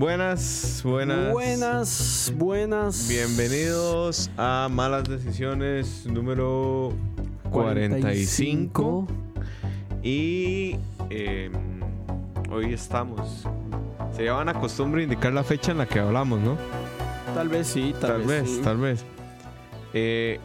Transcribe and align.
Buenas, 0.00 0.80
buenas. 0.82 1.30
Buenas, 1.30 2.32
buenas. 2.34 3.06
Bienvenidos 3.06 4.30
a 4.38 4.66
Malas 4.72 5.04
Decisiones 5.04 6.06
número 6.06 6.94
45. 7.50 9.06
Y 10.02 10.76
eh, 11.10 11.50
hoy 12.50 12.72
estamos. 12.72 13.46
Se 14.16 14.22
llevan 14.22 14.48
a 14.48 14.54
costumbre 14.54 15.02
indicar 15.02 15.34
la 15.34 15.44
fecha 15.44 15.72
en 15.72 15.76
la 15.76 15.86
que 15.86 15.98
hablamos, 15.98 16.40
¿no? 16.40 16.56
Tal 17.34 17.50
vez 17.50 17.66
sí, 17.66 17.94
tal, 18.00 18.12
Tal 18.12 18.22
vez, 18.22 18.48
sí. 18.48 18.60
tal 18.64 18.78
vez. 18.78 19.04
Eh, 19.92 20.40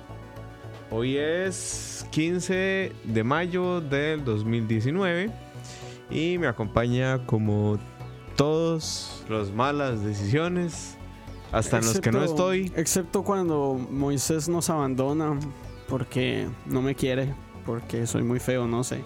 hoy 0.92 1.16
es 1.16 2.06
15 2.12 2.92
de 3.06 3.24
mayo 3.24 3.80
del 3.80 4.22
2019 4.26 5.32
y 6.12 6.38
me 6.40 6.48
acompaña 6.48 7.26
como 7.26 7.80
todos 8.36 9.24
los 9.30 9.52
malas 9.54 10.04
decisiones, 10.04 10.98
hasta 11.52 11.78
en 11.80 11.86
los 11.86 12.00
que 12.00 12.12
no 12.12 12.24
estoy. 12.24 12.72
Excepto 12.76 13.24
cuando 13.24 13.74
Moisés 13.90 14.50
nos 14.50 14.70
abandona 14.70 15.40
porque 15.88 16.48
no 16.66 16.82
me 16.82 16.96
quiere, 16.96 17.34
porque 17.66 18.06
soy 18.08 18.24
muy 18.24 18.40
feo, 18.40 18.68
no 18.68 18.84
sé. 18.84 19.04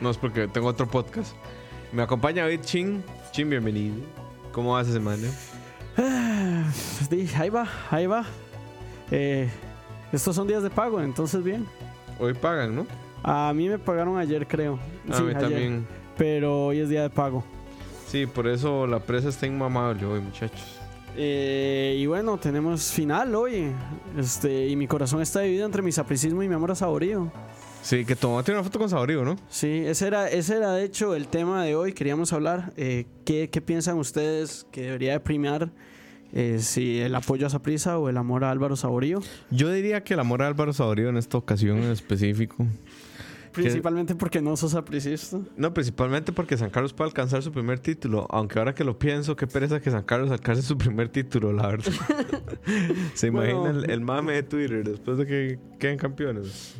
No 0.00 0.10
es 0.10 0.16
porque 0.16 0.48
tengo 0.48 0.68
otro 0.68 0.86
podcast. 0.86 1.34
Me 1.92 2.02
acompaña 2.02 2.42
David 2.44 2.60
Chin. 2.62 3.02
Chin, 3.32 3.50
bienvenido. 3.50 3.96
¿Cómo 4.52 4.72
va 4.74 4.82
esa 4.82 4.92
semana? 4.92 5.28
Sí, 7.08 7.28
ahí 7.36 7.50
va, 7.50 7.66
ahí 7.90 8.06
va. 8.06 8.24
Eh, 9.10 9.48
estos 10.12 10.34
son 10.36 10.46
días 10.46 10.62
de 10.62 10.70
pago, 10.70 11.00
entonces 11.00 11.42
bien. 11.42 11.66
Hoy 12.18 12.34
pagan, 12.34 12.74
¿no? 12.76 12.86
A 13.22 13.52
mí 13.54 13.68
me 13.68 13.78
pagaron 13.78 14.16
ayer, 14.18 14.46
creo. 14.46 14.78
A 15.10 15.16
Sí, 15.16 15.22
mí 15.22 15.30
ayer. 15.30 15.40
también. 15.40 15.86
Pero 16.16 16.66
hoy 16.66 16.80
es 16.80 16.88
día 16.88 17.02
de 17.02 17.10
pago. 17.10 17.44
Sí, 18.10 18.26
por 18.26 18.48
eso 18.48 18.86
la 18.86 18.98
presa 18.98 19.28
está 19.28 19.46
inmamable 19.46 20.04
hoy, 20.04 20.20
muchachos. 20.20 20.80
Eh, 21.16 21.96
y 21.98 22.06
bueno, 22.06 22.38
tenemos 22.38 22.90
final 22.90 23.34
hoy. 23.34 23.70
Este, 24.18 24.66
y 24.68 24.76
mi 24.76 24.86
corazón 24.86 25.22
está 25.22 25.40
dividido 25.40 25.66
entre 25.66 25.82
mi 25.82 25.92
sapricismo 25.92 26.42
y 26.42 26.48
mi 26.48 26.54
amor 26.54 26.72
a 26.72 26.74
saborío. 26.74 27.30
Sí, 27.82 28.04
que 28.04 28.16
tomaste 28.16 28.52
una 28.52 28.62
foto 28.62 28.78
con 28.78 28.90
Saborío, 28.90 29.24
¿no? 29.24 29.36
Sí, 29.48 29.84
ese 29.86 30.06
era, 30.06 30.28
ese 30.28 30.56
era 30.56 30.72
de 30.72 30.84
hecho 30.84 31.14
el 31.14 31.28
tema 31.28 31.64
de 31.64 31.74
hoy. 31.74 31.92
Queríamos 31.94 32.32
hablar. 32.32 32.72
eh, 32.76 33.06
¿qué, 33.24 33.48
qué 33.48 33.60
piensan 33.60 33.96
ustedes 33.96 34.66
que 34.70 34.82
debería 34.82 35.12
de 35.12 35.20
premiar? 35.20 35.70
eh, 36.32 36.58
si 36.60 37.00
el 37.00 37.14
apoyo 37.14 37.46
a 37.46 37.50
Saprisa 37.50 37.98
o 37.98 38.08
el 38.08 38.16
amor 38.16 38.44
a 38.44 38.50
Álvaro 38.50 38.76
Saborío. 38.76 39.20
Yo 39.50 39.70
diría 39.72 40.02
que 40.04 40.14
el 40.14 40.20
amor 40.20 40.42
a 40.42 40.46
Álvaro 40.46 40.72
Saborío 40.72 41.08
en 41.08 41.16
esta 41.16 41.38
ocasión 41.38 41.78
en 41.78 41.90
específico. 41.90 42.66
Principalmente 43.52 44.14
porque 44.14 44.40
no 44.40 44.56
sos 44.56 44.72
sapricista. 44.72 45.38
No, 45.56 45.72
principalmente 45.74 46.32
porque 46.32 46.56
San 46.56 46.70
Carlos 46.70 46.92
puede 46.92 47.08
alcanzar 47.08 47.42
su 47.42 47.50
primer 47.52 47.78
título. 47.80 48.26
Aunque 48.30 48.58
ahora 48.58 48.74
que 48.74 48.84
lo 48.84 48.98
pienso, 48.98 49.34
qué 49.36 49.46
pereza 49.46 49.80
que 49.80 49.90
San 49.90 50.04
Carlos 50.04 50.30
alcance 50.30 50.62
su 50.62 50.78
primer 50.78 51.08
título, 51.08 51.52
la 51.52 51.66
verdad. 51.68 51.92
Se 53.14 53.26
imagina 53.28 53.58
Bueno. 53.58 53.80
el, 53.80 53.90
el 53.90 54.00
mame 54.00 54.34
de 54.34 54.42
Twitter 54.44 54.84
después 54.84 55.18
de 55.18 55.26
que 55.26 55.58
queden 55.78 55.98
campeones. 55.98 56.76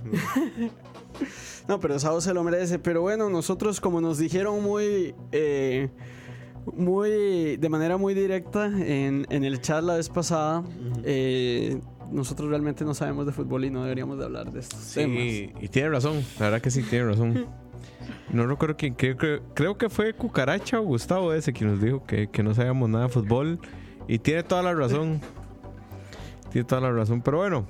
No, 1.68 1.78
pero 1.80 1.98
Sao 1.98 2.20
se 2.20 2.32
lo 2.34 2.42
merece. 2.44 2.78
Pero 2.78 3.02
bueno, 3.02 3.28
nosotros 3.30 3.80
como 3.80 4.00
nos 4.00 4.18
dijeron 4.18 4.62
muy... 4.62 5.14
eh, 5.32 5.88
muy 6.76 7.56
de 7.56 7.68
manera 7.70 7.96
muy 7.96 8.12
directa 8.12 8.66
en, 8.66 9.26
en 9.30 9.44
el 9.44 9.60
chat 9.62 9.82
la 9.82 9.94
vez 9.96 10.10
pasada, 10.10 10.62
eh, 11.04 11.80
nosotros 12.10 12.48
realmente 12.50 12.84
no 12.84 12.94
sabemos 12.94 13.26
de 13.26 13.32
fútbol 13.32 13.64
y 13.64 13.70
no 13.70 13.82
deberíamos 13.82 14.18
de 14.18 14.24
hablar 14.24 14.50
de 14.52 14.60
estos 14.60 14.80
temas. 14.92 15.16
Sí, 15.18 15.52
y 15.60 15.68
tiene 15.68 15.88
razón. 15.90 16.22
La 16.38 16.46
verdad 16.46 16.60
que 16.60 16.70
sí, 16.70 16.82
tiene 16.82 17.06
razón. 17.06 17.46
No 18.32 18.46
recuerdo 18.46 18.76
quién. 18.76 18.94
Creo, 18.94 19.16
que- 19.16 19.40
creo 19.54 19.76
que 19.76 19.88
fue 19.88 20.12
Cucaracha 20.14 20.78
o 20.78 20.84
Gustavo 20.84 21.32
ese 21.32 21.52
quien 21.52 21.72
nos 21.72 21.80
dijo 21.82 22.04
que, 22.06 22.28
que 22.28 22.42
no 22.44 22.54
sabíamos 22.54 22.88
nada 22.88 23.06
de 23.06 23.10
fútbol. 23.12 23.58
Y 24.06 24.18
tiene 24.20 24.44
toda 24.44 24.62
la 24.62 24.72
razón. 24.72 25.20
Tiene 26.52 26.64
toda 26.68 26.80
la 26.80 26.92
razón. 26.92 27.22
Pero 27.22 27.38
bueno, 27.38 27.66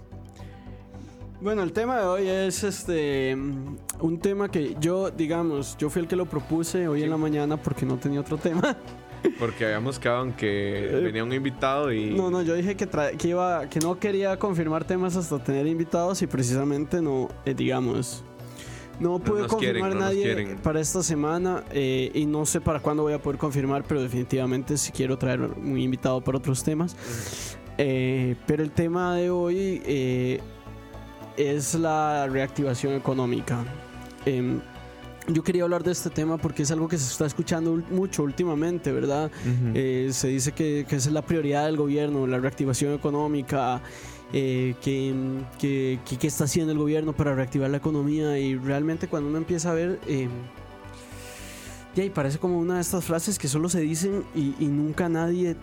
Bueno, 1.40 1.62
el 1.62 1.72
tema 1.72 1.98
de 2.00 2.04
hoy 2.06 2.28
es 2.28 2.62
este 2.64 3.34
un 4.00 4.18
tema 4.20 4.50
que 4.50 4.76
yo, 4.80 5.10
digamos, 5.10 5.76
yo 5.78 5.88
fui 5.88 6.02
el 6.02 6.08
que 6.08 6.16
lo 6.16 6.26
propuse 6.26 6.86
hoy 6.88 7.02
en 7.02 7.08
la 7.10 7.16
mañana 7.16 7.56
porque 7.56 7.86
no 7.86 7.96
tenía 7.96 8.20
otro 8.20 8.36
tema. 8.36 8.76
Porque 9.38 9.64
habíamos 9.64 9.98
quedado 9.98 10.24
en 10.24 10.32
que 10.32 11.00
venía 11.02 11.24
un 11.24 11.32
invitado 11.32 11.92
y. 11.92 12.10
No, 12.10 12.30
no, 12.30 12.42
yo 12.42 12.54
dije 12.54 12.76
que, 12.76 12.88
que 13.18 13.28
iba, 13.28 13.68
que 13.68 13.80
no 13.80 13.98
quería 13.98 14.38
confirmar 14.38 14.84
temas 14.84 15.16
hasta 15.16 15.42
tener 15.42 15.66
invitados 15.66 16.22
y 16.22 16.26
precisamente 16.26 17.00
no, 17.00 17.28
eh, 17.44 17.54
digamos, 17.54 18.24
no 19.00 19.18
pude 19.18 19.46
quieren, 19.46 19.48
confirmar 19.48 19.88
no 19.90 19.94
nos 19.94 20.04
nadie 20.04 20.22
quieren. 20.22 20.58
para 20.58 20.80
esta 20.80 21.02
semana 21.02 21.64
eh, 21.72 22.10
y 22.14 22.26
no 22.26 22.44
sé 22.44 22.60
para 22.60 22.80
cuándo 22.80 23.02
voy 23.02 23.14
a 23.14 23.18
poder 23.18 23.38
confirmar, 23.38 23.82
pero 23.84 24.02
definitivamente 24.02 24.76
sí 24.76 24.92
quiero 24.92 25.16
traer 25.16 25.40
un 25.40 25.78
invitado 25.78 26.20
para 26.20 26.38
otros 26.38 26.62
temas. 26.62 26.94
Eh, 27.78 28.36
pero 28.46 28.62
el 28.62 28.70
tema 28.72 29.16
de 29.16 29.30
hoy 29.30 29.80
eh, 29.86 30.40
es 31.38 31.74
la 31.74 32.28
reactivación 32.28 32.92
económica. 32.92 33.64
Em, 34.26 34.60
yo 35.32 35.42
quería 35.42 35.64
hablar 35.64 35.82
de 35.82 35.92
este 35.92 36.10
tema 36.10 36.38
porque 36.38 36.62
es 36.62 36.70
algo 36.70 36.88
que 36.88 36.98
se 36.98 37.10
está 37.10 37.26
escuchando 37.26 37.82
mucho 37.90 38.22
últimamente, 38.22 38.92
¿verdad? 38.92 39.30
Eh, 39.74 40.10
se 40.12 40.28
dice 40.28 40.52
que, 40.52 40.86
que 40.88 40.96
esa 40.96 41.08
es 41.08 41.14
la 41.14 41.22
prioridad 41.22 41.66
del 41.66 41.76
gobierno, 41.76 42.26
la 42.26 42.38
reactivación 42.38 42.94
económica, 42.94 43.82
eh, 44.32 44.74
que, 44.80 45.48
que, 45.58 46.26
está 46.26 46.44
haciendo 46.44 46.72
el 46.72 46.78
gobierno 46.78 47.12
para 47.12 47.34
reactivar 47.34 47.70
la 47.70 47.78
economía 47.78 48.38
y 48.38 48.56
realmente 48.56 49.08
cuando 49.08 49.28
uno 49.28 49.38
empieza 49.38 49.70
a 49.70 49.74
ver... 49.74 50.00
Eh, 50.06 50.28
y 51.96 52.08
parece 52.08 52.38
como 52.38 52.58
una 52.58 52.76
de 52.76 52.80
estas 52.80 53.04
frases 53.04 53.38
que 53.38 53.48
solo 53.48 53.68
se 53.68 53.80
dicen 53.80 54.24
y, 54.34 54.54
y 54.58 54.68
nunca 54.68 55.08
nadie 55.08 55.56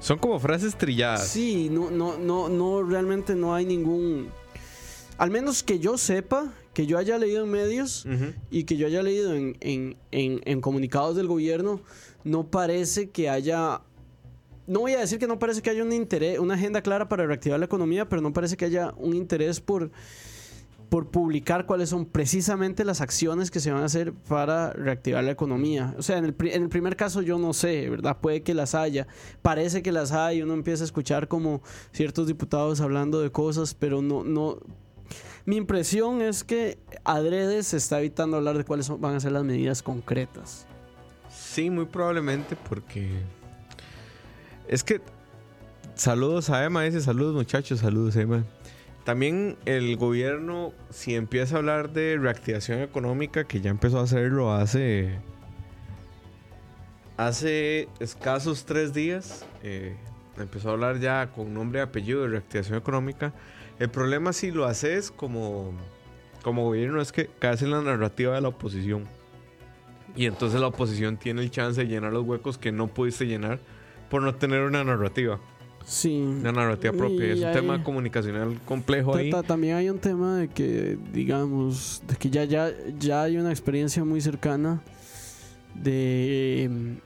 Son 0.00 0.18
como 0.18 0.38
frases 0.38 0.76
trilladas. 0.76 1.28
Sí, 1.28 1.68
no, 1.70 1.90
no, 1.90 2.18
no, 2.18 2.48
no, 2.48 2.82
realmente 2.82 3.34
no 3.34 3.54
hay 3.54 3.64
ningún. 3.64 4.28
Al 5.18 5.30
menos 5.30 5.62
que 5.62 5.78
yo 5.80 5.98
sepa, 5.98 6.52
que 6.74 6.86
yo 6.86 6.96
haya 6.96 7.18
leído 7.18 7.44
en 7.44 7.50
medios 7.50 8.06
y 8.50 8.64
que 8.64 8.76
yo 8.76 8.86
haya 8.86 9.02
leído 9.02 9.34
en, 9.34 9.56
en- 9.60 9.96
en- 10.12 10.40
en 10.44 10.60
comunicados 10.60 11.16
del 11.16 11.26
gobierno, 11.26 11.80
no 12.24 12.46
parece 12.50 13.10
que 13.10 13.28
haya. 13.28 13.82
No 14.68 14.80
voy 14.80 14.92
a 14.92 15.00
decir 15.00 15.18
que 15.18 15.26
no 15.26 15.38
parece 15.38 15.60
que 15.62 15.70
haya 15.70 15.82
un 15.82 15.92
interés, 15.92 16.38
una 16.38 16.54
agenda 16.54 16.80
clara 16.82 17.08
para 17.08 17.26
reactivar 17.26 17.58
la 17.58 17.64
economía, 17.66 18.08
pero 18.08 18.22
no 18.22 18.32
parece 18.32 18.56
que 18.56 18.66
haya 18.66 18.92
un 18.98 19.14
interés 19.14 19.60
por, 19.60 19.90
por 20.90 21.10
publicar 21.10 21.64
cuáles 21.66 21.88
son 21.88 22.04
precisamente 22.04 22.84
las 22.84 23.00
acciones 23.00 23.50
que 23.50 23.60
se 23.60 23.72
van 23.72 23.82
a 23.82 23.86
hacer 23.86 24.12
para 24.12 24.70
reactivar 24.74 25.24
la 25.24 25.30
economía. 25.30 25.94
O 25.98 26.02
sea, 26.02 26.18
en 26.18 26.26
el, 26.26 26.36
en 26.38 26.62
el 26.64 26.68
primer 26.68 26.96
caso 26.96 27.22
yo 27.22 27.38
no 27.38 27.54
sé, 27.54 27.88
¿verdad? 27.88 28.18
Puede 28.20 28.42
que 28.42 28.52
las 28.54 28.74
haya, 28.74 29.06
parece 29.40 29.82
que 29.82 29.90
las 29.90 30.12
hay, 30.12 30.42
uno 30.42 30.52
empieza 30.54 30.84
a 30.84 30.86
escuchar 30.86 31.28
como 31.28 31.62
ciertos 31.92 32.26
diputados 32.26 32.80
hablando 32.82 33.20
de 33.20 33.32
cosas, 33.32 33.74
pero 33.74 34.00
no, 34.02 34.22
no... 34.22 34.58
Mi 35.44 35.56
impresión 35.56 36.20
es 36.20 36.44
que 36.44 36.78
adrede 37.04 37.62
se 37.62 37.78
está 37.78 38.00
evitando 38.00 38.36
hablar 38.36 38.58
de 38.58 38.64
cuáles 38.64 38.88
van 39.00 39.14
a 39.14 39.20
ser 39.20 39.32
las 39.32 39.44
medidas 39.44 39.82
concretas. 39.82 40.66
Sí, 41.30 41.70
muy 41.70 41.86
probablemente 41.86 42.56
porque. 42.68 43.08
Es 44.66 44.84
que. 44.84 45.00
Saludos 45.94 46.50
a 46.50 46.64
Emma, 46.64 46.84
dice 46.84 47.00
saludos 47.00 47.34
muchachos, 47.34 47.80
saludos 47.80 48.14
Emma. 48.14 48.44
También 49.04 49.56
el 49.64 49.96
gobierno, 49.96 50.74
si 50.90 51.14
empieza 51.14 51.56
a 51.56 51.58
hablar 51.60 51.94
de 51.94 52.18
reactivación 52.18 52.80
económica, 52.80 53.44
que 53.44 53.62
ya 53.62 53.70
empezó 53.70 54.00
a 54.00 54.02
hacerlo 54.02 54.52
hace. 54.52 55.18
Hace 57.16 57.88
escasos 58.00 58.66
tres 58.66 58.92
días, 58.92 59.46
eh, 59.62 59.96
empezó 60.36 60.68
a 60.68 60.72
hablar 60.72 61.00
ya 61.00 61.30
con 61.34 61.54
nombre 61.54 61.80
y 61.80 61.82
apellido 61.82 62.20
de 62.20 62.28
reactivación 62.28 62.76
económica. 62.76 63.32
El 63.78 63.88
problema 63.90 64.32
si 64.32 64.50
lo 64.50 64.64
haces 64.66 65.10
como 65.10 65.72
como 66.42 66.64
gobierno 66.64 67.00
es 67.00 67.12
que 67.12 67.28
caes 67.38 67.62
en 67.62 67.70
la 67.70 67.82
narrativa 67.82 68.34
de 68.34 68.40
la 68.40 68.48
oposición. 68.48 69.04
Y 70.16 70.26
entonces 70.26 70.60
la 70.60 70.68
oposición 70.68 71.16
tiene 71.16 71.42
el 71.42 71.50
chance 71.50 71.80
de 71.82 71.86
llenar 71.88 72.12
los 72.12 72.24
huecos 72.24 72.58
que 72.58 72.72
no 72.72 72.88
pudiste 72.88 73.26
llenar 73.26 73.60
por 74.08 74.22
no 74.22 74.34
tener 74.34 74.62
una 74.62 74.82
narrativa. 74.84 75.38
Sí. 75.84 76.20
Una 76.20 76.52
narrativa 76.52 76.92
propia. 76.92 77.26
Y 77.26 77.30
Es 77.30 77.38
un 77.40 77.44
hay- 77.46 77.54
tema 77.54 77.82
comunicacional 77.84 78.58
complejo 78.64 79.14
ahí. 79.16 79.30
ta- 79.30 79.42
También 79.42 79.76
hay 79.76 79.90
un 79.90 79.98
tema 79.98 80.36
de 80.38 80.48
que, 80.48 80.98
digamos, 81.12 82.02
de 82.06 82.16
que 82.16 82.30
ya, 82.30 82.44
ya, 82.44 82.70
ya 82.98 83.22
hay 83.22 83.36
una 83.36 83.50
experiencia 83.50 84.04
muy 84.04 84.20
cercana 84.20 84.80
de, 85.74 86.96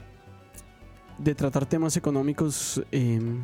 de 1.18 1.34
tratar 1.34 1.66
temas 1.66 1.96
económicos 1.96 2.82
em, 2.92 3.40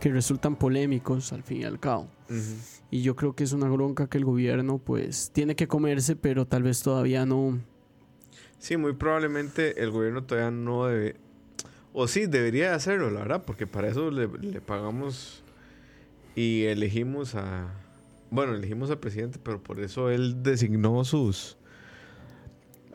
que 0.00 0.10
resultan 0.10 0.56
polémicos 0.56 1.32
al 1.32 1.42
fin 1.42 1.60
y 1.60 1.64
al 1.64 1.78
cabo. 1.78 2.08
Y 2.90 3.02
yo 3.02 3.14
creo 3.14 3.34
que 3.34 3.44
es 3.44 3.52
una 3.52 3.68
bronca 3.68 4.08
que 4.08 4.18
el 4.18 4.24
gobierno 4.24 4.78
pues 4.78 5.30
tiene 5.32 5.54
que 5.54 5.68
comerse, 5.68 6.16
pero 6.16 6.46
tal 6.46 6.64
vez 6.64 6.82
todavía 6.82 7.26
no. 7.26 7.60
Sí, 8.58 8.76
muy 8.76 8.94
probablemente 8.94 9.82
el 9.82 9.90
gobierno 9.90 10.24
todavía 10.24 10.50
no 10.50 10.86
debe. 10.86 11.16
O 11.92 12.08
sí, 12.08 12.26
debería 12.26 12.74
hacerlo, 12.74 13.10
la 13.10 13.20
verdad, 13.20 13.44
porque 13.44 13.66
para 13.66 13.88
eso 13.88 14.10
le, 14.10 14.28
le 14.28 14.60
pagamos 14.60 15.42
y 16.34 16.64
elegimos 16.64 17.34
a. 17.34 17.74
Bueno, 18.30 18.54
elegimos 18.54 18.90
al 18.90 18.98
presidente, 18.98 19.38
pero 19.42 19.62
por 19.62 19.80
eso 19.80 20.10
él 20.10 20.42
designó 20.42 21.04
sus. 21.04 21.56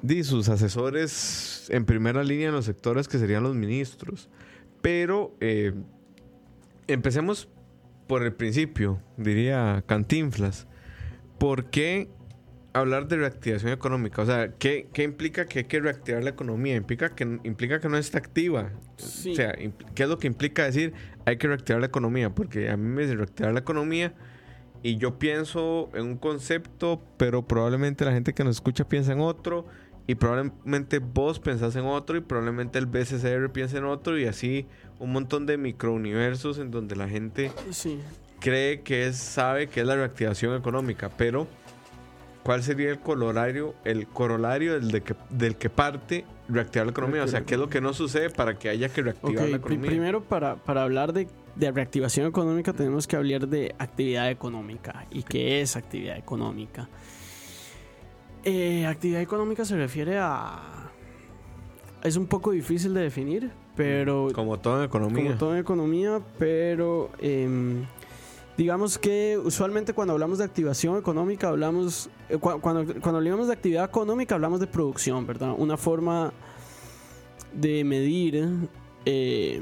Di, 0.01 0.23
sus 0.23 0.49
asesores 0.49 1.67
en 1.69 1.85
primera 1.85 2.23
línea 2.23 2.49
en 2.49 2.53
los 2.53 2.65
sectores 2.65 3.07
que 3.07 3.17
serían 3.17 3.43
los 3.43 3.55
ministros. 3.55 4.29
Pero 4.81 5.35
eh, 5.39 5.73
empecemos 6.87 7.49
por 8.07 8.23
el 8.23 8.33
principio, 8.33 9.01
diría 9.17 9.83
Cantinflas. 9.87 10.67
¿Por 11.39 11.69
qué 11.69 12.09
hablar 12.73 13.07
de 13.07 13.17
reactivación 13.17 13.71
económica? 13.71 14.21
O 14.21 14.25
sea, 14.25 14.53
¿qué, 14.57 14.87
qué 14.93 15.03
implica 15.03 15.45
que 15.45 15.59
hay 15.59 15.65
que 15.65 15.79
reactivar 15.79 16.23
la 16.23 16.29
economía? 16.29 16.75
Implica 16.75 17.09
que, 17.09 17.39
implica 17.43 17.79
que 17.79 17.89
no 17.89 17.97
está 17.97 18.17
activa. 18.17 18.71
Sí. 18.97 19.31
O 19.31 19.35
sea, 19.35 19.53
¿qué 19.53 20.03
es 20.03 20.09
lo 20.09 20.17
que 20.17 20.27
implica 20.27 20.63
decir 20.63 20.93
hay 21.25 21.37
que 21.37 21.47
reactivar 21.47 21.81
la 21.81 21.87
economía? 21.87 22.29
Porque 22.33 22.69
a 22.69 22.77
mí 22.77 22.87
me 22.87 23.03
dice 23.03 23.15
reactivar 23.15 23.53
la 23.53 23.59
economía 23.59 24.13
y 24.83 24.97
yo 24.97 25.17
pienso 25.17 25.89
en 25.95 26.05
un 26.05 26.17
concepto, 26.17 27.01
pero 27.17 27.47
probablemente 27.47 28.05
la 28.05 28.11
gente 28.11 28.33
que 28.33 28.43
nos 28.43 28.57
escucha 28.57 28.87
piensa 28.87 29.13
en 29.13 29.19
otro. 29.19 29.65
Y 30.07 30.15
probablemente 30.15 30.99
vos 30.99 31.39
pensás 31.39 31.75
en 31.75 31.85
otro 31.85 32.15
y 32.17 32.21
probablemente 32.21 32.77
el 32.77 32.85
BCCR 32.85 33.51
piensa 33.51 33.77
en 33.77 33.85
otro 33.85 34.19
y 34.19 34.25
así 34.25 34.67
un 34.99 35.11
montón 35.11 35.45
de 35.45 35.57
microuniversos 35.57 36.59
en 36.59 36.69
donde 36.71 36.95
la 36.95 37.09
gente 37.09 37.51
Sí. 37.71 37.99
cree 38.39 38.81
que 38.81 39.07
es, 39.07 39.17
sabe 39.17 39.67
que 39.67 39.81
es 39.81 39.87
la 39.87 39.95
reactivación 39.95 40.55
económica, 40.55 41.09
pero 41.17 41.47
¿cuál 42.43 42.61
sería 42.61 42.91
el 42.91 42.99
corolario, 42.99 43.73
el 43.83 44.07
corolario 44.07 44.73
del, 44.73 44.91
de 44.91 45.01
que, 45.01 45.15
del 45.31 45.55
que 45.55 45.69
parte 45.71 46.23
reactivar 46.47 46.85
la 46.85 46.91
economía? 46.91 47.23
O 47.23 47.27
sea, 47.27 47.41
¿qué 47.43 47.55
es 47.55 47.59
lo 47.59 47.69
que 47.69 47.81
no 47.81 47.91
sucede 47.93 48.29
para 48.29 48.59
que 48.59 48.69
haya 48.69 48.89
que 48.89 49.01
reactivar 49.01 49.49
la 49.49 49.57
economía? 49.57 49.89
primero 49.89 50.23
para, 50.23 50.55
para 50.57 50.83
hablar 50.83 51.13
de, 51.13 51.27
de 51.55 51.71
reactivación 51.71 52.27
económica 52.27 52.73
tenemos 52.73 53.07
que 53.07 53.15
hablar 53.15 53.47
de 53.47 53.73
actividad 53.79 54.29
económica. 54.29 55.07
¿Y 55.09 55.23
qué 55.23 55.61
es 55.61 55.75
actividad 55.75 56.15
económica? 56.17 56.87
Eh, 58.45 58.85
actividad 58.85 59.21
económica 59.21 59.65
se 59.65 59.75
refiere 59.75 60.17
a... 60.19 60.91
Es 62.03 62.15
un 62.15 62.27
poco 62.27 62.51
difícil 62.51 62.93
de 62.93 63.01
definir, 63.01 63.51
pero... 63.75 64.27
Como 64.33 64.59
todo 64.59 64.79
en 64.79 64.85
economía. 64.85 65.23
Como 65.23 65.35
todo 65.37 65.53
en 65.53 65.59
economía, 65.61 66.21
pero 66.37 67.09
em, 67.19 67.83
digamos 68.57 68.99
que 68.99 69.39
usualmente 69.43 69.93
cuando 69.93 70.13
hablamos 70.13 70.37
de 70.37 70.43
activación 70.43 70.97
económica 70.99 71.49
hablamos, 71.49 72.09
eh, 72.29 72.37
cua- 72.37 72.61
cuando, 72.61 72.85
cuando 73.01 73.17
hablamos 73.17 73.47
de 73.47 73.53
actividad 73.53 73.85
económica 73.85 74.35
hablamos 74.35 74.59
de 74.59 74.67
producción, 74.67 75.25
¿verdad? 75.25 75.55
Una 75.57 75.77
forma 75.77 76.31
de 77.53 77.83
medir 77.83 78.47
eh, 79.05 79.61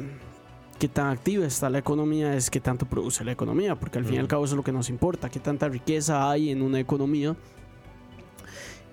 qué 0.80 0.90
tan 0.90 1.08
activa 1.08 1.46
está 1.46 1.70
la 1.70 1.78
economía 1.78 2.36
es 2.36 2.50
qué 2.50 2.60
tanto 2.60 2.86
produce 2.86 3.24
la 3.24 3.32
economía, 3.32 3.76
porque 3.80 4.00
al 4.00 4.04
fin 4.06 4.16
y 4.16 4.18
al 4.18 4.28
cabo 4.28 4.44
eso 4.44 4.56
es 4.56 4.58
lo 4.58 4.64
que 4.64 4.74
nos 4.74 4.90
importa, 4.90 5.30
qué 5.30 5.40
tanta 5.40 5.70
riqueza 5.70 6.30
hay 6.30 6.50
en 6.50 6.62
una 6.62 6.82
economía. 6.82 7.38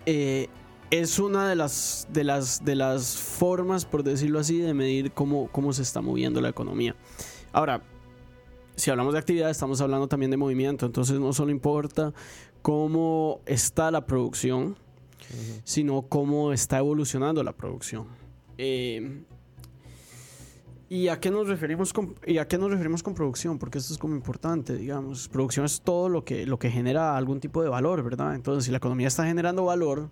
Eh, 0.06 0.48
es 0.90 1.18
una 1.18 1.48
de 1.48 1.54
las, 1.54 2.08
de, 2.12 2.24
las, 2.24 2.64
de 2.64 2.74
las 2.74 3.16
formas, 3.16 3.84
por 3.84 4.02
decirlo 4.02 4.40
así, 4.40 4.58
de 4.58 4.74
medir 4.74 5.12
cómo, 5.12 5.48
cómo 5.52 5.72
se 5.72 5.82
está 5.82 6.00
moviendo 6.00 6.40
la 6.40 6.48
economía. 6.48 6.96
Ahora, 7.52 7.82
si 8.76 8.90
hablamos 8.90 9.12
de 9.12 9.20
actividad, 9.20 9.50
estamos 9.50 9.80
hablando 9.80 10.08
también 10.08 10.30
de 10.30 10.36
movimiento, 10.36 10.86
entonces 10.86 11.20
no 11.20 11.32
solo 11.32 11.50
importa 11.50 12.12
cómo 12.62 13.40
está 13.46 13.90
la 13.90 14.06
producción, 14.06 14.76
sino 15.64 16.02
cómo 16.02 16.52
está 16.52 16.78
evolucionando 16.78 17.44
la 17.44 17.52
producción. 17.52 18.08
Eh, 18.58 19.22
¿Y 20.92 21.06
a 21.06 21.20
qué 21.20 21.30
nos 21.30 21.46
referimos 21.46 21.92
con, 21.92 22.16
y 22.26 22.38
a 22.38 22.48
qué 22.48 22.58
nos 22.58 22.68
referimos 22.68 23.04
con 23.04 23.14
producción? 23.14 23.60
Porque 23.60 23.78
esto 23.78 23.92
es 23.92 23.98
como 23.98 24.16
importante, 24.16 24.74
digamos. 24.74 25.28
Producción 25.28 25.64
es 25.64 25.82
todo 25.82 26.08
lo 26.08 26.24
que, 26.24 26.46
lo 26.46 26.58
que 26.58 26.68
genera 26.68 27.16
algún 27.16 27.38
tipo 27.38 27.62
de 27.62 27.68
valor, 27.68 28.02
¿verdad? 28.02 28.34
Entonces, 28.34 28.64
si 28.64 28.72
la 28.72 28.78
economía 28.78 29.06
está 29.06 29.24
generando 29.24 29.64
valor 29.64 30.10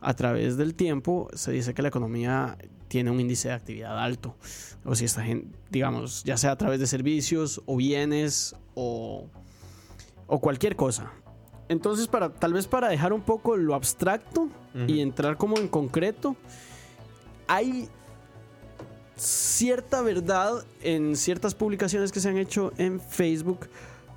a 0.00 0.14
través 0.14 0.56
del 0.56 0.76
tiempo, 0.76 1.28
se 1.34 1.50
dice 1.50 1.74
que 1.74 1.82
la 1.82 1.88
economía 1.88 2.56
tiene 2.86 3.10
un 3.10 3.18
índice 3.18 3.48
de 3.48 3.54
actividad 3.54 3.98
alto. 3.98 4.36
O 4.84 4.94
si 4.94 5.06
está, 5.06 5.24
digamos, 5.72 6.22
ya 6.22 6.36
sea 6.36 6.52
a 6.52 6.56
través 6.56 6.78
de 6.78 6.86
servicios 6.86 7.60
o 7.66 7.76
bienes 7.76 8.54
o, 8.76 9.26
o 10.28 10.40
cualquier 10.40 10.76
cosa. 10.76 11.10
Entonces, 11.68 12.06
para, 12.06 12.32
tal 12.32 12.52
vez 12.52 12.68
para 12.68 12.88
dejar 12.88 13.12
un 13.12 13.22
poco 13.22 13.56
lo 13.56 13.74
abstracto 13.74 14.48
y 14.86 15.00
entrar 15.00 15.36
como 15.36 15.58
en 15.58 15.66
concreto, 15.66 16.36
hay 17.48 17.88
cierta 19.16 20.02
verdad 20.02 20.64
en 20.82 21.16
ciertas 21.16 21.54
publicaciones 21.54 22.12
que 22.12 22.20
se 22.20 22.28
han 22.28 22.38
hecho 22.38 22.72
en 22.78 23.00
Facebook 23.00 23.68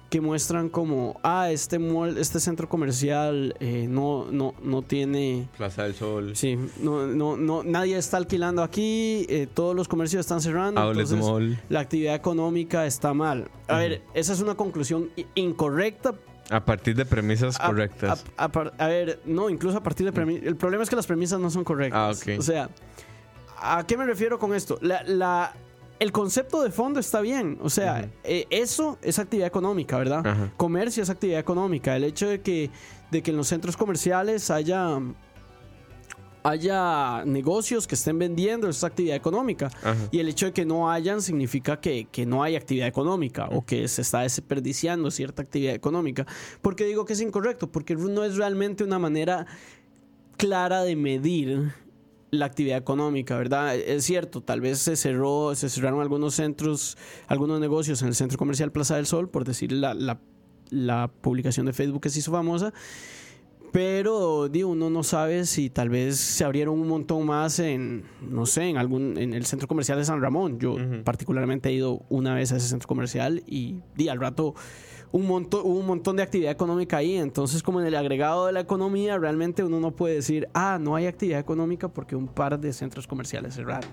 que 0.09 0.21
muestran 0.21 0.69
como, 0.69 1.19
ah, 1.23 1.49
este 1.51 1.79
mall, 1.79 2.17
este 2.17 2.39
centro 2.39 2.69
comercial 2.69 3.55
eh, 3.59 3.87
no, 3.89 4.27
no, 4.31 4.53
no 4.61 4.81
tiene... 4.81 5.49
Plaza 5.57 5.83
del 5.83 5.95
Sol. 5.95 6.35
Sí, 6.35 6.57
no, 6.79 7.07
no, 7.07 7.35
no, 7.35 7.63
nadie 7.63 7.97
está 7.97 8.17
alquilando 8.17 8.63
aquí, 8.63 9.25
eh, 9.29 9.47
todos 9.51 9.75
los 9.75 9.87
comercios 9.87 10.21
están 10.21 10.41
cerrando. 10.41 10.79
Outlet 10.79 11.05
entonces 11.09 11.27
Mall. 11.27 11.59
La 11.69 11.79
actividad 11.81 12.15
económica 12.15 12.85
está 12.85 13.13
mal. 13.13 13.49
A 13.67 13.77
ver, 13.77 14.03
esa 14.13 14.33
es 14.33 14.39
una 14.41 14.55
conclusión 14.55 15.09
incorrecta. 15.33 16.13
A 16.51 16.63
partir 16.63 16.95
de 16.95 17.05
premisas 17.05 17.57
A- 17.59 17.65
correctas. 17.65 18.23
A, 18.37 18.45
a 18.77 18.87
ver, 18.87 19.19
no, 19.25 19.49
incluso 19.49 19.79
a 19.79 19.83
partir 19.83 20.05
de 20.05 20.13
premisas. 20.13 20.45
El 20.45 20.55
problema 20.55 20.83
es 20.83 20.89
que 20.89 20.95
las 20.95 21.07
premisas 21.07 21.39
no 21.39 21.49
son 21.49 21.63
correctas. 21.63 22.21
Ah, 22.21 22.31
ok. 22.33 22.39
O 22.39 22.43
sea, 22.43 22.69
¿a 23.57 23.85
qué 23.87 23.97
me 23.97 24.05
refiero 24.05 24.37
con 24.39 24.53
esto? 24.53 24.77
La, 24.81 25.03
la- 25.03 25.53
el 25.97 26.11
concepto 26.11 26.61
de 26.61 26.71
fondo 26.71 26.99
está 26.99 27.21
bien. 27.21 27.57
O 27.61 27.69
sea, 27.69 28.09
eh, 28.25 28.45
eso 28.49 28.97
es 29.01 29.17
actividad 29.17 29.47
económica, 29.47 29.97
¿verdad? 29.97 30.51
Comercio 30.57 31.01
es 31.01 31.09
actividad 31.09 31.39
económica. 31.39 31.95
El 31.95 32.03
hecho 32.03 32.27
de 32.27 32.41
que, 32.41 32.69
de 33.11 33.23
que 33.23 33.31
en 33.31 33.37
los 33.37 33.47
centros 33.47 33.77
comerciales 33.77 34.51
haya, 34.51 34.99
haya 36.43 37.23
negocios 37.25 37.87
que 37.87 37.95
estén 37.95 38.19
vendiendo 38.19 38.67
es 38.69 38.83
actividad 38.83 39.15
económica. 39.15 39.67
Ajá. 39.81 39.95
Y 40.11 40.19
el 40.19 40.27
hecho 40.27 40.47
de 40.47 40.51
que 40.53 40.65
no 40.65 40.91
hayan 40.91 41.21
significa 41.21 41.79
que, 41.79 42.05
que 42.11 42.25
no 42.25 42.43
hay 42.43 42.55
actividad 42.55 42.87
económica 42.87 43.47
o 43.51 43.65
que 43.65 43.87
se 43.87 44.01
está 44.01 44.19
desperdiciando 44.21 45.09
cierta 45.11 45.41
actividad 45.41 45.73
económica. 45.73 46.25
¿Por 46.61 46.75
qué 46.75 46.83
digo 46.85 47.05
que 47.05 47.13
es 47.13 47.21
incorrecto? 47.21 47.71
Porque 47.71 47.95
no 47.95 48.23
es 48.23 48.35
realmente 48.35 48.83
una 48.83 48.99
manera 48.99 49.47
clara 50.37 50.83
de 50.83 50.95
medir 50.95 51.73
la 52.31 52.45
actividad 52.45 52.77
económica, 52.77 53.37
¿verdad? 53.37 53.75
Es 53.75 54.03
cierto, 54.05 54.41
tal 54.41 54.61
vez 54.61 54.79
se 54.79 54.95
cerró, 54.95 55.55
se 55.55 55.69
cerraron 55.69 56.01
algunos 56.01 56.35
centros, 56.35 56.97
algunos 57.27 57.59
negocios 57.59 58.01
en 58.01 58.09
el 58.09 58.15
centro 58.15 58.37
comercial 58.37 58.71
Plaza 58.71 58.95
del 58.95 59.05
Sol, 59.05 59.29
por 59.29 59.45
decir 59.45 59.71
la, 59.71 59.93
la, 59.93 60.19
la 60.69 61.11
publicación 61.21 61.65
de 61.65 61.73
Facebook 61.73 62.01
que 62.01 62.09
se 62.09 62.19
hizo 62.19 62.31
famosa, 62.31 62.73
pero 63.71 64.47
digo, 64.47 64.69
uno 64.69 64.89
no 64.89 65.03
sabe 65.03 65.45
si 65.45 65.69
tal 65.69 65.89
vez 65.89 66.15
se 66.15 66.45
abrieron 66.45 66.79
un 66.79 66.87
montón 66.87 67.25
más 67.25 67.59
en, 67.59 68.05
no 68.21 68.45
sé, 68.45 68.69
en 68.69 68.77
algún, 68.77 69.17
en 69.17 69.33
el 69.33 69.45
centro 69.45 69.67
comercial 69.67 69.97
de 69.97 70.05
San 70.05 70.21
Ramón. 70.21 70.59
Yo 70.59 70.77
particularmente 71.03 71.67
he 71.67 71.73
ido 71.73 72.05
una 72.07 72.33
vez 72.35 72.53
a 72.53 72.55
ese 72.55 72.69
centro 72.69 72.87
comercial 72.87 73.43
y 73.45 73.81
di 73.95 74.07
al 74.07 74.21
rato 74.21 74.55
un 75.15 75.27
montón, 75.27 75.61
hubo 75.63 75.79
un 75.79 75.85
montón 75.85 76.17
de 76.17 76.23
actividad 76.23 76.51
económica 76.51 76.97
ahí. 76.97 77.15
Entonces, 77.15 77.63
como 77.63 77.79
en 77.79 77.87
el 77.87 77.95
agregado 77.95 78.47
de 78.47 78.51
la 78.51 78.59
economía, 78.59 79.17
realmente 79.17 79.63
uno 79.63 79.79
no 79.79 79.91
puede 79.91 80.15
decir, 80.15 80.49
ah, 80.53 80.77
no 80.77 80.93
hay 80.93 81.05
actividad 81.05 81.39
económica 81.39 81.87
porque 81.87 82.17
un 82.17 82.27
par 82.27 82.59
de 82.59 82.73
centros 82.73 83.07
comerciales 83.07 83.55
cerraron. 83.55 83.89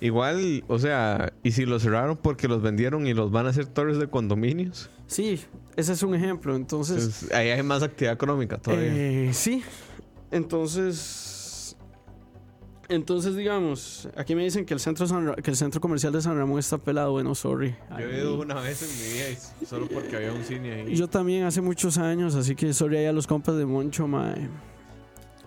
Igual, 0.00 0.64
o 0.66 0.76
sea, 0.80 1.32
¿y 1.44 1.52
si 1.52 1.66
los 1.66 1.82
cerraron 1.82 2.16
porque 2.16 2.48
los 2.48 2.62
vendieron 2.62 3.06
y 3.06 3.14
los 3.14 3.30
van 3.30 3.46
a 3.46 3.50
hacer 3.50 3.66
torres 3.66 3.98
de 3.98 4.08
condominios? 4.08 4.90
Sí, 5.06 5.40
ese 5.76 5.92
es 5.92 6.02
un 6.02 6.16
ejemplo. 6.16 6.56
Entonces, 6.56 6.96
Entonces, 6.96 7.32
ahí 7.32 7.50
hay 7.50 7.62
más 7.62 7.84
actividad 7.84 8.14
económica 8.14 8.58
todavía. 8.58 8.90
Eh, 8.92 9.30
sí. 9.32 9.62
Entonces, 10.32 11.29
Entonces, 12.90 13.36
digamos, 13.36 14.08
aquí 14.16 14.34
me 14.34 14.42
dicen 14.42 14.66
que 14.66 14.74
el 14.74 14.80
centro 14.80 15.06
San 15.06 15.24
Ra- 15.28 15.36
que 15.36 15.50
el 15.50 15.56
centro 15.56 15.80
comercial 15.80 16.12
de 16.12 16.20
San 16.20 16.36
Ramón 16.36 16.58
está 16.58 16.76
pelado. 16.76 17.12
Bueno, 17.12 17.36
sorry. 17.36 17.74
Yo 17.98 18.04
he 18.10 18.18
ido 18.18 18.38
una 18.40 18.56
vez 18.60 18.82
en 18.82 18.88
mi 18.88 19.14
vida 19.14 19.48
y 19.62 19.64
solo 19.66 19.86
porque 19.86 20.16
había 20.16 20.32
un 20.32 20.42
cine 20.42 20.72
ahí. 20.72 20.96
Yo 20.96 21.08
también 21.08 21.44
hace 21.44 21.60
muchos 21.60 21.98
años, 21.98 22.34
así 22.34 22.56
que 22.56 22.72
sorry 22.74 22.96
ahí 22.96 23.06
a 23.06 23.12
los 23.12 23.28
compas 23.28 23.56
de 23.56 23.64
Moncho, 23.64 24.08
mae. 24.08 24.48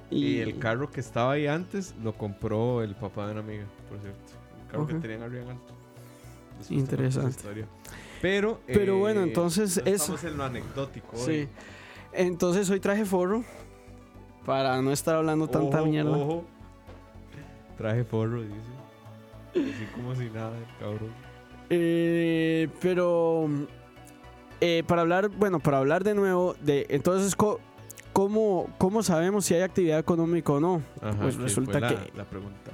Y 0.09 0.37
el 0.39 0.57
carro 0.57 0.89
que 0.89 1.01
estaba 1.01 1.33
ahí 1.33 1.47
antes 1.47 1.93
lo 2.01 2.13
compró 2.17 2.81
el 2.81 2.95
papá 2.95 3.25
de 3.25 3.33
una 3.33 3.41
amiga, 3.41 3.65
por 3.89 3.99
cierto. 3.99 4.19
Un 4.63 4.67
carro 4.69 4.87
que 4.87 4.93
tenían 4.95 5.23
arriba 5.23 5.43
en 5.43 5.49
alto. 5.49 5.73
Después 6.59 6.67
te 6.69 6.73
Interesante. 6.75 7.65
Pero, 8.21 8.61
Pero 8.67 8.95
eh, 8.95 8.99
bueno, 8.99 9.21
entonces 9.23 9.81
no 9.83 9.91
Estamos 9.91 10.23
en 10.23 10.37
lo 10.37 10.45
anecdótico. 10.45 11.17
Sí. 11.17 11.31
hoy. 11.31 11.49
Entonces 12.13 12.69
hoy 12.69 12.79
traje 12.79 13.03
forro 13.03 13.43
para 14.45 14.81
no 14.81 14.91
estar 14.93 15.15
hablando 15.15 15.47
tanta 15.49 15.81
mierda. 15.83 16.11
ojo. 16.11 16.45
Traje 17.77 18.03
forro, 18.03 18.41
dice. 18.43 18.55
Así 19.51 19.85
como 19.95 20.15
si 20.15 20.29
nada, 20.29 20.57
el 20.57 20.65
cabrón. 20.79 21.11
Eh, 21.69 22.67
pero 22.81 23.47
eh, 24.61 24.83
para 24.87 25.01
hablar, 25.01 25.29
bueno, 25.29 25.59
para 25.59 25.77
hablar 25.79 26.03
de 26.03 26.13
nuevo 26.15 26.55
de 26.61 26.85
entonces 26.89 27.35
cómo, 28.13 28.67
cómo 28.77 29.01
sabemos 29.03 29.45
si 29.45 29.53
hay 29.55 29.61
actividad 29.61 29.99
económica 29.99 30.53
o 30.53 30.59
no. 30.59 30.81
Ajá, 31.01 31.17
Pues 31.21 31.35
que 31.35 31.43
resulta 31.43 31.79
la, 31.79 31.89
que- 31.89 32.11
La 32.17 32.25
pregunta. 32.25 32.71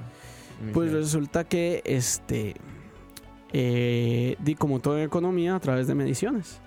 Pues 0.74 0.92
resulta 0.92 1.44
que 1.44 1.80
este 1.86 2.54
eh, 3.52 4.36
di 4.40 4.54
como 4.54 4.78
todo 4.80 4.98
en 4.98 5.04
economía 5.04 5.54
a 5.56 5.60
través 5.60 5.86
de 5.86 5.94
mediciones. 5.94 6.60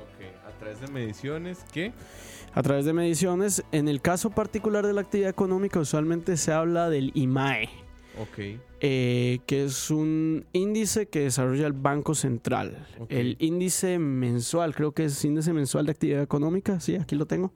Ok, 0.00 0.46
a 0.46 0.58
través 0.58 0.80
de 0.80 0.86
mediciones, 0.88 1.64
¿qué? 1.72 1.92
A 2.54 2.62
través 2.62 2.84
de 2.84 2.92
mediciones, 2.92 3.64
en 3.72 3.88
el 3.88 4.00
caso 4.00 4.30
particular 4.30 4.86
de 4.86 4.92
la 4.92 5.00
actividad 5.00 5.28
económica, 5.28 5.80
usualmente 5.80 6.36
se 6.36 6.52
habla 6.52 6.88
del 6.88 7.10
IMAE, 7.14 7.68
Ok. 8.22 8.60
eh, 8.80 9.40
que 9.44 9.64
es 9.64 9.90
un 9.90 10.46
índice 10.52 11.06
que 11.06 11.20
desarrolla 11.20 11.66
el 11.66 11.72
Banco 11.72 12.14
Central. 12.14 12.86
El 13.08 13.36
índice 13.40 13.98
mensual, 13.98 14.72
creo 14.72 14.92
que 14.92 15.06
es 15.06 15.24
índice 15.24 15.52
mensual 15.52 15.86
de 15.86 15.92
actividad 15.92 16.22
económica, 16.22 16.78
sí, 16.78 16.94
aquí 16.94 17.16
lo 17.16 17.26
tengo. 17.26 17.52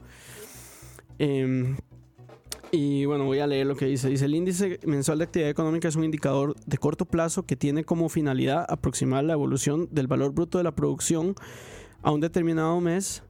Em, 1.21 1.77
y 2.73 3.05
bueno, 3.05 3.25
voy 3.25 3.39
a 3.39 3.47
leer 3.47 3.69
lo 3.69 3.77
que 3.77 3.87
dice. 3.87 4.09
Dice, 4.09 4.25
el 4.25 4.35
índice 4.35 4.81
mensual 4.85 5.19
de 5.19 5.25
actividad 5.25 5.51
económica 5.51 5.87
es 5.87 5.95
un 5.95 6.03
indicador 6.05 6.57
de 6.67 6.77
corto 6.77 7.05
plazo 7.05 7.45
que 7.45 7.55
tiene 7.55 7.85
como 7.85 8.09
finalidad 8.09 8.67
aproximar 8.69 9.23
la 9.23 9.35
evolución 9.35 9.89
del 9.93 10.09
valor 10.09 10.33
bruto 10.33 10.59
de 10.59 10.65
la 10.65 10.73
producción 10.73 11.37
a 12.03 12.11
un 12.11 12.21
determinado 12.21 12.81
mes 12.81 13.23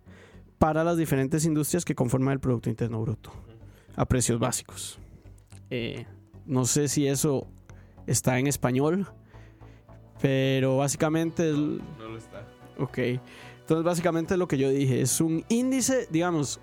para 0.59 0.85
las 0.85 0.97
diferentes 0.97 1.45
industrias 1.45 1.85
que 1.85 1.95
conforman 1.95 2.33
el 2.33 2.41
Producto 2.41 2.69
Interno 2.69 3.01
Bruto 3.01 3.33
a 3.97 4.05
precios 4.07 4.39
básicos. 4.39 4.99
Eh, 5.71 6.07
no 6.47 6.65
sé 6.65 6.89
si 6.89 7.07
eso 7.07 7.47
está 8.07 8.39
en 8.39 8.47
español, 8.47 9.07
pero 10.21 10.77
básicamente... 10.79 11.49
el- 11.49 11.81
No 11.99 12.09
lo 12.09 12.19
está. 12.19 12.47
Ok. 12.79 12.99
Entonces, 12.99 13.85
básicamente 13.85 14.37
lo 14.37 14.49
que 14.49 14.57
yo 14.59 14.71
dije 14.71 15.03
es 15.03 15.21
un 15.21 15.45
índice, 15.49 16.09
digamos, 16.11 16.61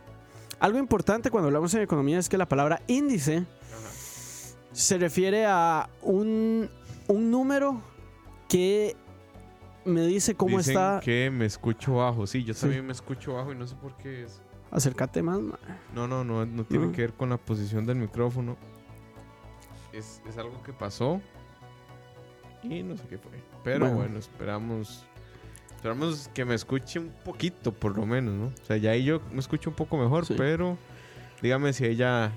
algo 0.60 0.80
importante 0.80 1.30
cuando 1.30 1.48
hablamos 1.48 1.74
en 1.75 1.82
economía 1.82 2.18
es 2.18 2.30
que 2.30 2.38
la 2.38 2.48
palabra 2.48 2.82
índice 2.88 3.38
Ajá. 3.38 3.46
se 4.72 4.98
refiere 4.98 5.46
a 5.46 5.90
un, 6.02 6.70
un 7.08 7.30
número 7.32 7.82
que 8.50 8.96
me 9.86 10.01
dice 10.08 10.36
cómo 10.36 10.58
Dicen 10.58 10.74
está. 10.74 11.00
que 11.04 11.30
me 11.32 11.46
escucho 11.46 11.96
bajo. 11.96 12.25
Sí, 12.27 12.44
yo 12.44 12.54
Sí. 12.54 12.62
también 12.62 12.86
me 12.86 12.92
escucho 12.92 13.36
bajo 13.36 13.51
y 13.51 13.56
no 13.56 13.65
sé 13.68 13.75
por 13.75 13.96
qué 13.98 14.24
es. 14.24 14.42
Acércate 14.72 15.22
más. 15.22 15.39
ma. 15.39 15.58
No, 15.94 16.08
no, 16.08 16.24
no, 16.24 16.46
no 16.46 16.63
tiene 16.65 16.88
No. 16.88 16.92
que 16.92 17.01
ver 17.01 17.13
con 17.13 17.30
la 17.30 17.38
posición 17.38 17.86
del 17.86 17.98
micrófono. 17.98 18.58
Es, 19.94 20.22
es 20.27 20.38
algo 20.38 20.62
que 20.63 20.74
pasó 20.74 21.22
y 22.63 22.84
no 22.84 22.98
sé 22.98 23.04
qué 23.08 23.18
fue. 23.18 23.32
Pero 23.63 23.82
Bueno. 23.86 23.96
bueno, 23.98 24.20
esperamos 24.20 25.06
esperamos 25.75 26.30
que 26.34 26.46
me 26.46 26.56
escuche 26.56 26.98
un 27.00 27.12
poquito, 27.24 27.72
por 27.72 27.96
lo 27.96 28.06
menos, 28.08 28.34
¿no? 28.34 28.46
O 28.48 28.65
sea, 28.65 28.75
ya 28.77 28.92
ahí 28.92 29.04
yo 29.04 29.22
me 29.32 29.39
escucho 29.39 29.70
un 29.70 29.75
poco 29.75 29.98
mejor, 29.98 30.25
Sí. 30.25 30.34
pero 30.36 30.77
dígame 31.44 31.74
si 31.74 31.86
ella 31.86 32.32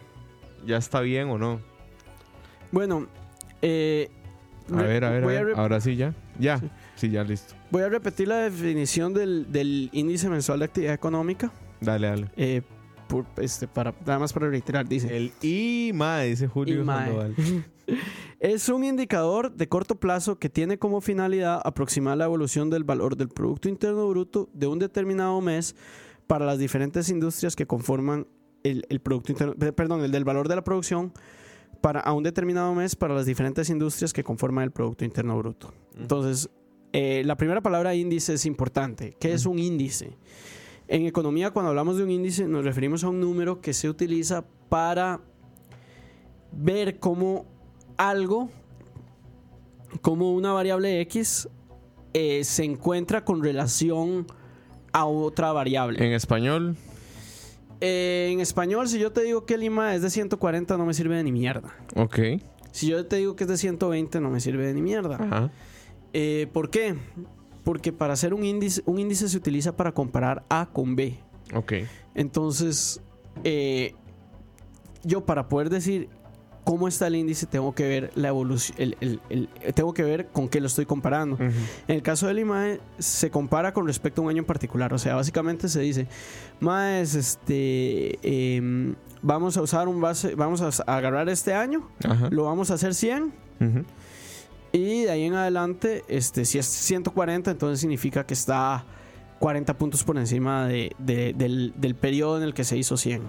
ya 0.66 0.76
está 0.76 1.00
bien 1.00 1.30
o 1.30 1.38
no. 1.38 1.60
Bueno, 2.70 3.06
eh, 3.62 4.10
A 4.70 4.82
ver, 4.82 5.02
a 5.04 5.10
ver, 5.10 5.54
a 5.54 5.58
Ahora 5.62 5.80
sí 5.80 5.96
ya. 5.96 6.12
Ya. 6.38 6.58
Sí. 6.58 6.70
Sí, 6.98 7.08
ya 7.10 7.24
listo. 7.24 7.54
voy 7.70 7.82
a 7.82 7.88
repetir 7.88 8.28
la 8.28 8.38
definición 8.38 9.14
del, 9.14 9.50
del 9.50 9.88
índice 9.92 10.28
mensual 10.28 10.58
de 10.58 10.64
actividad 10.66 10.94
económica. 10.94 11.50
Dale, 11.80 12.08
dale. 12.08 12.30
eh, 12.36 12.62
por, 13.08 13.24
este, 13.38 13.66
para, 13.66 13.94
nada 14.04 14.18
más 14.18 14.32
para 14.34 14.48
reiterar, 14.50 14.86
dice. 14.86 15.16
El 15.16 15.32
IMA, 15.40 16.20
dice 16.22 16.46
Julio 16.48 16.82
IMAE. 16.82 17.04
Sandoval. 17.06 17.34
Es 18.40 18.68
un 18.68 18.84
indicador 18.84 19.52
de 19.54 19.66
corto 19.68 19.94
plazo 19.98 20.38
que 20.38 20.48
tiene 20.50 20.78
como 20.78 21.00
finalidad 21.00 21.60
aproximar 21.64 22.18
la 22.18 22.26
evolución 22.26 22.68
del 22.70 22.84
valor 22.84 23.16
del 23.16 23.28
Producto 23.28 23.68
Interno 23.68 24.06
Bruto 24.08 24.48
de 24.52 24.66
un 24.66 24.78
determinado 24.78 25.40
mes 25.40 25.74
para 26.26 26.44
las 26.44 26.58
diferentes 26.58 27.08
industrias 27.08 27.56
que 27.56 27.66
conforman 27.66 28.26
el, 28.62 28.84
el 28.90 29.00
Producto 29.00 29.32
Interno, 29.32 29.54
pe- 29.54 29.72
perdón, 29.72 30.04
el 30.04 30.12
del 30.12 30.24
valor 30.24 30.46
de 30.48 30.54
la 30.56 30.62
producción 30.62 31.12
para 31.80 32.00
a 32.00 32.12
un 32.12 32.22
determinado 32.22 32.74
mes 32.74 32.94
para 32.94 33.14
las 33.14 33.24
diferentes 33.26 33.70
industrias 33.70 34.12
que 34.12 34.22
conforman 34.22 34.64
el 34.64 34.70
Producto 34.70 35.04
Interno 35.04 35.36
Bruto. 35.38 35.72
Entonces, 35.98 36.50
eh, 36.92 37.22
la 37.24 37.36
primera 37.36 37.60
palabra 37.60 37.94
índice 37.94 38.34
es 38.34 38.46
importante. 38.46 39.16
¿Qué 39.20 39.32
es 39.32 39.46
un 39.46 39.58
índice? 39.58 40.16
En 40.88 41.04
economía, 41.06 41.50
cuando 41.50 41.68
hablamos 41.70 41.96
de 41.98 42.04
un 42.04 42.10
índice, 42.10 42.46
nos 42.48 42.64
referimos 42.64 43.04
a 43.04 43.08
un 43.08 43.20
número 43.20 43.60
que 43.60 43.74
se 43.74 43.88
utiliza 43.88 44.44
para 44.68 45.20
ver 46.52 46.98
cómo 46.98 47.44
algo, 47.98 48.48
como 50.00 50.32
una 50.32 50.52
variable 50.52 51.00
X, 51.02 51.48
eh, 52.14 52.42
se 52.44 52.64
encuentra 52.64 53.24
con 53.24 53.42
relación 53.42 54.26
a 54.92 55.04
otra 55.04 55.52
variable. 55.52 56.04
En 56.04 56.12
español, 56.12 56.76
Eh, 57.80 58.30
en 58.32 58.40
español, 58.40 58.88
si 58.88 58.98
yo 58.98 59.12
te 59.12 59.22
digo 59.22 59.46
que 59.46 59.54
el 59.54 59.62
IMA 59.62 59.94
es 59.94 60.02
de 60.02 60.10
140, 60.10 60.76
no 60.76 60.84
me 60.84 60.94
sirve 60.94 61.14
de 61.16 61.22
ni 61.22 61.30
mierda. 61.30 61.76
ok. 61.94 62.18
Si 62.72 62.88
yo 62.88 63.06
te 63.06 63.16
digo 63.16 63.36
que 63.36 63.44
es 63.44 63.48
de 63.50 63.56
120, 63.56 64.20
no 64.20 64.30
me 64.30 64.40
sirve 64.40 64.66
de 64.66 64.74
ni 64.74 64.82
mierda. 64.82 65.16
Ajá. 65.16 65.50
Eh, 66.12 66.48
¿Por 66.52 66.70
qué? 66.70 66.94
Porque 67.64 67.92
para 67.92 68.14
hacer 68.14 68.32
un 68.34 68.44
índice, 68.44 68.82
un 68.86 68.98
índice 68.98 69.28
se 69.28 69.36
utiliza 69.36 69.76
para 69.76 69.92
comparar 69.92 70.44
A 70.48 70.68
con 70.72 70.96
B. 70.96 71.18
Ok. 71.54 71.72
Entonces, 72.14 73.00
eh, 73.44 73.94
yo 75.04 75.24
para 75.24 75.48
poder 75.48 75.70
decir 75.70 76.08
cómo 76.64 76.86
está 76.88 77.06
el 77.06 77.14
índice, 77.16 77.46
tengo 77.46 77.74
que 77.74 77.88
ver 77.88 78.10
la 78.14 78.28
evolución, 78.28 78.76
el- 78.78 78.96
el- 79.00 79.20
el- 79.30 79.48
tengo 79.74 79.94
que 79.94 80.02
ver 80.02 80.26
con 80.26 80.48
qué 80.50 80.60
lo 80.60 80.66
estoy 80.66 80.84
comparando. 80.84 81.38
En 81.40 81.54
el 81.88 82.02
caso 82.02 82.26
del 82.26 82.40
IMAE, 82.40 82.80
se 82.98 83.30
compara 83.30 83.72
con 83.72 83.86
respecto 83.86 84.20
a 84.20 84.24
un 84.24 84.30
año 84.30 84.40
en 84.40 84.44
particular. 84.44 84.92
O 84.92 84.98
sea, 84.98 85.14
básicamente 85.14 85.68
se 85.70 85.80
dice, 85.80 86.08
Maes, 86.60 87.14
este, 87.14 88.18
em, 88.56 88.96
vamos 89.22 89.56
a 89.56 89.62
usar 89.62 89.88
un 89.88 90.00
base, 90.00 90.34
vamos 90.34 90.60
a, 90.60 90.68
agarrar 90.92 91.28
este 91.30 91.54
año, 91.54 91.88
lo 92.30 92.44
vamos 92.44 92.70
a 92.70 92.74
hacer 92.74 92.94
100 92.94 93.32
Ujú. 93.60 93.84
Y 94.72 95.02
de 95.04 95.10
ahí 95.10 95.24
en 95.24 95.34
adelante, 95.34 96.04
este, 96.08 96.44
si 96.44 96.58
es 96.58 96.66
140, 96.66 97.50
entonces 97.50 97.80
significa 97.80 98.24
que 98.26 98.34
está 98.34 98.84
40 99.38 99.76
puntos 99.78 100.02
por 100.04 100.16
encima 100.18 100.66
de- 100.66 100.92
de- 100.98 101.32
del, 101.32 101.72
del 101.76 101.94
periodo 101.94 102.36
en 102.38 102.42
el 102.42 102.54
que 102.54 102.64
se 102.64 102.76
hizo 102.76 102.96
100. 102.96 103.22
Ujú. 103.22 103.28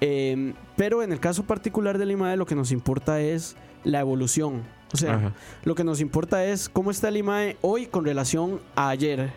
Eh, 0.00 0.52
pero 0.76 1.02
en 1.02 1.12
el 1.12 1.20
caso 1.20 1.44
particular 1.44 1.96
del 1.96 2.10
IMAE, 2.10 2.36
lo 2.36 2.44
que 2.46 2.54
nos 2.54 2.70
importa 2.72 3.20
es 3.20 3.56
la 3.84 4.00
evolución. 4.00 4.62
O 4.92 4.96
sea, 4.96 5.14
Ajá. 5.14 5.32
lo 5.64 5.74
que 5.74 5.84
nos 5.84 6.00
importa 6.00 6.44
es 6.44 6.68
cómo 6.68 6.90
está 6.90 7.08
el 7.08 7.16
IMAE 7.16 7.56
hoy 7.62 7.86
con 7.86 8.04
relación 8.04 8.60
a 8.74 8.90
ayer, 8.90 9.32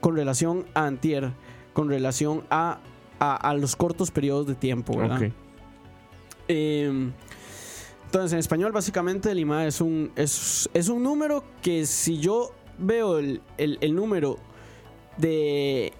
con 0.00 0.14
relación 0.16 0.64
a 0.74 0.86
antier, 0.86 1.30
con 1.72 1.88
relación 1.88 2.42
a, 2.50 2.78
a, 3.18 3.36
a 3.36 3.54
los 3.54 3.76
cortos 3.76 4.10
periodos 4.10 4.46
de 4.46 4.54
tiempo, 4.54 4.96
¿verdad? 4.96 5.22
Ok. 5.22 5.32
Eh, 6.48 7.10
entonces, 8.08 8.32
en 8.32 8.38
español, 8.38 8.72
básicamente, 8.72 9.30
el 9.30 9.38
IMAE 9.38 9.68
es 9.68 9.80
un, 9.82 10.10
es, 10.16 10.68
es 10.72 10.88
un 10.88 11.02
número 11.02 11.44
que 11.62 11.84
si 11.84 12.18
yo 12.18 12.52
veo 12.78 13.18
el, 13.18 13.42
el- 13.58 13.76
el 13.82 13.94
número 13.94 14.38
de, 15.18 15.92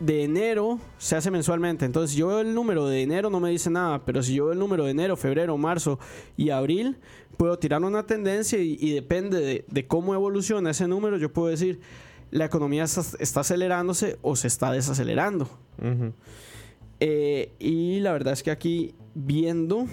de 0.00 0.24
enero, 0.24 0.78
se 0.98 1.16
hace 1.16 1.30
mensualmente. 1.30 1.84
Entonces, 1.86 2.10
si 2.10 2.18
yo 2.18 2.26
veo 2.28 2.40
el 2.40 2.54
número 2.54 2.86
de 2.86 3.02
enero, 3.02 3.30
no 3.30 3.40
me 3.40 3.50
dice 3.50 3.70
nada. 3.70 4.04
Pero 4.04 4.22
si 4.22 4.34
yo 4.34 4.44
veo 4.44 4.52
el 4.52 4.58
número 4.58 4.84
de 4.84 4.90
enero, 4.90 5.16
febrero, 5.16 5.56
marzo 5.56 5.98
y 6.36 6.50
abril, 6.50 6.98
puedo 7.38 7.58
tirar 7.58 7.82
una 7.82 8.04
tendencia 8.04 8.58
y, 8.58 8.76
y 8.78 8.92
depende 8.92 9.40
de, 9.40 9.64
de 9.66 9.86
cómo 9.86 10.14
evoluciona 10.14 10.70
ese 10.72 10.86
número, 10.86 11.16
yo 11.16 11.32
puedo 11.32 11.48
decir, 11.48 11.80
la 12.30 12.44
economía 12.44 12.84
está, 12.84 13.02
está 13.18 13.40
acelerándose 13.40 14.18
o 14.20 14.36
se 14.36 14.48
está 14.48 14.72
desacelerando. 14.72 15.48
Eh, 17.00 17.52
y 17.58 18.00
la 18.00 18.12
verdad 18.12 18.32
es 18.34 18.42
que 18.42 18.50
aquí 18.50 18.94
viendo 19.14 19.86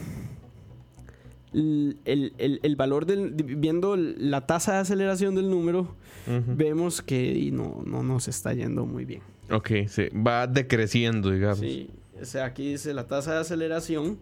el, 1.54 1.98
el- 2.06 2.60
el- 2.64 2.76
valor 2.76 3.06
del 3.06 3.32
viendo 3.32 3.96
la 3.96 4.46
tasa 4.48 4.74
de 4.74 4.78
aceleración 4.80 5.36
del 5.36 5.50
número 5.50 5.96
vemos 6.48 7.02
que 7.02 7.50
no, 7.52 7.82
no 7.86 8.02
nos 8.04 8.28
está 8.28 8.54
yendo 8.54 8.86
muy 8.86 9.06
bien 9.06 9.22
Ok, 9.52 9.72
sí. 9.88 10.08
Va 10.10 10.48
decreciendo, 10.48 11.30
digamos. 11.32 11.60
sí 11.60 11.90
o 12.22 12.26
sea 12.26 12.46
aquí 12.46 12.72
dice 12.72 12.94
la 12.94 13.08
tasa 13.08 13.34
de 13.34 13.40
aceleración 13.42 14.18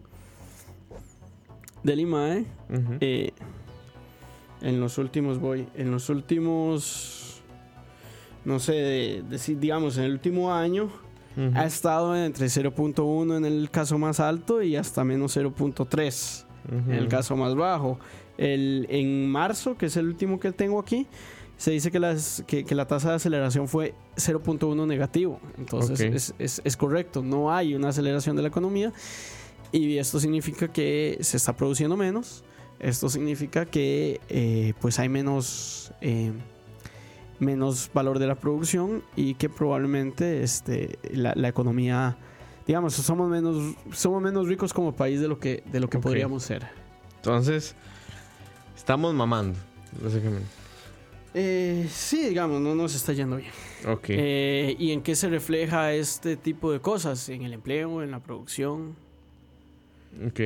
del 1.82 2.00
IMAE, 2.00 2.40
Ujú. 2.70 2.94
eh, 3.00 3.32
en 4.60 4.78
los 4.80 4.98
últimos, 4.98 5.40
voy, 5.40 5.66
en 5.74 5.90
los 5.90 6.08
últimos, 6.10 7.42
no 8.44 8.60
sé, 8.60 8.72
de- 8.72 9.22
de- 9.28 9.54
digamos, 9.56 9.96
en 9.98 10.04
el 10.04 10.12
último 10.12 10.52
año, 10.54 10.90
ha 11.54 11.64
estado 11.64 12.14
entre 12.14 12.46
0.1 12.48 13.36
en 13.38 13.44
el 13.46 13.70
caso 13.70 13.98
más 13.98 14.20
alto 14.20 14.62
y 14.62 14.76
hasta 14.76 15.02
menos 15.02 15.34
0.3 15.36 16.44
En 16.70 16.92
el 16.92 17.08
caso 17.08 17.36
más 17.36 17.54
bajo. 17.54 17.98
El, 18.38 18.86
en 18.90 19.28
marzo, 19.30 19.76
que 19.76 19.86
es 19.86 19.96
el 19.96 20.06
último 20.06 20.38
que 20.40 20.52
tengo 20.52 20.78
aquí, 20.80 21.06
se 21.56 21.70
dice 21.70 21.90
que, 21.90 22.00
las, 22.00 22.42
que, 22.46 22.64
que 22.64 22.74
la 22.74 22.86
tasa 22.86 23.10
de 23.10 23.16
aceleración 23.16 23.68
fue 23.68 23.94
0.1 24.16 24.86
negativo. 24.86 25.38
Entonces 25.58 26.00
es, 26.14 26.34
es- 26.38 26.62
es 26.64 26.76
correcto, 26.76 27.22
no 27.22 27.52
hay 27.52 27.74
una 27.74 27.88
aceleración 27.90 28.34
de 28.36 28.42
la 28.42 28.48
economía 28.48 28.92
y 29.70 29.98
esto 29.98 30.18
significa 30.18 30.68
que 30.72 31.18
se 31.20 31.36
está 31.36 31.54
produciendo 31.56 31.96
menos. 31.96 32.42
Esto 32.80 33.08
significa 33.08 33.64
que 33.64 34.20
eh, 34.28 34.72
pues 34.80 34.98
hay 34.98 35.08
menos, 35.08 35.92
eh, 36.00 36.32
menos 37.38 37.90
valor 37.92 38.18
de 38.18 38.26
la 38.26 38.34
producción 38.34 39.02
y 39.16 39.34
que 39.34 39.48
probablemente 39.48 40.42
este, 40.42 40.98
la, 41.12 41.32
la 41.36 41.48
economía, 41.48 42.16
digamos, 42.66 42.94
somos 42.94 43.28
menos, 43.30 43.74
somos 43.92 44.22
menos 44.22 44.46
ricos 44.48 44.72
como 44.72 44.92
país 44.92 45.20
de 45.20 45.28
lo 45.28 45.38
que, 45.38 45.62
de 45.72 45.80
lo 45.80 45.88
que 45.88 45.96
Ok. 45.98 46.02
podríamos 46.02 46.42
ser. 46.42 46.66
Entonces, 47.16 47.74
estamos 48.76 49.14
mamando, 49.14 49.58
básicamente. 50.02 50.46
Eh, 51.34 51.86
sí, 51.90 52.28
digamos, 52.28 52.60
no 52.60 52.74
nos 52.74 52.94
está 52.94 53.12
yendo 53.14 53.36
bien. 53.36 53.50
Ok. 53.88 54.04
Eh, 54.10 54.76
¿Y 54.78 54.90
en 54.92 55.00
qué 55.02 55.14
se 55.16 55.28
refleja 55.30 55.92
este 55.94 56.36
tipo 56.36 56.70
de 56.72 56.80
cosas? 56.80 57.28
¿En 57.30 57.42
el 57.42 57.54
empleo, 57.54 58.02
en 58.02 58.10
la 58.10 58.20
producción? 58.20 58.94
Ok. 60.26 60.40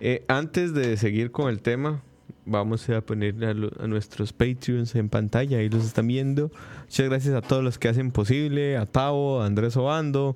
Eh, 0.00 0.24
antes 0.26 0.74
de 0.74 0.96
seguir 0.96 1.30
con 1.30 1.48
el 1.48 1.62
tema, 1.62 2.02
vamos 2.44 2.88
a 2.88 3.00
poner 3.02 3.44
a, 3.44 3.54
lo- 3.54 3.70
a 3.80 3.86
nuestros 3.86 4.32
Patreons 4.32 4.96
en 4.96 5.08
pantalla. 5.08 5.58
Ahí 5.58 5.68
los 5.68 5.84
están 5.84 6.08
viendo. 6.08 6.50
Muchas 6.86 7.08
gracias 7.08 7.34
a 7.36 7.40
todos 7.40 7.62
los 7.62 7.78
que 7.78 7.88
hacen 7.88 8.10
posible. 8.10 8.76
A 8.76 8.86
Tavo, 8.86 9.42
a 9.42 9.46
Andrés 9.46 9.76
Obando, 9.76 10.34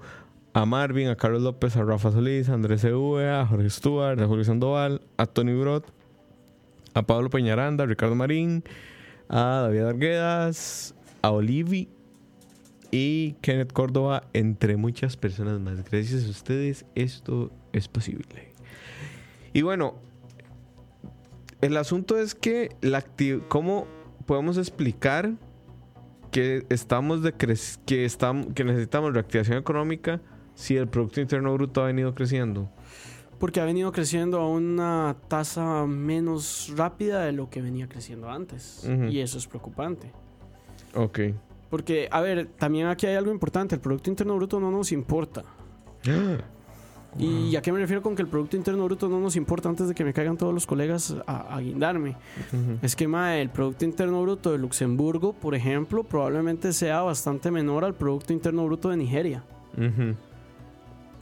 a 0.57 0.65
Marvin, 0.65 1.09
a 1.09 1.17
Carlos 1.17 1.43
López, 1.43 1.77
a 1.77 1.85
Rafa 1.85 2.11
Solís, 2.11 2.49
a 2.49 2.55
Andrés 2.55 2.83
EV, 2.83 3.29
a 3.29 3.45
Jorge 3.45 3.69
Stuart, 3.69 4.19
a 4.19 4.27
Julio 4.27 4.43
Sandoval, 4.43 5.03
a 5.19 5.27
Tony 5.27 5.53
Brot, 5.53 5.85
a 6.95 7.03
Pablo 7.03 7.29
Peñaranda, 7.29 7.85
a 7.85 7.87
Ricardo 7.87 8.15
Marín, 8.15 8.65
a 9.29 9.61
David 9.65 9.83
Arguedas, 9.83 10.95
a 11.21 11.31
Olivi 11.31 11.91
y 12.91 13.33
Kenneth 13.43 13.75
Córdoba, 13.75 14.23
entre 14.33 14.79
muchas 14.79 15.19
personas 15.19 15.61
más. 15.61 15.85
Gracias 15.91 16.25
a 16.25 16.31
ustedes, 16.31 16.87
esto 16.95 17.51
es 17.75 17.87
posible. 17.87 18.55
Y 19.53 19.61
bueno, 19.61 19.97
el 21.61 21.77
asunto 21.77 22.19
es 22.19 22.35
que 22.35 22.71
la 22.81 23.05
cómo 23.49 23.87
podemos 24.25 24.57
explicar 24.57 25.35
que 26.31 26.65
estamos 26.71 27.23
de 27.23 27.33
que 27.35 28.07
estamos 28.07 28.55
que 28.55 28.65
necesitamos 28.65 29.13
reactivación 29.13 29.59
económica 29.59 30.23
si 30.57 30.77
el 30.77 30.89
producto 30.89 31.21
interno 31.21 31.53
bruto 31.55 31.83
ha 31.83 31.87
venido 31.87 32.15
creciendo. 32.15 32.69
Porque 33.39 33.61
ha 33.61 33.65
venido 33.65 33.93
creciendo 33.93 34.41
a 34.41 34.49
una 34.49 35.15
tasa 35.29 35.87
menos 35.87 36.73
rápida 36.75 37.23
de 37.25 37.33
lo 37.33 37.51
que 37.51 37.61
venía 37.61 37.87
creciendo 37.87 38.31
antes. 38.31 38.89
Y 39.11 39.21
eso 39.21 39.39
es 39.39 39.47
preocupante. 39.47 40.11
Ok. 40.95 41.21
Porque, 41.69 42.09
a 42.11 42.21
ver, 42.23 42.47
también 42.47 42.87
aquí 42.87 43.07
hay 43.07 43.17
algo 43.17 43.31
importante. 43.31 43.75
El 43.75 43.83
Producto 43.83 44.09
Interno 44.09 44.35
Bruto 44.37 44.59
no 44.59 44.71
nos 44.71 44.91
importa. 44.91 45.45
¿Y 47.19 47.57
a 47.57 47.63
qué 47.63 47.73
me 47.73 47.79
refiero 47.79 48.03
con 48.03 48.15
que 48.15 48.23
el 48.23 48.29
Producto 48.29 48.57
Interno 48.57 48.85
Bruto 48.85 49.09
no 49.09 49.21
nos 49.21 49.37
importa 49.37 49.69
antes 49.69 49.89
de 49.89 49.95
que 49.95 50.05
me 50.05 50.13
caigan 50.13 50.37
todos 50.37 50.53
los 50.53 50.67
colegas 50.67 51.17
a, 51.27 51.57
a 51.57 51.61
guindarme? 51.61 52.11
Ujú. 52.53 52.79
Es 52.83 52.95
que 52.95 53.09
mae, 53.09 53.41
el 53.41 53.49
Producto 53.49 53.85
Interno 53.87 54.21
Bruto 54.23 54.53
de 54.53 54.59
Luxemburgo, 54.59 55.33
por 55.33 55.55
ejemplo, 55.55 56.05
probablemente 56.05 56.73
sea 56.75 57.01
bastante 57.03 57.51
menor 57.51 57.85
al 57.85 57.95
Producto 57.95 58.33
Interno 58.33 58.67
Bruto 58.67 58.91
de 58.91 58.97
Nigeria. 58.99 59.43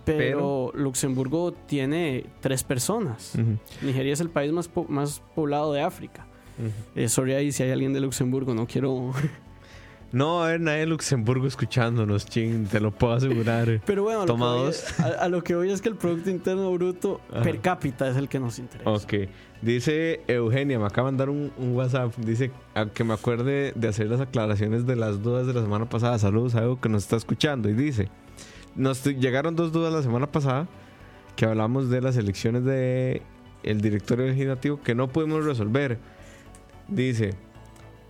Pero, 0.05 0.71
Luxemburgo 0.75 1.53
tiene 1.53 2.27
tres 2.41 2.63
personas. 2.63 3.33
Nigeria 3.83 4.13
es 4.13 4.21
el 4.21 4.31
país 4.31 4.53
más, 4.53 4.69
po- 4.69 4.87
más 4.89 5.23
poblado 5.35 5.73
de 5.73 5.81
África. 5.83 6.27
Eh, 6.95 7.09
sorry 7.09 7.33
ahí 7.35 7.51
si 7.53 7.63
hay 7.63 7.71
alguien 7.73 7.93
de 7.93 8.01
Luxemburgo, 8.01 8.55
no 8.55 8.67
quiero... 8.67 9.13
No 10.13 10.43
a 10.45 10.47
haber 10.47 10.61
nadie 10.61 10.79
de 10.81 10.87
Luxemburgo 10.87 11.45
escuchándonos, 11.49 12.25
ching, 12.27 12.67
te 12.69 12.79
lo 12.79 12.93
puedo 12.93 13.15
asegurar. 13.15 13.81
Pero 13.87 14.05
bueno, 14.05 14.23
a 14.23 14.27
lo, 14.27 14.37
voy, 14.37 14.73
a, 14.99 15.07
a 15.25 15.29
lo 15.29 15.43
que 15.43 15.57
voy 15.57 15.73
es 15.73 15.83
que 15.83 15.89
el 15.89 15.97
Producto 15.97 16.31
Interno 16.31 16.71
Bruto 16.73 17.21
Ajá. 17.33 17.43
per 17.43 17.59
cápita 17.61 18.09
es 18.09 18.17
el 18.17 18.29
que 18.29 18.39
nos 18.39 18.61
interesa. 18.61 18.89
Ok. 18.89 19.13
Dice 19.61 20.21
Eugenia, 20.29 20.79
me 20.79 20.87
acaba 20.87 21.09
de 21.09 21.13
mandar 21.15 21.31
un, 21.31 21.51
un 21.59 21.75
WhatsApp. 21.75 22.15
Dice 22.19 22.53
a 22.77 22.87
que 22.87 23.03
me 23.03 23.13
acuerde 23.15 23.73
de 23.75 23.89
hacer 23.89 24.07
las 24.07 24.21
aclaraciones 24.21 24.87
de 24.87 24.95
las 24.95 25.21
dudas 25.21 25.49
de 25.49 25.55
la 25.55 25.63
semana 25.63 25.89
pasada. 25.89 26.17
Saludos 26.21 26.55
a 26.55 26.63
Evo 26.63 26.81
que 26.81 26.89
nos 26.89 27.03
está 27.03 27.17
escuchando. 27.17 27.69
Y 27.69 27.73
dice: 27.73 28.09
Nos 28.77 29.05
llegaron 29.05 29.57
dos 29.57 29.73
dudas 29.73 29.93
la 29.93 30.03
semana 30.03 30.31
pasada 30.31 30.67
que 31.37 31.47
hablamos 31.47 31.91
de 31.91 32.01
las 32.01 32.17
elecciones 32.17 32.65
de 32.65 33.23
el 33.63 33.81
directorio 33.81 34.27
legislativo 34.27 34.81
que 34.83 34.95
no 34.95 35.09
pudimos 35.09 35.45
resolver. 35.45 35.99
Dice: 36.89 37.35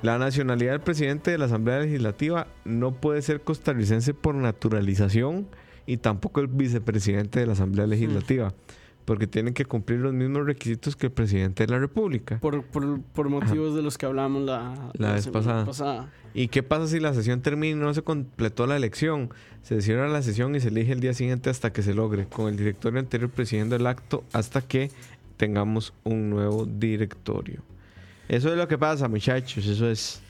La 0.03 0.19
nacionalidad 0.19 0.73
del 0.73 0.81
presidente 0.81 1.31
de 1.31 1.39
la 1.39 1.47
Asamblea 1.47 1.81
Legislativa 1.81 2.47
no 2.65 2.93
puede 2.93 3.23
ser 3.23 3.43
costarricense 3.43 4.15
por 4.15 4.35
naturalización 4.35 5.49
y 5.87 5.99
tampoco 5.99 6.41
el 6.41 6.49
vicepresidente 6.49 7.41
de 7.41 7.47
la 7.47 7.53
Asamblea 7.53 7.87
Legislativa 7.87 8.55
porque 9.05 9.27
tienen 9.27 9.53
que 9.55 9.65
cumplir 9.65 10.01
los 10.01 10.13
mismos 10.15 10.47
requisitos 10.47 10.97
que 10.97 11.07
el 11.07 11.13
presidente 11.13 11.67
de 11.67 11.73
la 11.73 11.79
República. 11.79 12.39
Por, 12.41 12.63
por- 12.65 13.01
por 13.01 13.29
motivos 13.29 13.75
de 13.75 13.83
los 13.83 13.99
que 13.99 14.07
hablamos 14.07 14.43
la, 14.45 14.91
La 14.95 15.13
vez 15.13 15.27
pasada. 15.29 16.11
¿Y 16.33 16.49
qué 16.49 16.63
pasa 16.63 16.89
si 16.89 16.99
la 17.01 17.13
sesión 17.15 17.43
termina 17.43 17.77
y 17.77 17.81
no 17.81 17.93
se 17.95 18.03
completó 18.03 18.67
la 18.67 18.77
elección? 18.77 19.31
Se 19.63 19.81
cierra 19.83 20.09
la 20.09 20.23
sesión 20.23 20.55
y 20.57 20.61
se 20.61 20.69
elige 20.69 20.93
el 20.93 21.01
día 21.01 21.15
siguiente 21.15 21.49
hasta 21.51 21.73
que 21.73 21.83
se 21.83 21.95
logre, 21.95 22.27
con 22.27 22.49
el 22.49 22.57
directorio 22.57 22.99
anterior 22.99 23.31
presidiendo 23.31 23.77
el 23.77 23.87
acto 23.87 24.25
hasta 24.33 24.61
que 24.63 24.91
tengamos 25.37 25.93
un 26.05 26.31
nuevo 26.31 26.65
directorio. 26.67 27.61
Eso 28.29 28.51
es 28.51 28.57
lo 28.57 28.67
que 28.69 28.79
pasa, 28.79 29.07
muchachos, 29.09 29.67
eso 29.67 29.89
es. 29.89 30.23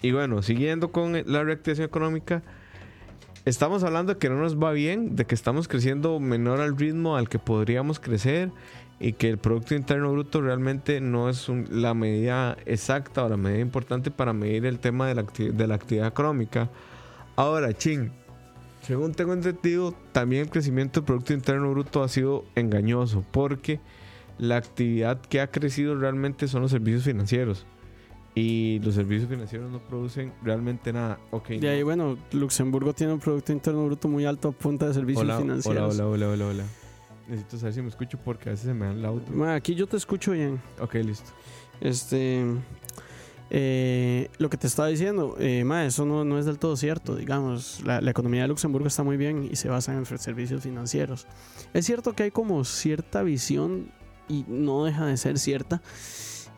Y 0.00 0.10
bueno, 0.12 0.42
siguiendo 0.42 0.90
con 0.90 1.12
la 1.26 1.44
reactivación 1.44 1.86
económica, 1.86 2.42
estamos 3.44 3.82
hablando 3.82 4.14
de 4.14 4.18
que 4.18 4.28
no 4.28 4.36
nos 4.36 4.58
va 4.60 4.72
bien, 4.72 5.16
de 5.16 5.24
que 5.24 5.34
estamos 5.34 5.68
creciendo 5.68 6.18
menor 6.20 6.60
al 6.60 6.76
ritmo 6.76 7.16
al 7.16 7.28
que 7.28 7.38
podríamos 7.38 7.98
crecer 8.00 8.50
y 9.00 9.14
que 9.14 9.28
el 9.28 9.38
Producto 9.38 9.74
Interno 9.74 10.12
Bruto 10.12 10.40
realmente 10.40 11.00
no 11.00 11.28
es 11.28 11.48
un- 11.48 11.66
la 11.70 11.92
medida 11.94 12.56
exacta 12.66 13.24
o 13.24 13.28
la 13.28 13.36
medida 13.36 13.60
importante 13.60 14.10
para 14.10 14.32
medir 14.32 14.64
el 14.66 14.78
tema 14.78 15.08
de 15.08 15.16
la, 15.16 15.24
acti- 15.24 15.50
de 15.50 15.66
la 15.66 15.74
actividad 15.74 16.06
económica. 16.06 16.70
Ahora, 17.34 17.72
ching, 17.72 18.10
según 18.82 19.12
tengo 19.12 19.32
entendido, 19.32 19.94
también 20.12 20.42
el 20.42 20.50
crecimiento 20.50 21.00
del 21.00 21.06
Producto 21.06 21.32
Interno 21.32 21.70
Bruto 21.70 22.02
ha 22.02 22.08
sido 22.08 22.44
engañoso 22.54 23.24
porque 23.32 23.80
la 24.38 24.56
actividad 24.56 25.20
que 25.20 25.40
ha 25.40 25.50
crecido 25.50 25.96
realmente 25.96 26.46
son 26.46 26.62
los 26.62 26.70
servicios 26.70 27.04
financieros. 27.04 27.66
Y 28.34 28.78
los 28.78 28.94
servicios 28.94 29.28
financieros 29.28 29.70
no 29.70 29.78
producen 29.80 30.32
realmente 30.42 30.90
nada. 30.92 31.18
Ok, 31.30 31.48
De 31.50 31.68
ahí, 31.68 31.82
bueno, 31.82 32.16
Luxemburgo 32.32 32.94
tiene 32.94 33.12
un 33.12 33.20
Producto 33.20 33.52
Interno 33.52 33.84
Bruto 33.84 34.08
muy 34.08 34.24
alto 34.24 34.48
a 34.48 34.52
punta 34.52 34.86
de 34.88 34.94
servicios 34.94 35.22
hola, 35.22 35.34
hola, 35.36 35.42
financieros. 35.42 35.94
hola, 35.94 36.06
hola, 36.08 36.28
hola, 36.30 36.46
hola. 36.46 36.64
Necesito 37.28 37.58
saber 37.58 37.74
si 37.74 37.82
me 37.82 37.88
escucho 37.88 38.18
porque 38.24 38.48
a 38.48 38.52
veces 38.52 38.66
se 38.66 38.74
me 38.74 38.86
da 38.86 38.92
el 38.92 39.04
audio. 39.04 39.26
Ma, 39.34 39.54
aquí 39.54 39.74
yo 39.74 39.86
te 39.86 39.96
escucho 39.98 40.32
bien. 40.32 40.60
Ok, 40.80 40.94
listo. 40.94 41.30
Este. 41.80 42.42
eh, 43.50 44.30
lo 44.38 44.48
que 44.48 44.56
te 44.56 44.66
estaba 44.66 44.88
diciendo, 44.88 45.36
eh, 45.38 45.62
ma, 45.64 45.84
eso 45.84 46.06
no, 46.06 46.24
no 46.24 46.38
es 46.38 46.46
del 46.46 46.58
todo 46.58 46.74
cierto. 46.76 47.16
Digamos, 47.16 47.82
la, 47.84 48.00
la 48.00 48.10
economía 48.10 48.42
de 48.42 48.48
Luxemburgo 48.48 48.86
está 48.88 49.02
muy 49.02 49.18
bien 49.18 49.46
y 49.50 49.56
se 49.56 49.68
basa 49.68 49.92
en 49.94 50.06
servicios 50.06 50.62
financieros. 50.62 51.26
Es 51.74 51.84
cierto 51.84 52.14
que 52.14 52.22
hay 52.24 52.30
como 52.30 52.64
cierta 52.64 53.22
visión, 53.22 53.90
y 54.28 54.44
no 54.48 54.84
deja 54.84 55.04
de 55.04 55.16
ser 55.18 55.38
cierta, 55.38 55.82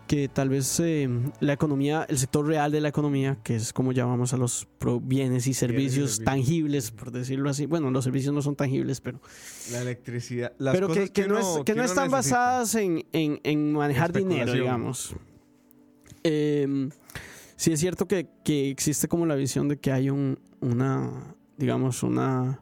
que 0.07 0.29
tal 0.29 0.49
vez 0.51 0.79
eh, 0.81 1.09
la 1.41 1.53
economía, 1.55 2.05
el 2.09 2.19
sector 2.19 2.47
real 2.47 2.71
de 2.71 2.81
la 2.81 2.89
economía, 2.89 3.39
que 3.43 3.57
es 3.57 3.73
como 3.73 3.93
llamamos 3.93 4.33
a 4.35 4.37
los 4.37 4.69
bienes 5.03 5.47
y 5.47 5.55
servicios 5.55 6.21
tangibles, 6.25 6.91
por 6.91 7.11
decirlo 7.11 7.49
así. 7.49 7.67
Bueno, 7.67 7.91
los 7.91 8.05
servicios 8.05 8.35
no 8.35 8.43
son 8.43 8.55
tangibles, 8.55 9.01
pero 9.01 9.21
La 9.73 9.81
electricidad. 9.83 10.53
Las 10.59 10.75
pero 10.75 10.89
que, 10.89 10.95
cosas 10.95 11.11
que 11.11 11.27
no, 11.27 11.39
es- 11.39 11.65
que 11.65 11.75
no 11.75 11.83
están 11.85 12.11
necesita. 12.11 12.37
basadas 12.39 12.75
en, 12.75 13.07
en- 13.13 13.41
en 13.45 13.73
manejar 13.73 14.13
dinero, 14.13 14.53
digamos. 14.53 15.15
Eh, 16.23 16.89
sí 17.57 17.73
es 17.73 17.81
cierto 17.81 18.07
que, 18.07 18.29
que 18.45 18.71
existe 18.71 19.09
como 19.09 19.27
la 19.27 19.35
visión 19.35 19.69
de 19.69 19.79
que 19.79 19.93
hay 19.93 20.11
un, 20.11 20.39
una, 20.61 21.35
digamos, 21.57 22.03
una... 22.03 22.61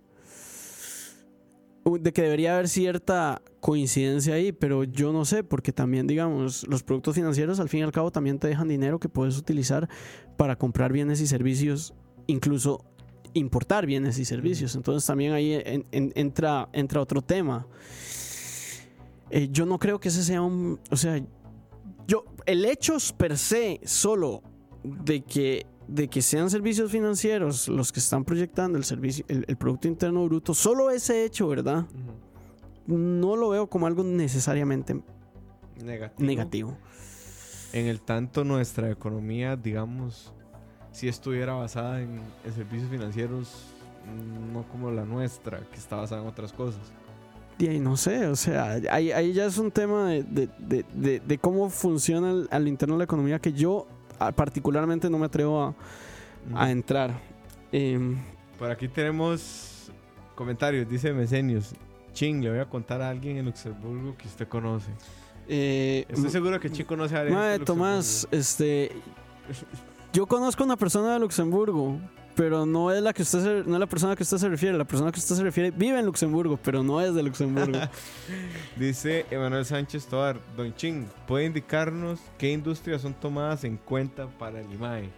de 1.85 2.13
que 2.13 2.23
debería 2.23 2.55
haber 2.55 2.69
cierta 2.69 3.43
coincidencia 3.61 4.35
ahí, 4.35 4.53
pero 4.53 4.85
yo 4.85 5.13
no 5.13 5.25
sé, 5.25 5.43
porque 5.45 5.73
también, 5.73 6.07
digamos, 6.07 6.67
los 6.69 6.83
productos 6.83 7.15
financieros 7.15 7.59
al 7.61 7.69
fin 7.69 7.81
y 7.81 7.83
al 7.83 7.93
cabo 7.93 8.11
también 8.11 8.39
te 8.39 8.47
dejan 8.49 8.69
dinero 8.69 8.99
que 9.01 9.09
puedes 9.09 9.37
utilizar 9.39 9.89
para 10.37 10.57
comprar 10.57 10.93
bienes 10.93 11.21
y 11.21 11.27
servicios, 11.27 11.95
incluso 12.27 12.85
importar 13.35 13.87
bienes 13.87 14.19
y 14.19 14.25
servicios. 14.25 14.77
Entonces 14.77 15.07
también 15.07 15.33
ahí 15.33 15.55
en- 15.55 15.87
en- 15.91 16.13
entra, 16.15 16.69
entra 16.73 17.01
otro 17.01 17.23
tema. 17.23 17.67
eh, 19.31 19.49
yo 19.51 19.65
no 19.65 19.79
creo 19.79 19.99
que 19.99 20.09
ese 20.09 20.23
sea 20.23 20.43
un, 20.43 20.79
o 20.91 20.97
sea, 20.97 21.19
yo, 22.07 22.25
el 22.45 22.67
hecho 22.67 22.97
per 23.17 23.39
se 23.39 23.81
solo 23.85 24.43
de 24.85 25.23
que, 25.23 25.65
de 25.95 26.09
que 26.09 26.23
sean 26.23 26.49
servicios 26.51 26.91
financieros 26.91 27.69
los 27.69 27.93
que 27.93 28.01
están 28.01 28.25
proyectando 28.25 28.79
el 28.79 28.85
servicio, 28.85 29.25
el, 29.29 29.45
el 29.47 29.57
Producto 29.57 29.89
Interno 29.89 30.25
Bruto, 30.25 30.55
solo 30.55 30.91
ese 30.91 31.25
hecho, 31.25 31.49
¿verdad? 31.49 31.85
No 32.87 33.37
lo 33.37 33.51
veo 33.51 33.67
como 33.69 33.87
algo 33.87 34.03
necesariamente 34.03 35.01
Negativo. 35.85 36.27
negativo. 36.27 36.79
En 37.73 37.87
el 37.87 38.01
tanto 38.01 38.45
nuestra 38.45 38.91
economía, 38.91 39.57
digamos, 39.57 40.33
si 40.93 41.09
estuviera 41.09 41.55
basada 41.55 42.01
en, 42.03 42.21
en 42.45 42.53
servicios 42.55 42.91
financieros, 42.91 43.67
no 44.53 44.63
como 44.69 44.91
la 44.91 45.05
nuestra, 45.05 45.61
que 45.71 45.77
está 45.79 45.97
basada 45.97 46.23
en 46.23 46.29
otras 46.29 46.53
cosas. 46.53 46.81
Y 47.59 47.67
ahí 47.69 47.79
no 47.81 47.97
sé, 47.97 48.27
o 48.27 48.37
sea, 48.37 48.73
ahí, 48.91 49.13
ahí 49.13 49.33
ya 49.33 49.47
es 49.47 49.57
un 49.59 49.71
tema 49.71 50.09
de, 50.09 50.23
de- 50.59 51.21
de- 51.21 51.39
cómo 51.39 51.71
funciona 51.71 52.31
al, 52.31 52.49
al 52.51 52.67
interno 52.69 52.95
de 52.95 52.99
la 52.99 53.05
economía 53.05 53.39
que 53.39 53.53
yo 53.53 53.87
particularmente 54.35 55.09
no 55.11 55.19
me 55.19 55.27
atrevo 55.27 55.63
a, 55.63 55.75
a 56.55 56.71
entrar. 56.71 57.11
Em, 57.73 58.17
Por 58.59 58.71
aquí 58.71 58.89
tenemos 58.89 59.91
comentarios, 60.35 60.89
dice 60.89 61.13
Mesenius. 61.13 61.75
Ching, 62.13 62.43
le 62.43 62.51
voy 62.51 62.59
a 62.59 62.67
contar 62.67 63.01
a 63.01 63.09
alguien 63.09 63.39
en 63.39 63.47
Luxemburgo 63.47 64.15
que 64.17 64.29
usted 64.29 64.47
conoce. 64.47 64.91
eh, 65.49 66.05
Estoy 66.09 66.31
seguro 66.31 66.61
que 66.61 66.71
Ching 66.71 66.85
conoce 66.87 67.17
a 67.17 67.21
alguien. 67.21 67.65
Tomás, 67.65 68.29
este. 68.31 68.93
Yo 70.13 70.27
conozco 70.27 70.63
una 70.63 70.77
persona 70.77 71.15
de 71.15 71.21
Luxemburgo, 71.21 71.99
pero 72.35 72.65
no 72.67 72.91
es 72.91 73.03
la 73.03 73.13
que 73.13 73.23
usted 73.23 73.41
se- 73.43 73.69
no 73.69 73.75
es 73.77 73.81
la 73.81 73.87
persona 73.87 74.17
que 74.17 74.23
usted 74.23 74.39
se 74.39 74.49
refiere. 74.49 74.77
La 74.79 74.85
persona 74.85 75.13
que 75.13 75.19
usted 75.21 75.35
se 75.37 75.43
refiere 75.43 75.71
vive 75.71 75.99
en 75.99 76.07
Luxemburgo, 76.07 76.59
pero 76.63 76.83
no 76.83 77.01
es 77.01 77.15
de 77.15 77.23
Luxemburgo. 77.23 77.79
Dice 78.77 79.27
Emanuel 79.31 79.65
Sánchez 79.65 80.07
Tovar, 80.07 80.41
Don 80.57 80.75
Ching, 80.75 81.07
¿puede 81.27 81.45
indicarnos 81.47 82.19
qué 82.39 82.51
industrias 82.53 83.03
son 83.03 83.15
tomadas 83.15 83.65
en 83.65 83.77
cuenta 83.77 84.27
para 84.39 84.61
el 84.61 84.73
IMAE? 84.73 85.09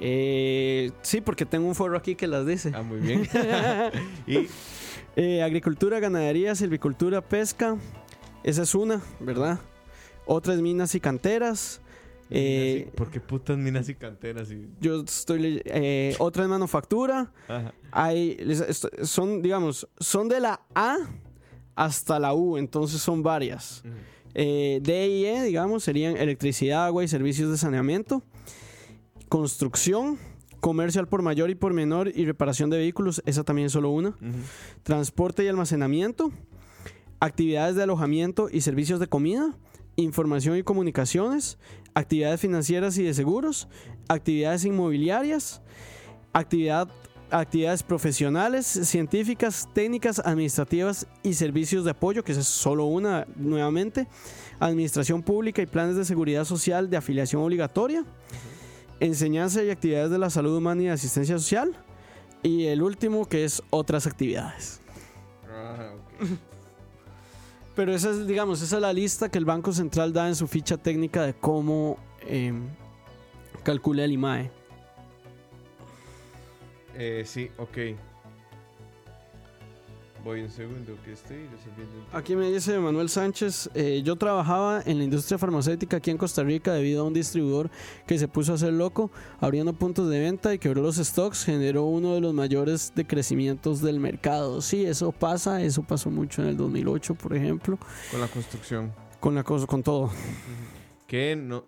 Eh, 0.00 0.92
sí, 1.02 1.20
porque 1.20 1.44
tengo 1.44 1.66
un 1.66 1.74
foro 1.74 1.96
aquí 1.98 2.14
que 2.14 2.26
las 2.26 2.46
dice. 2.46 2.72
Ah, 2.74 2.82
muy 2.82 2.98
bien. 3.00 3.28
y 4.26 4.46
Eh, 5.16 5.42
agricultura, 5.42 5.98
ganadería, 5.98 6.54
silvicultura, 6.54 7.20
pesca. 7.20 7.76
Esa 8.44 8.62
es 8.62 8.74
una, 8.76 9.00
¿verdad? 9.18 9.58
Otra 10.26 10.54
es 10.54 10.60
minas 10.60 10.94
y 10.94 11.00
canteras. 11.00 11.80
Eh, 12.30 12.90
¿Por 12.94 13.10
qué 13.10 13.20
putas 13.20 13.56
minas 13.56 13.88
y 13.88 13.94
canteras? 13.94 14.50
Y... 14.50 14.68
yo 14.80 15.02
estoy 15.02 15.62
eh, 15.64 16.14
otra 16.18 16.42
es 16.44 16.48
manufactura. 16.48 17.32
Ajá. 17.48 17.72
Hay, 17.90 18.36
son, 19.02 19.42
digamos, 19.42 19.88
son 19.98 20.28
de 20.28 20.40
la 20.40 20.60
A 20.74 20.98
hasta 21.74 22.18
la 22.18 22.34
U, 22.34 22.58
entonces 22.58 23.00
son 23.00 23.22
varias. 23.22 23.82
Eh, 24.34 24.80
D 24.82 25.08
y 25.08 25.26
E, 25.26 25.42
digamos, 25.44 25.84
serían 25.84 26.16
electricidad, 26.16 26.86
agua 26.86 27.04
y 27.04 27.08
servicios 27.08 27.50
de 27.50 27.56
saneamiento, 27.56 28.22
construcción, 29.28 30.18
comercio 30.60 31.00
al 31.00 31.08
por 31.08 31.22
mayor 31.22 31.50
y 31.50 31.54
por 31.54 31.72
menor 31.72 32.10
y 32.14 32.24
reparación 32.24 32.68
de 32.70 32.78
vehículos, 32.78 33.22
esa 33.26 33.44
también 33.44 33.66
es 33.66 33.72
solo 33.72 33.90
una, 33.90 34.16
transporte 34.82 35.44
y 35.44 35.48
almacenamiento, 35.48 36.32
actividades 37.20 37.76
de 37.76 37.84
alojamiento 37.84 38.48
y 38.50 38.60
servicios 38.60 39.00
de 39.00 39.06
comida, 39.06 39.56
información 39.96 40.56
y 40.56 40.62
comunicaciones, 40.62 41.58
actividades 41.98 42.40
financieras 42.40 42.96
y 42.98 43.02
de 43.02 43.12
seguros, 43.12 43.68
actividades 44.08 44.64
inmobiliarias, 44.64 45.60
actividad, 46.32 46.88
actividades 47.30 47.82
profesionales, 47.82 48.66
científicas, 48.66 49.68
técnicas, 49.74 50.20
administrativas 50.24 51.06
y 51.22 51.34
servicios 51.34 51.84
de 51.84 51.90
apoyo, 51.90 52.22
que 52.22 52.32
es 52.32 52.46
solo 52.46 52.84
una 52.84 53.26
nuevamente, 53.36 54.06
administración 54.60 55.22
pública 55.22 55.60
y 55.60 55.66
planes 55.66 55.96
de 55.96 56.04
seguridad 56.04 56.44
social 56.44 56.88
de 56.88 56.96
afiliación 56.96 57.42
obligatoria, 57.42 58.04
enseñanza 59.00 59.62
y 59.62 59.70
actividades 59.70 60.10
de 60.10 60.18
la 60.18 60.30
salud 60.30 60.56
humana 60.56 60.82
y 60.82 60.86
de 60.86 60.92
asistencia 60.92 61.36
social, 61.36 61.74
y 62.44 62.66
el 62.66 62.82
último 62.82 63.26
que 63.26 63.44
es 63.44 63.60
otras 63.70 64.06
actividades. 64.06 64.80
Ah. 65.50 65.90
Pero 67.78 67.94
esa 67.94 68.10
es, 68.10 68.26
digamos, 68.26 68.60
esa 68.60 68.74
es 68.74 68.82
la 68.82 68.92
lista 68.92 69.28
que 69.28 69.38
el 69.38 69.44
Banco 69.44 69.72
Central 69.72 70.12
da 70.12 70.26
en 70.26 70.34
su 70.34 70.48
ficha 70.48 70.76
técnica 70.76 71.22
de 71.22 71.34
cómo 71.34 71.96
eh, 72.22 72.52
calcula 73.62 74.02
el 74.02 74.10
IMAE. 74.10 74.50
Eh, 76.96 77.22
sí, 77.24 77.48
ok. 77.56 77.78
Voy 80.24 80.42
un 80.42 80.50
segundo 80.50 80.96
que 81.04 81.12
estoy 81.12 81.46
resolviendo. 81.46 82.04
Aquí 82.12 82.36
me 82.36 82.50
dice 82.50 82.78
Manuel 82.78 83.08
Sánchez, 83.08 83.70
eh, 83.74 84.02
yo 84.04 84.16
trabajaba 84.16 84.82
en 84.84 84.98
la 84.98 85.04
industria 85.04 85.38
farmacéutica 85.38 85.98
aquí 85.98 86.10
en 86.10 86.18
Costa 86.18 86.42
Rica 86.42 86.72
debido 86.74 87.02
a 87.02 87.04
un 87.06 87.14
distribuidor 87.14 87.70
que 88.06 88.18
se 88.18 88.28
puso 88.28 88.52
a 88.52 88.54
hacer 88.56 88.72
loco, 88.72 89.10
abriendo 89.40 89.72
puntos 89.72 90.10
de 90.10 90.18
venta 90.18 90.52
y 90.52 90.58
quebró 90.58 90.82
los 90.82 90.96
stocks, 90.96 91.44
generó 91.44 91.84
uno 91.84 92.14
de 92.14 92.20
los 92.20 92.34
mayores 92.34 92.92
decrecimientos 92.94 93.80
del 93.80 94.00
mercado. 94.00 94.60
Sí, 94.60 94.84
eso 94.84 95.12
pasa, 95.12 95.62
eso 95.62 95.82
pasó 95.82 96.10
mucho 96.10 96.42
en 96.42 96.48
el 96.48 96.56
2008, 96.56 97.14
por 97.14 97.34
ejemplo, 97.34 97.78
Con 98.10 98.20
la 98.20 98.28
construcción. 98.28 98.92
con 99.20 99.34
la 99.34 99.44
cosa, 99.44 99.66
con 99.66 99.82
todo. 99.82 100.10
Que 101.06 101.36
no. 101.36 101.64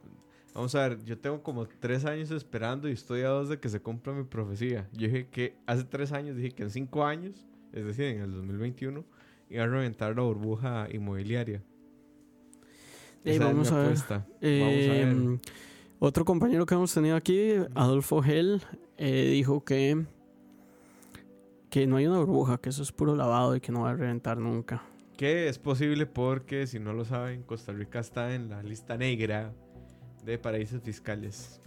Vamos 0.53 0.75
a 0.75 0.89
ver, 0.89 1.05
yo 1.05 1.17
tengo 1.17 1.43
como 1.43 1.67
tres 1.67 2.05
años 2.05 2.31
esperando 2.33 2.89
y 2.89 2.93
estoy 2.93 3.23
a 3.23 3.29
dos 3.29 3.49
de 3.49 3.59
que 3.61 3.69
se 3.69 3.81
cumpla 3.81 4.13
mi 4.13 4.25
profecía. 4.25 4.89
Yo 4.93 5.07
dije 5.07 5.29
que 5.29 5.57
hace 5.65 5.85
tres 5.85 6.11
años 6.13 6.37
dije 6.37 6.51
que 6.51 6.65
en 6.65 6.71
cinco 6.71 7.05
años, 7.07 7.47
es 7.73 7.85
decir, 7.85 8.05
en 8.07 8.21
el 8.23 8.33
2021, 8.33 9.05
iba 9.51 9.65
a 9.65 9.67
reventar 9.67 10.15
la 10.17 10.23
burbuja 10.23 10.89
inmobiliaria. 10.93 11.63
Esa 13.25 13.35
es 13.35 13.39
vamos 13.41 13.71
mi 13.71 13.77
a 13.77 13.81
ver. 13.81 13.87
apuesta. 13.87 14.15
Vamos 14.17 14.33
a 14.41 14.47
Eh, 14.47 15.05
ver. 15.15 15.39
otro 15.99 16.25
compañero 16.25 16.65
que 16.67 16.75
hemos 16.75 16.93
tenido 16.95 17.17
aquí, 17.17 17.53
Adolfo 17.75 18.23
Gel, 18.23 18.63
eh, 18.97 19.29
dijo 19.33 19.65
que, 19.65 20.05
que 21.69 21.87
no 21.87 21.97
hay 21.97 22.07
una 22.07 22.19
burbuja, 22.19 22.59
que 22.59 22.71
eso 22.71 22.83
es 22.83 22.93
puro 22.93 23.15
lavado 23.15 23.55
y 23.57 23.61
que 23.61 23.73
no 23.73 23.83
va 23.83 23.91
a 23.91 23.95
reventar 23.95 24.39
nunca. 24.39 24.83
Que 25.17 25.49
es 25.49 25.59
posible 25.59 26.07
porque, 26.07 26.67
si 26.67 26.79
no 26.81 26.95
lo 26.95 27.05
saben, 27.05 27.43
Costa 27.43 27.73
Rica 27.73 28.01
está 28.01 28.35
en 28.35 28.49
la 28.49 28.63
lista 28.63 28.97
negra 28.97 29.53
de 30.25 30.39
paraísos 30.39 30.81
fiscales. 30.83 31.61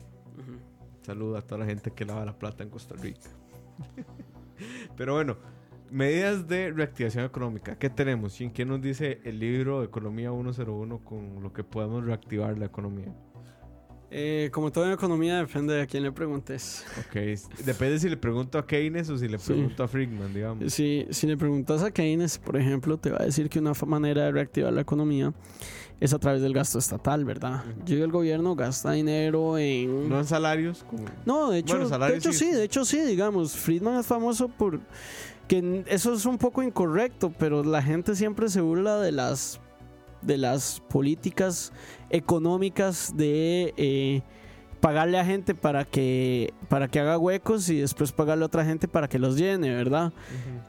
Saludo 1.03 1.37
a 1.37 1.41
toda 1.43 1.59
la 1.59 1.65
gente 1.67 1.91
que 1.91 2.03
lava 2.05 2.25
la 2.25 2.37
plata 2.39 2.63
en 2.63 2.69
Costa 2.71 2.95
Rica. 2.95 3.29
Pero 4.97 5.13
bueno, 5.13 5.37
medidas 5.91 6.47
de 6.47 6.71
reactivación 6.71 7.25
económica. 7.25 7.77
¿Qué 7.77 7.89
tenemos? 7.89 8.35
¿Quién 8.35 8.49
quién 8.49 8.67
nos 8.69 8.81
dice 8.81 9.19
el 9.23 9.39
libro 9.39 9.83
Economía 9.83 10.31
101 10.31 10.99
con 11.03 11.41
lo 11.43 11.53
que 11.53 11.63
podemos 11.63 12.03
reactivar 12.03 12.57
la 12.57 12.65
economía? 12.65 13.13
Eh, 14.15 14.49
como 14.53 14.71
todo 14.71 14.85
en 14.85 14.91
economía, 14.91 15.37
depende 15.39 15.73
de 15.73 15.81
a 15.81 15.87
quién 15.87 16.03
le 16.03 16.11
preguntes. 16.11 16.85
Ok, 16.99 17.15
depende 17.65 17.97
si 17.97 18.09
le 18.09 18.17
pregunto 18.17 18.59
a 18.59 18.67
Keynes 18.67 19.09
o 19.09 19.17
si 19.17 19.27
le 19.27 19.39
Sí. 19.39 19.53
pregunto 19.53 19.83
a 19.83 19.87
Friedman, 19.87 20.31
digamos. 20.31 20.71
Si, 20.71 21.07
si 21.09 21.25
le 21.25 21.35
preguntas 21.35 21.81
a 21.81 21.89
Keynes, 21.89 22.37
por 22.37 22.55
ejemplo, 22.55 22.97
te 22.97 23.09
va 23.09 23.17
a 23.21 23.25
decir 23.25 23.49
que 23.49 23.57
una 23.57 23.73
manera 23.87 24.25
de 24.25 24.31
reactivar 24.31 24.71
la 24.71 24.81
economía 24.81 25.33
es 25.99 26.13
a 26.13 26.19
través 26.19 26.43
del 26.43 26.53
gasto 26.53 26.77
estatal, 26.77 27.25
¿verdad? 27.25 27.63
Ujú. 27.65 27.85
Llega 27.85 28.05
el 28.05 28.11
gobierno, 28.11 28.55
gasta 28.55 28.91
dinero 28.91 29.57
en... 29.57 30.07
No 30.09 30.19
en 30.19 30.25
salarios, 30.25 30.83
como... 30.83 31.05
No, 31.25 31.49
de 31.49 31.59
hecho, 31.59 31.79
Bueno, 31.79 31.97
de 32.05 32.17
hecho 32.17 32.31
sí. 32.33 32.45
sí, 32.45 32.51
de 32.51 32.63
hecho 32.65 32.85
sí, 32.85 32.99
digamos, 33.01 33.57
Friedman 33.57 33.99
es 33.99 34.05
famoso 34.05 34.47
por 34.47 34.79
que 35.53 35.83
eso 35.87 36.13
es 36.13 36.25
un 36.25 36.39
poco 36.39 36.63
incorrecto, 36.63 37.31
pero 37.37 37.63
la 37.63 37.83
gente 37.83 38.15
siempre 38.15 38.49
se 38.49 38.59
burla 38.59 38.97
de 38.97 39.11
las 39.11 39.59
de 40.23 40.39
las 40.39 40.81
políticas 40.89 41.71
económicas 42.09 43.15
de 43.15 43.73
eh, 43.77 44.21
pagarle 44.79 45.19
a 45.19 45.25
gente 45.25 45.53
para 45.53 45.85
que 45.85 46.53
para 46.69 46.87
que 46.87 46.99
haga 46.99 47.19
huecos 47.19 47.69
y 47.69 47.77
después 47.77 48.11
pagarle 48.11 48.45
a 48.45 48.47
otra 48.47 48.65
gente 48.65 48.87
para 48.87 49.07
que 49.07 49.19
los 49.19 49.37
llene, 49.37 49.69
¿verdad? 49.75 50.11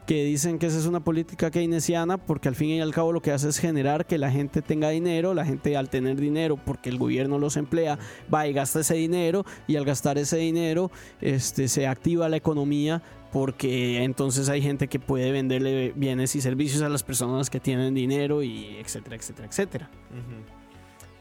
que 0.06 0.22
dicen 0.24 0.58
que 0.58 0.66
esa 0.66 0.78
es 0.78 0.84
una 0.84 1.00
política 1.00 1.50
keynesiana 1.50 2.18
porque 2.18 2.48
al 2.48 2.54
fin 2.54 2.68
y 2.68 2.80
al 2.82 2.92
cabo 2.92 3.12
lo 3.12 3.22
que 3.22 3.32
hace 3.32 3.48
es 3.48 3.58
generar 3.58 4.04
que 4.04 4.18
la 4.18 4.30
gente 4.30 4.60
tenga 4.60 4.90
dinero, 4.90 5.32
la 5.32 5.46
gente 5.46 5.78
al 5.78 5.88
tener 5.88 6.16
dinero 6.16 6.58
porque 6.62 6.90
el 6.90 6.98
gobierno 6.98 7.38
los 7.38 7.56
emplea 7.56 7.98
va 8.32 8.46
y 8.46 8.52
gasta 8.52 8.80
ese 8.80 8.96
dinero 8.96 9.46
y 9.66 9.76
al 9.76 9.86
gastar 9.86 10.18
ese 10.18 10.36
dinero 10.36 10.90
este, 11.22 11.68
se 11.68 11.86
activa 11.86 12.28
la 12.28 12.36
economía 12.36 13.02
porque 13.34 14.04
entonces 14.04 14.48
hay 14.48 14.62
gente 14.62 14.86
que 14.86 15.00
puede 15.00 15.32
venderle 15.32 15.92
bienes 15.96 16.36
y 16.36 16.40
servicios 16.40 16.82
a 16.82 16.88
las 16.88 17.02
personas 17.02 17.50
que 17.50 17.58
tienen 17.58 17.92
dinero 17.92 18.44
y 18.44 18.76
etcétera, 18.76 19.16
etcétera, 19.16 19.48
etcétera. 19.48 19.90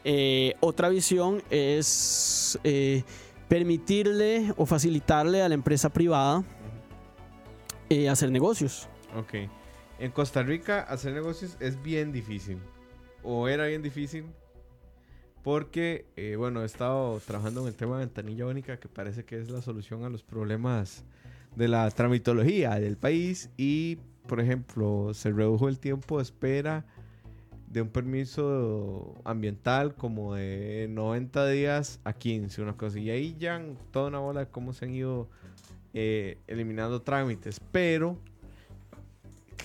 Eh, 0.04 0.54
otra 0.60 0.90
visión 0.90 1.42
es 1.50 2.56
eh, 2.62 3.02
permitirle 3.48 4.54
o 4.56 4.64
facilitarle 4.64 5.42
a 5.42 5.48
la 5.48 5.56
empresa 5.56 5.88
privada 5.88 6.44
eh, 7.90 8.08
hacer 8.08 8.30
negocios. 8.30 8.88
Ok. 9.16 9.50
En 9.98 10.12
Costa 10.12 10.44
Rica 10.44 10.82
hacer 10.82 11.14
negocios 11.14 11.56
es 11.58 11.82
bien 11.82 12.12
difícil. 12.12 12.60
O 13.24 13.48
era 13.48 13.66
bien 13.66 13.82
difícil. 13.82 14.26
Porque, 15.42 16.06
eh, 16.14 16.36
bueno, 16.36 16.62
he 16.62 16.66
estado 16.66 17.18
trabajando 17.26 17.62
en 17.62 17.66
el 17.66 17.74
tema 17.74 17.98
de 17.98 18.06
ventanilla 18.06 18.46
única, 18.46 18.78
que 18.78 18.88
parece 18.88 19.24
que 19.24 19.40
es 19.40 19.50
la 19.50 19.62
solución 19.62 20.04
a 20.04 20.10
los 20.10 20.22
problemas 20.22 21.04
de 21.56 21.68
la 21.68 21.90
tramitología 21.90 22.78
del 22.80 22.96
país. 22.96 23.50
Y, 23.56 23.98
por 24.26 24.40
ejemplo, 24.40 25.12
se 25.14 25.30
redujo 25.30 25.68
el 25.68 25.78
tiempo 25.78 26.18
de 26.18 26.22
espera 26.22 26.84
de 27.68 27.82
un 27.82 27.88
permiso 27.88 29.14
ambiental 29.24 29.96
como 29.96 30.34
de 30.34 30.86
90 30.90 31.48
días 31.48 32.00
a 32.04 32.12
15, 32.12 32.62
una 32.62 32.76
cosa. 32.76 33.00
Y 33.00 33.10
ahí 33.10 33.36
ya 33.38 33.60
toda 33.90 34.08
una 34.08 34.20
bola 34.20 34.40
de 34.40 34.46
cómo 34.46 34.72
se 34.72 34.84
han 34.84 34.92
ido 34.92 35.28
eh, 35.92 36.38
eliminando 36.46 37.02
trámites. 37.02 37.60
Pero 37.72 38.18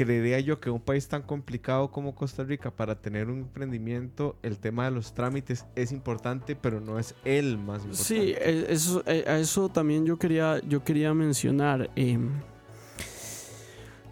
creería 0.05 0.39
yo 0.39 0.62
que 0.62 0.69
un 0.69 0.79
país 0.79 1.09
tan 1.09 1.23
complicado 1.23 1.91
como 1.91 2.15
Costa 2.15 2.45
Rica 2.45 2.71
para 2.71 3.01
tener 3.01 3.27
un 3.27 3.39
emprendimiento, 3.39 4.38
el 4.43 4.57
tema 4.57 4.85
de 4.85 4.91
los 4.91 5.13
trámites 5.13 5.65
es 5.75 5.91
importante, 5.91 6.55
pero 6.55 6.79
no 6.79 6.99
es 6.99 7.15
el 7.25 7.57
más 7.57 7.83
importante. 7.83 8.03
Sí, 8.05 8.33
e, 8.38 8.67
eso, 8.69 9.03
e, 9.05 9.25
a 9.27 9.39
eso 9.39 9.67
también 9.67 10.05
yo 10.05 10.17
quería, 10.17 10.62
yo 10.65 10.85
quería 10.85 11.13
mencionar. 11.13 11.89
Em, 11.97 12.29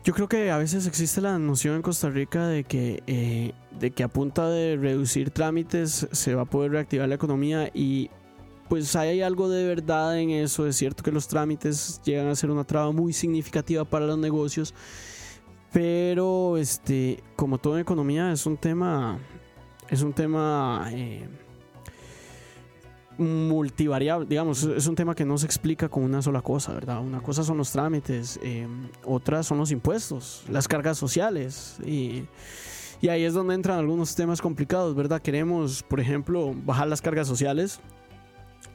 yo 0.04 0.14
creo 0.14 0.28
que 0.28 0.52
a 0.52 0.58
veces 0.58 0.86
existe 0.88 1.22
la 1.22 1.40
noción 1.40 1.78
en 1.78 1.82
Costa 1.82 2.10
Rica 2.10 2.48
de 2.48 2.66
que, 2.66 3.02
eh, 3.08 3.54
de 3.80 3.92
que 3.92 4.04
a 4.04 4.10
punta 4.10 4.50
de 4.50 4.76
reducir 4.76 5.32
trámites 5.32 6.06
se 6.12 6.36
va 6.36 6.42
a 6.42 6.46
poder 6.46 6.72
reactivar 6.72 7.08
la 7.08 7.16
economía 7.16 7.72
y 7.74 8.10
pues 8.68 8.94
hay 8.98 9.22
algo 9.22 9.48
de 9.48 9.66
verdad 9.66 10.20
en 10.20 10.32
eso. 10.32 10.68
Es 10.68 10.76
cierto 10.76 11.02
que 11.02 11.14
los 11.14 11.30
trámites 11.30 12.02
llegan 12.04 12.28
a 12.28 12.36
ser 12.36 12.52
una 12.52 12.66
traba 12.66 12.92
muy 12.92 13.14
significativa 13.14 13.86
para 13.86 14.06
los 14.06 14.18
negocios, 14.18 14.74
pero 15.72 16.58
este, 16.58 17.24
como 17.36 17.58
todo 17.58 17.76
en 17.76 17.82
economía 17.82 18.32
es 18.32 18.46
un 18.46 18.58
tema, 18.58 19.20
es 19.90 20.02
un 20.02 20.14
tema 20.14 20.88
eh, 20.92 21.28
multivariable, 23.18 24.28
digamos, 24.28 24.64
es 24.64 24.88
un 24.88 24.96
tema 24.96 25.14
que 25.14 25.26
no 25.26 25.38
se 25.38 25.46
explica 25.46 25.90
con 25.90 26.04
una 26.04 26.22
sola 26.22 26.42
cosa, 26.42 26.74
¿verdad? 26.74 27.02
Una 27.02 27.22
cosa 27.22 27.44
son 27.44 27.58
los 27.58 27.72
trámites, 27.72 28.40
eh, 28.44 28.68
otras 29.04 29.48
son 29.48 29.58
los 29.58 29.72
impuestos, 29.72 30.44
las 30.50 30.68
cargas 30.68 30.98
sociales 30.98 31.78
y, 31.86 32.24
y, 33.02 33.10
ahí 33.10 33.24
es 33.24 33.34
donde 33.34 33.56
entran 33.56 33.78
algunos 33.78 34.16
temas 34.16 34.42
complicados, 34.42 34.96
¿verdad? 34.96 35.22
Queremos, 35.22 35.84
por 35.84 36.00
ejemplo, 36.00 36.56
bajar 36.66 36.88
las 36.88 37.02
cargas 37.02 37.28
sociales, 37.28 37.80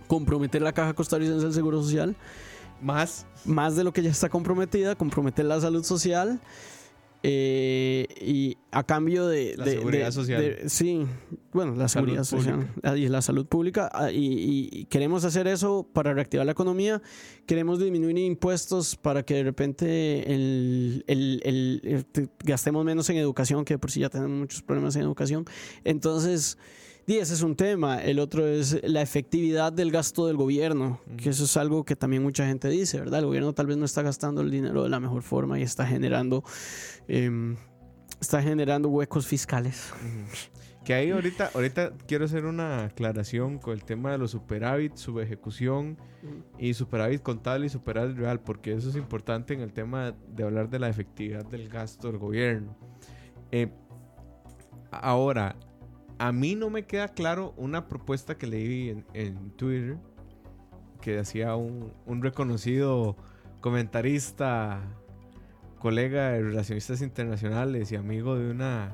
comprometer 0.09 0.61
la 0.61 0.72
caja 0.72 0.92
costarricense 0.92 1.44
del 1.44 1.55
Seguro 1.55 1.83
Social. 1.83 2.16
Más. 2.83 3.26
Más 3.44 3.76
de 3.76 3.85
lo 3.85 3.92
que 3.92 4.02
ya 4.02 4.11
está 4.11 4.28
comprometida, 4.28 4.94
comprometer 4.96 5.44
la 5.44 5.61
salud 5.61 5.85
social 5.85 6.40
eh, 7.22 8.06
y 8.20 8.56
a 8.70 8.85
cambio 8.85 9.26
de... 9.28 9.54
La 9.56 9.66
seguridad 9.66 10.11
social. 10.11 10.56
sí, 10.66 11.06
bueno, 11.52 11.76
la 11.76 11.88
seguridad 11.88 12.24
social 12.24 12.68
y 12.96 13.08
la 13.08 13.22
salud 13.22 13.46
pública. 13.46 13.90
Ah, 13.92 14.11
y, 14.12 14.87
queremos 14.87 15.24
hacer 15.24 15.46
eso 15.46 15.87
para 15.92 16.14
reactivar 16.14 16.46
la 16.46 16.52
economía. 16.52 17.00
Queremos 17.46 17.78
disminuir 17.78 18.18
impuestos 18.18 18.96
para 18.96 19.22
que 19.22 19.35
de 19.35 19.42
repente 19.44 20.32
el, 20.32 21.04
el, 21.06 22.06
gastemos 22.44 22.85
menos 22.85 23.08
en 23.11 23.18
educación, 23.18 23.64
que 23.64 23.78
por 23.78 23.90
si 23.90 24.00
ya 24.00 24.08
tenemos 24.08 24.37
muchos 24.38 24.62
problemas 24.62 24.96
en 24.96 25.02
educación. 25.02 25.44
Entonces... 25.85 26.58
Y 27.12 27.18
ese 27.18 27.35
es 27.35 27.42
un 27.42 27.57
tema. 27.57 28.03
El 28.03 28.18
otro 28.18 28.46
es 28.46 28.81
la 28.85 29.03
efectividad 29.03 29.70
del 29.70 29.90
gasto 29.90 30.27
del 30.27 30.38
gobierno, 30.38 30.98
que 31.18 31.29
eso 31.29 31.44
es 31.44 31.59
algo 31.59 31.85
que 31.85 31.94
también 31.94 32.22
mucha 32.22 32.46
gente 32.46 32.70
dice, 32.70 32.98
¿verdad? 32.98 33.18
El 33.18 33.27
gobierno 33.27 33.53
tal 33.53 33.66
vez 33.66 33.77
no 33.77 33.85
está 33.85 34.01
gastando 34.01 34.40
el 34.40 34.51
dinero 34.51 34.83
de 34.83 34.88
la 34.88 34.98
mejor 34.98 35.22
forma 35.22 35.59
y 35.59 35.62
está 35.62 35.87
generando, 35.87 36.42
em, 37.09 37.59
está 38.18 38.40
generando 38.40 38.88
huecos 38.88 39.27
fiscales. 39.27 39.92
Que 40.87 40.94
ahí 40.94 41.11
ahorita, 41.11 41.51
ahorita 41.55 41.92
quiero 42.09 42.25
hacer 42.25 42.46
una 42.46 42.85
aclaración 42.87 43.59
con 43.59 43.75
el 43.75 43.85
tema 43.85 44.11
de 44.12 44.16
los 44.16 44.31
superávit, 44.31 44.96
subejecución 44.96 45.98
y 46.59 46.72
superávit 46.72 47.20
contable 47.20 47.66
y 47.66 47.68
superávit 47.68 48.16
real, 48.16 48.40
porque 48.40 48.72
eso 48.72 48.88
es 48.88 48.96
importante 48.96 49.53
en 49.53 49.61
el 49.61 49.75
tema 49.75 50.14
de 50.35 50.44
hablar 50.44 50.70
de 50.70 50.79
la 50.79 50.88
efectividad 50.88 51.44
del 51.44 51.68
gasto 51.68 52.09
del 52.09 52.16
gobierno. 52.16 52.75
Eh, 53.51 53.70
ahora, 54.90 55.57
a 56.22 56.30
mí 56.30 56.54
no 56.54 56.70
me 56.70 56.85
queda 56.85 57.08
claro 57.08 57.52
una 57.56 57.88
propuesta 57.88 58.38
que 58.38 58.46
leí 58.46 59.02
en, 59.12 59.50
Twitter 59.56 59.96
que 61.00 61.18
hacía 61.18 61.56
un, 61.56 62.22
reconocido 62.22 63.16
comentarista, 63.61 64.82
colega 65.80 66.28
de 66.28 66.42
relacionistas 66.42 67.02
internacionales 67.02 67.90
y 67.90 67.96
amigo 67.96 68.38
de 68.38 68.52
una, 68.52 68.92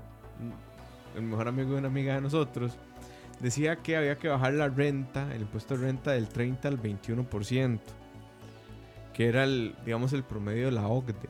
el 1.17 1.23
mejor 1.25 1.49
amigo 1.49 1.73
de 1.73 1.81
una 1.81 1.89
amiga 1.89 2.15
de 2.15 2.23
nosotros, 2.23 2.79
decía 3.41 3.77
que 3.77 3.99
había 3.99 4.17
que 4.17 4.29
bajar 4.29 4.55
la 4.55 4.71
renta, 4.71 5.31
el 5.35 5.43
impuesto 5.43 5.77
de 5.77 5.85
renta 5.85 6.13
del 6.13 6.31
30 6.31 6.67
al 6.67 6.81
21%, 6.81 7.79
que 9.13 9.29
era 9.29 9.45
el, 9.45 9.75
digamos, 9.85 10.15
el 10.15 10.23
promedio 10.23 10.65
de 10.65 10.73
la 10.73 10.89
OCDE. 10.89 11.29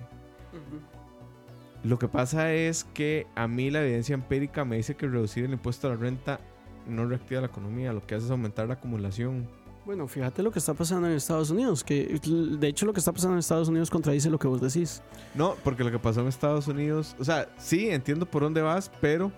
Lo 1.85 1.99
que 1.99 2.09
pasa 2.09 2.53
es 2.53 2.85
que 2.93 3.27
a 3.35 3.47
mí 3.47 3.71
la 3.71 3.83
evidencia 3.83 4.15
empírica 4.15 4.65
me 4.65 4.77
dice 4.77 4.97
que 4.97 5.07
reducir 5.07 5.45
el 5.45 5.53
impuesto 5.53 5.87
a 5.87 5.91
la 5.91 5.97
renta 5.97 6.41
no 6.87 7.07
reactiva 7.07 7.41
la 7.41 7.47
economía, 7.47 7.93
lo 7.93 8.05
que 8.05 8.15
hace 8.15 8.27
es 8.27 8.31
aumentar 8.31 8.67
la 8.67 8.75
acumulación. 8.75 9.47
Bueno, 9.85 10.07
fíjate 10.07 10.43
lo 10.43 10.51
que 10.51 10.59
está 10.59 10.75
pasando 10.75 11.07
en 11.09 11.15
Estados 11.15 11.51
Unidos, 11.51 11.83
que 11.83 12.21
de 12.23 12.69
hecho 12.69 12.85
lo 12.85 12.93
que 12.93 12.99
está 12.99 13.13
pasando 13.13 13.35
en 13.35 13.39
Estados 13.39 13.69
Unidos 13.69 13.89
contradice 13.89 14.29
lo 14.29 14.39
que 14.39 14.47
vos 14.47 14.61
decís. 14.61 15.03
No, 15.35 15.55
porque 15.65 15.83
lo 15.85 15.91
que 15.91 15.99
pasó 15.99 16.21
en 16.21 16.29
Estados 16.29 16.69
Unidos, 16.69 17.17
o 17.19 17.25
sea, 17.25 17.49
sí, 17.57 17.89
entiendo 17.89 18.27
por 18.27 18.43
dónde 18.43 18.61
vas, 18.61 18.91
pero 19.01 19.33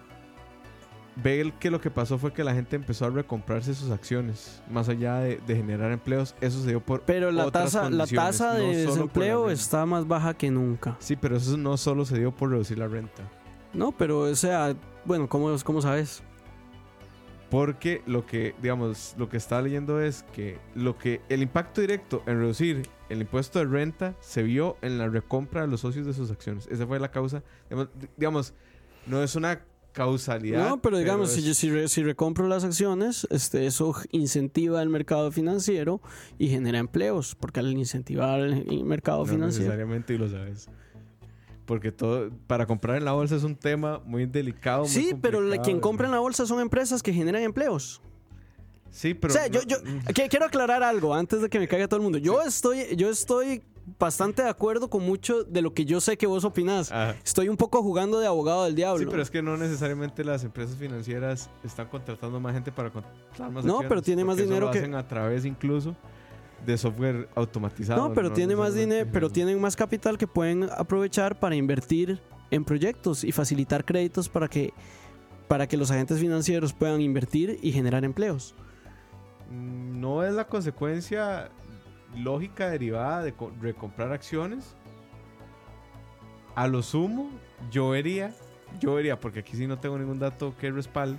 ve 1.17 1.53
que 1.59 1.71
lo 1.71 1.81
que 1.81 1.91
pasó 1.91 2.19
fue 2.19 2.33
que 2.33 2.45
la 2.45 2.55
gente 2.55 2.77
empezó 2.77 3.07
a 3.07 3.11
recomprarse 3.11 3.75
sus 3.75 3.91
acciones, 3.91 4.63
más 4.71 4.89
allá 4.89 5.19
de, 5.19 5.41
generar 5.47 5.93
empleos, 5.93 6.35
eso 6.41 6.63
se 6.63 6.69
dio 6.69 6.81
por 6.81 7.03
Pero 7.03 7.31
la 7.31 7.51
tasa 7.51 7.91
la 7.91 8.07
tasa 8.07 8.55
de 8.55 8.87
desempleo 8.87 9.51
está 9.51 9.87
más 9.87 10.07
baja 10.07 10.35
que 10.35 10.51
nunca. 10.51 10.97
Sí, 11.01 11.17
pero 11.17 11.37
eso 11.37 11.57
no 11.57 11.77
solo 11.77 12.05
se 12.05 12.19
dio 12.19 12.33
por 12.33 12.51
reducir 12.51 12.79
la 12.79 12.89
renta. 12.89 13.23
No, 13.73 13.93
pero 13.93 14.21
o 14.21 14.35
sea, 14.35 14.75
bueno, 15.05 15.29
¿cómo, 15.29 15.55
cómo 15.65 15.83
sabes? 15.83 16.23
Porque 17.51 18.03
lo 18.07 18.27
que, 18.27 18.55
digamos, 18.63 19.15
lo 19.19 19.29
que 19.29 19.37
estaba 19.37 19.63
leyendo 19.63 20.01
es 20.01 20.25
que 20.33 20.59
lo 20.77 20.97
que 20.97 21.21
el 21.29 21.43
impacto 21.43 21.81
directo 21.81 22.23
en 22.27 22.39
reducir 22.39 22.89
el 23.09 23.21
impuesto 23.21 23.59
de 23.59 23.65
renta 23.65 24.15
se 24.21 24.45
vio 24.45 24.77
en 24.83 24.99
la 24.99 25.09
recompra 25.09 25.63
de 25.63 25.67
los 25.67 25.81
socios 25.81 26.07
de 26.07 26.13
sus 26.13 26.31
acciones. 26.31 26.69
Esa 26.69 26.87
fue 26.87 27.01
la 27.01 27.11
causa. 27.11 27.43
digamos 28.17 28.55
no 29.07 29.23
es 29.23 29.35
una 29.35 29.65
causalidad. 29.93 30.69
No, 30.69 30.81
pero 30.81 30.99
digamos, 30.99 31.31
si, 31.31 31.55
si, 31.55 32.03
recompro 32.03 32.49
las 32.49 32.65
acciones, 32.65 33.27
este, 33.31 33.67
eso 33.67 33.95
incentiva 34.11 34.83
el 34.83 34.89
mercado 34.89 35.31
financiero 35.33 36.01
y 36.39 36.49
genera 36.49 36.79
empleos, 36.79 37.35
porque 37.35 37.61
al 37.61 37.73
incentivar 37.73 38.41
el, 38.41 38.85
mercado 38.85 39.21
no 39.21 39.27
financiero. 39.27 39.65
necesariamente, 39.65 40.15
y 40.15 40.19
lo 40.19 40.29
sabes. 40.29 40.69
Porque 41.67 41.93
todo, 41.93 42.31
para 42.47 42.67
comprar 42.67 42.97
en 42.97 43.05
la 43.05 43.13
bolsa 43.13 43.37
es 43.37 43.45
un 43.45 43.55
tema 43.55 44.01
muy 44.05 44.27
delicado. 44.27 44.87
Sí, 44.87 45.15
pero 45.21 45.41
quien 45.63 45.81
compra 45.81 46.07
en 46.07 46.13
la 46.13 46.19
bolsa 46.19 46.47
son 46.47 46.61
empresas 46.61 47.03
que 47.03 47.13
generan 47.13 47.43
empleos. 47.43 48.01
Sí, 48.91 49.15
pero. 49.15 49.33
O 49.33 49.37
sea, 49.37 49.47
yo, 49.47 49.61
yo 49.63 49.77
quiero 50.29 50.47
aclarar 50.47 50.83
algo 50.83 51.15
antes 51.15 51.41
de 51.41 51.49
que 51.49 51.61
me 51.61 51.69
caiga 51.69 51.87
todo 51.87 51.99
el 51.99 52.03
mundo. 52.03 52.19
Yo 52.19 52.43
estoy, 52.43 52.97
yo 52.97 53.09
estoy 53.09 53.63
bastante 53.99 54.43
de 54.43 54.49
acuerdo 54.49 54.89
con 54.91 55.05
mucho 55.05 55.45
de 55.45 55.63
lo 55.63 55.75
que 55.75 55.85
yo 55.85 56.01
sé 56.01 56.17
que 56.17 56.27
vos 56.27 56.45
opinás. 56.45 56.93
Estoy 57.25 57.49
un 57.49 57.57
poco 57.57 57.83
jugando 57.83 58.21
de 58.21 58.27
abogado 58.27 58.65
del 58.65 58.75
diablo. 58.75 59.01
Sí, 59.01 59.07
pero 59.11 59.23
es 59.23 59.31
que 59.31 59.43
no 59.43 59.57
necesariamente 59.57 60.25
las 60.25 60.45
empresas 60.45 60.77
financieras 60.77 61.51
están 61.65 61.89
contratando 61.89 62.41
más 62.41 62.55
gente 62.55 62.73
para 62.73 62.91
contratar 62.91 63.51
más 63.51 63.65
No, 63.65 63.81
pero 63.89 64.03
tiene 64.03 64.25
más 64.25 64.37
dinero 64.37 64.67
lo 64.67 64.73
que 64.73 64.79
hacen 64.79 64.95
a 64.95 65.07
través 65.07 65.45
incluso 65.45 65.97
de 66.65 66.77
software 66.77 67.29
automatizado. 67.35 68.09
No, 68.09 68.15
pero 68.15 68.33
tiene 68.33 68.55
más 68.55 68.75
dinero, 68.75 69.09
pero 69.13 69.31
tienen 69.31 69.61
más 69.61 69.77
capital 69.77 70.19
que 70.19 70.27
pueden 70.27 70.69
aprovechar 70.77 71.39
para 71.39 71.55
invertir 71.55 72.21
en 72.51 72.65
proyectos 72.65 73.25
y 73.25 73.33
facilitar 73.33 73.85
créditos 73.85 74.29
para 74.29 74.49
que 74.49 74.73
para 75.49 75.67
que 75.67 75.77
los 75.77 75.91
agentes 75.91 76.21
financieros 76.21 76.73
puedan 76.73 77.01
invertir 77.01 77.59
y 77.61 77.73
generar 77.73 78.05
empleos. 78.05 78.55
Mm, 79.51 80.01
no 80.01 80.25
es 80.25 80.33
la 80.33 80.47
consecuencia 80.47 81.51
lógica 82.17 82.69
derivada 82.71 83.23
de 83.23 83.35
recomprar 83.61 84.13
acciones, 84.13 84.77
a 86.55 86.67
lo 86.67 86.83
sumo, 86.83 87.31
yo 87.71 87.91
vería, 87.91 88.35
yo 88.81 88.95
vería, 88.95 89.19
porque 89.19 89.41
aquí 89.41 89.57
sí 89.57 89.67
no 89.67 89.79
tengo 89.79 89.99
ningún 89.99 90.19
dato 90.19 90.55
que 90.59 90.71
respalde, 90.71 91.19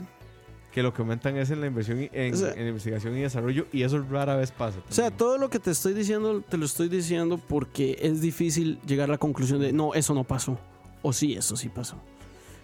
que 0.72 0.84
lo 0.84 0.94
que 0.94 1.02
aumentan 1.02 1.38
es 1.38 1.52
en 1.52 1.60
la 1.62 1.68
inversión 1.68 2.10
en, 2.12 2.68
investigación 2.68 3.18
y 3.18 3.22
desarrollo 3.22 3.68
y 3.72 3.84
eso 3.84 4.02
rara 4.10 4.36
vez 4.36 4.52
pasa. 4.52 4.80
O 4.90 4.94
sea, 4.94 5.12
todo 5.12 5.38
lo 5.38 5.50
que 5.50 5.60
te 5.60 5.72
estoy 5.72 5.94
diciendo, 5.94 6.42
te 6.42 6.58
lo 6.58 6.66
estoy 6.66 6.88
diciendo 6.88 7.38
porque 7.38 7.98
es 8.02 8.22
difícil 8.22 8.80
llegar 8.86 9.10
a 9.10 9.14
la 9.14 9.18
conclusión 9.18 9.60
de 9.60 9.74
no, 9.74 9.94
eso 9.94 10.14
no 10.14 10.24
pasó. 10.24 10.58
O 11.02 11.12
sí, 11.12 11.34
eso 11.34 11.56
sí 11.58 11.68
pasó. 11.68 11.98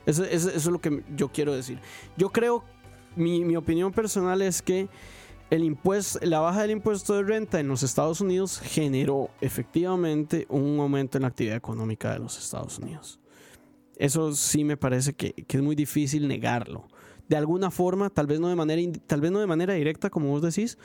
Eso, 0.05 0.23
eso 0.23 0.49
es 0.49 0.65
lo 0.67 0.79
que 0.79 1.03
yo 1.15 1.29
quiero 1.29 1.53
decir. 1.53 1.79
Yo 2.15 2.29
creo, 2.29 2.63
mi, 3.15 3.43
mi 3.43 3.57
opinión 3.57 3.91
personal 3.91 4.41
es 4.41 4.61
que 4.61 4.87
el 5.49 5.63
impuesto, 5.63 6.19
la 6.23 6.39
baja 6.39 6.62
del 6.62 6.71
impuesto 6.71 7.15
de 7.15 7.23
renta 7.23 7.60
en 7.60 7.67
los 7.67 7.83
Estados 7.83 8.19
Unidos 8.21 8.60
generó 8.60 9.29
efectivamente 9.39 10.45
un 10.49 10.79
aumento 10.79 11.17
en 11.17 11.21
la 11.21 11.29
actividad 11.29 11.55
económica 11.55 12.12
de 12.12 12.19
los 12.19 12.38
Estados 12.38 12.79
Unidos. 12.79 13.19
Eso 13.95 14.33
sí 14.33 14.63
me 14.63 14.77
parece 14.77 15.13
que, 15.13 15.33
es 15.47 15.62
muy 15.62 15.75
difícil 15.75 16.27
negarlo. 16.27 16.88
De 17.27 17.36
alguna 17.36 17.71
forma, 17.71 18.10
tal 18.10 18.27
vez 18.27 18.39
no 18.39 18.49
de 18.49 18.55
manera, 18.55 18.81
tal 19.05 19.21
vez 19.21 19.31
no 19.31 19.39
de 19.39 19.47
manera 19.47 19.73
directa, 19.73 20.10
como 20.10 20.29
vos 20.29 20.41
decís, 20.41 20.77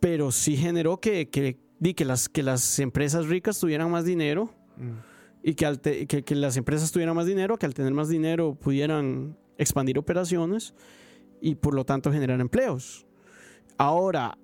pero 0.00 0.32
sí 0.32 0.56
generó 0.56 1.00
que, 1.00 1.28
que, 1.28 1.58
que, 1.94 2.04
las, 2.04 2.28
que 2.28 2.42
las 2.42 2.78
empresas 2.78 3.26
ricas 3.26 3.58
tuvieran 3.58 3.90
más 3.90 4.04
dinero 4.04 4.50
mm. 4.76 5.44
y 5.44 5.54
que, 5.54 6.06
que, 6.06 6.34
las 6.34 6.56
empresas 6.56 6.92
tuvieran 6.92 7.16
más 7.16 7.26
dinero, 7.26 7.58
que 7.58 7.66
al 7.66 7.74
tener 7.74 7.92
más 7.92 8.08
dinero 8.08 8.54
pudieran 8.54 9.36
expandir 9.58 9.98
operaciones 9.98 10.74
y 11.40 11.54
por 11.54 11.74
lo 11.74 11.84
tanto 11.84 12.12
generar 12.12 12.40
empleos. 12.40 13.06
Ahora, 13.84 14.36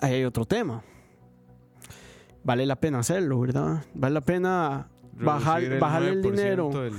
ahí 0.00 0.14
hay 0.14 0.24
otro 0.24 0.44
tema. 0.44 0.82
Vale 2.42 2.66
la 2.66 2.74
pena 2.74 2.98
hacerlo, 2.98 3.38
¿verdad? 3.38 3.84
Vale 3.94 4.14
la 4.14 4.20
pena 4.20 4.88
bajar, 5.12 5.62
el 5.62 5.78
bajar 5.78 6.02
el 6.02 6.20
9% 6.22 6.30
dinero 6.30 6.68
del- 6.70 6.92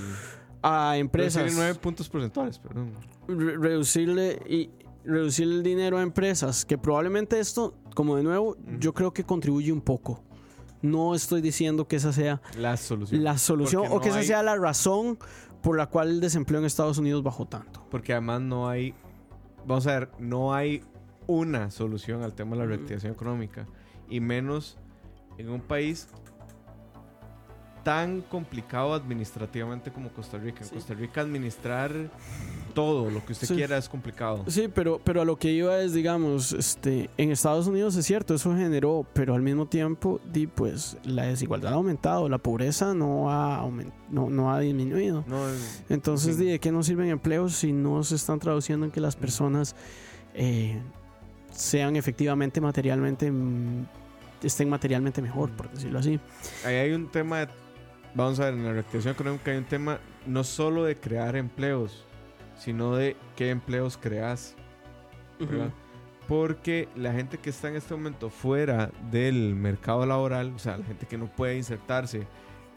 a 0.64 0.96
empresas. 0.98 1.44
reducir 1.44 1.60
el 1.60 1.66
9 1.68 1.80
puntos 1.82 2.08
porcentuales, 2.08 2.60
perdón. 2.60 2.94
re- 3.28 3.58
reducirle 3.58 4.42
y 4.48 4.70
reducir 5.04 5.50
el 5.50 5.64
dinero 5.64 5.98
a 5.98 6.02
empresas 6.02 6.64
que 6.64 6.78
probablemente 6.78 7.40
esto 7.42 7.74
como 7.94 8.16
de 8.16 8.24
nuevo 8.24 8.56
yo 8.80 8.94
creo 8.94 9.14
que 9.14 9.24
contribuye 9.24 9.72
un 9.72 9.82
poco 9.82 10.24
no 10.82 11.14
estoy 11.14 11.42
diciendo 11.42 11.88
que 11.88 11.96
esa 11.98 12.12
sea 12.14 12.42
La 12.58 12.76
solución. 12.78 13.24
la 13.24 13.38
solución 13.38 13.84
Porque 13.84 13.96
o 13.98 14.02
que 14.02 14.10
esa 14.10 14.20
hay- 14.20 14.26
sea 14.26 14.44
la 14.44 14.56
razón 14.56 15.20
por 15.62 15.78
la 15.78 15.88
cual 15.88 16.10
el 16.10 16.20
desempleo 16.22 16.60
en 16.60 16.66
Estados 16.66 16.98
Unidos 16.98 17.22
bajó 17.22 17.46
tanto 17.46 17.86
Porque 17.92 18.14
además 18.14 18.42
no 18.42 18.68
hay, 18.70 18.94
vamos 19.66 19.88
a 19.88 20.00
ver, 20.00 20.10
no 20.20 20.54
hay 20.54 20.84
una 21.28 21.72
solución 21.72 22.22
al 22.24 22.34
tema 22.34 22.52
de 22.56 22.62
la 22.64 22.66
reactivación 22.68 23.12
económica. 23.14 23.66
Y 24.10 24.20
menos 24.20 24.78
en 25.38 25.50
un 25.50 25.62
país 25.62 26.08
tan 27.84 28.22
complicado 28.22 28.94
administrativamente 28.94 29.92
como 29.92 30.10
Costa 30.10 30.38
Rica. 30.38 30.60
En 30.62 30.66
Sí. 30.66 30.76
Costa 30.76 30.94
Rica 30.94 31.22
administrar 31.22 31.92
todo 32.76 33.10
lo 33.10 33.26
que 33.26 33.34
usted 33.34 33.48
Sí. 33.48 33.56
quiera 33.56 33.78
es 33.78 33.90
complicado. 33.90 34.44
sí 34.48 34.68
pero 34.72 35.02
pero 35.04 35.22
a 35.22 35.26
lo 35.26 35.38
que 35.38 35.52
iba 35.52 35.80
es 35.80 35.94
digamos 35.94 36.52
este 36.54 37.10
en 37.18 37.32
Estados 37.32 37.66
Unidos 37.66 37.96
es 37.96 38.06
cierto 38.06 38.36
eso 38.36 38.54
generó 38.56 39.04
pero 39.14 39.34
al 39.34 39.42
mismo 39.42 39.66
tiempo 39.66 40.20
di 40.32 40.46
pues 40.46 40.98
la 41.06 41.24
desigualdad 41.24 41.72
ha 41.74 41.76
aumentado 41.78 42.30
la 42.30 42.38
pobreza 42.38 42.94
no 42.94 43.32
ha 43.32 43.68
no, 44.12 44.30
no 44.30 44.54
ha 44.54 44.60
disminuido 44.60 45.24
No, 45.28 45.50
es- 45.50 45.84
Entonces, 45.90 46.36
Sí. 46.38 46.46
¿de 46.46 46.60
qué 46.60 46.72
nos 46.72 46.86
sirven 46.86 47.10
empleos 47.10 47.54
si 47.56 47.72
no 47.74 48.04
se 48.04 48.16
están 48.16 48.40
traduciendo 48.40 48.86
en 48.86 48.92
que 48.92 49.00
las 49.02 49.16
personas 49.16 49.76
eh, 50.36 50.78
sean 51.52 51.96
efectivamente 51.96 52.60
materialmente, 52.62 53.32
mm, 53.32 53.86
estén 54.44 54.70
materialmente 54.70 55.22
mejor, 55.22 55.50
por 55.52 55.72
decirlo 55.72 56.00
así? 56.00 56.20
ahí 56.66 56.76
hay 56.76 56.92
un 56.92 57.10
tema, 57.10 57.40
de- 57.40 57.48
vamos 58.14 58.40
a 58.40 58.46
ver, 58.46 58.54
en 58.56 58.66
la 58.66 58.74
reactivación 58.74 59.14
económica 59.14 59.52
hay 59.52 59.58
un 59.58 59.64
tema 59.66 60.00
no 60.28 60.44
solo 60.44 60.84
de 60.84 60.96
crear 60.98 61.36
empleos, 61.36 62.05
sino 62.58 62.96
de 62.96 63.16
qué 63.36 63.50
empleos 63.50 63.98
creas. 63.98 64.56
¿verdad? 65.40 65.72
Porque 66.28 66.88
la 66.96 67.14
gente 67.14 67.38
que 67.38 67.50
está 67.52 67.68
en 67.70 67.76
este 67.76 67.94
momento 67.94 68.30
fuera 68.30 68.92
del 69.12 69.54
mercado 69.56 70.06
laboral, 70.06 70.54
o 70.56 70.60
sea, 70.60 70.78
la 70.78 70.86
gente 70.86 71.06
que 71.06 71.18
no 71.18 71.28
puede 71.28 71.56
insertarse 71.58 72.26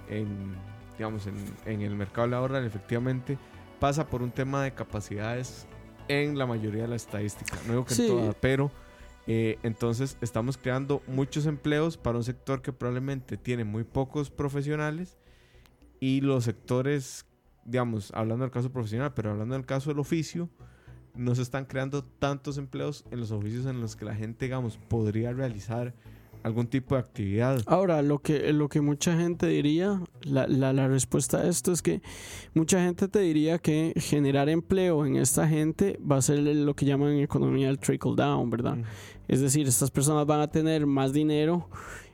en, 0.09 0.55
digamos, 0.99 1.27
en, 1.27 1.35
en 1.65 1.81
el 1.81 1.95
mercado 1.95 2.27
laboral, 2.27 2.65
efectivamente, 2.67 3.39
pasa 3.81 4.07
por 4.07 4.23
un 4.23 4.31
tema 4.33 4.63
de 4.65 4.73
capacidades 4.75 5.67
en 6.09 6.37
la 6.37 6.47
mayoría 6.47 6.83
de 6.83 6.89
la 6.89 6.97
estadística. 6.97 7.57
No 7.67 7.73
digo 7.75 7.85
que 7.87 7.95
Sí. 7.95 8.03
en 8.03 8.09
todas, 8.09 8.35
pero 8.41 8.71
eh, 9.27 9.59
entonces 9.63 10.17
estamos 10.21 10.59
creando 10.59 11.01
muchos 11.07 11.47
empleos 11.47 11.97
para 11.97 12.19
un 12.19 12.25
sector 12.25 12.61
que 12.61 12.73
probablemente 12.73 13.37
tiene 13.37 13.65
muy 13.65 13.85
pocos 13.85 14.31
profesionales 14.31 15.17
y 16.01 16.21
los 16.23 16.45
sectores, 16.45 17.25
digamos, 17.69 18.11
hablando 18.15 18.45
del 18.45 18.51
caso 18.51 18.71
profesional, 18.71 19.13
pero 19.15 19.31
hablando 19.31 19.55
del 19.55 19.67
caso 19.67 19.91
del 19.91 19.99
oficio, 19.99 20.49
no 21.15 21.35
se 21.35 21.43
están 21.43 21.67
creando 21.67 22.05
tantos 22.05 22.59
empleos 22.59 23.05
en 23.11 23.21
los 23.21 23.31
oficios 23.31 23.67
en 23.67 23.81
los 23.81 23.97
que 23.97 24.05
la 24.05 24.15
gente, 24.15 24.47
digamos, 24.47 24.79
podría 24.89 25.33
realizar 25.33 25.95
algún 26.45 26.69
tipo 26.69 26.95
de 26.95 27.01
actividad. 27.01 27.63
Ahora, 27.67 28.01
lo 28.03 28.21
que, 28.21 28.53
lo 28.53 28.69
que 28.69 28.81
mucha 28.81 29.17
gente 29.17 29.47
diría, 29.49 30.01
la, 30.23 30.47
la, 30.47 30.73
la 30.73 30.89
respuesta 30.89 31.39
a 31.39 31.49
esto 31.49 31.73
es 31.73 31.83
que 31.83 32.01
mucha 32.55 32.83
gente 32.83 33.09
te 33.09 33.19
diría 33.19 33.59
que 33.59 33.93
generar 33.97 34.49
empleo 34.49 35.05
en 35.05 35.17
esta 35.17 35.49
gente 35.49 35.99
va 36.01 36.17
a 36.17 36.23
ser 36.23 36.39
lo 36.39 36.75
que 36.75 36.87
llaman 36.87 37.11
en 37.11 37.21
economía 37.21 37.69
el 37.69 37.79
trickle 37.79 38.15
down, 38.17 38.49
¿verdad? 38.49 38.77
Mm. 38.77 38.85
Es 39.27 39.41
decir, 39.41 39.67
estas 39.67 39.91
personas 39.91 40.25
van 40.27 40.41
a 40.41 40.49
tener 40.49 40.87
más 40.87 41.13
dinero 41.13 41.69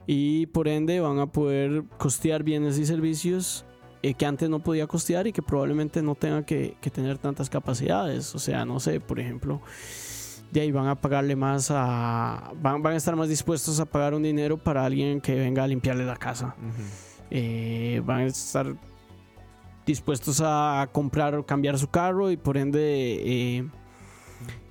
y 0.07 0.47
por 0.47 0.69
ende 0.69 1.01
van 1.01 1.19
a 1.19 1.31
poder 1.31 1.85
costear 1.99 2.43
bienes 2.43 2.79
y 2.79 2.87
servicios 2.87 3.67
eh, 4.05 4.13
que 4.13 4.27
antes 4.27 4.51
no 4.51 4.59
podía 4.59 4.87
costear 4.87 5.27
y 5.27 5.33
que 5.33 5.41
probablemente 5.41 6.03
no 6.03 6.15
tenga 6.15 6.45
que, 6.45 6.77
que 6.83 6.91
tener 6.91 7.17
tantas 7.17 7.49
capacidades. 7.49 8.35
O 8.35 8.39
sea, 8.39 8.67
no 8.67 8.79
sé, 8.79 9.01
por 9.01 9.19
ejemplo, 9.19 9.63
de 10.53 10.61
ahí 10.61 10.71
van 10.71 10.89
a 10.89 11.01
pagarle 11.01 11.37
más 11.37 11.71
a... 11.71 12.53
Van, 12.61 12.83
van 12.83 12.93
a 12.93 12.97
estar 12.97 13.17
más 13.17 13.31
dispuestos 13.31 13.81
a 13.81 13.87
pagar 13.87 14.13
un 14.13 14.23
dinero 14.23 14.59
para 14.59 14.85
alguien 14.85 15.23
que 15.23 15.35
venga 15.35 15.65
a 15.65 15.67
limpiarle 15.67 16.05
la 16.05 16.17
casa. 16.17 16.55
Eh, 17.31 18.03
van 18.05 18.21
a 18.21 18.25
estar 18.27 18.77
dispuestos 19.87 20.43
a 20.45 20.87
comprar 20.93 21.35
o 21.37 21.47
cambiar 21.47 21.79
su 21.79 21.89
carro 21.89 22.31
y 22.31 22.37
por 22.37 22.59
ende 22.59 23.23
eh, 23.25 23.67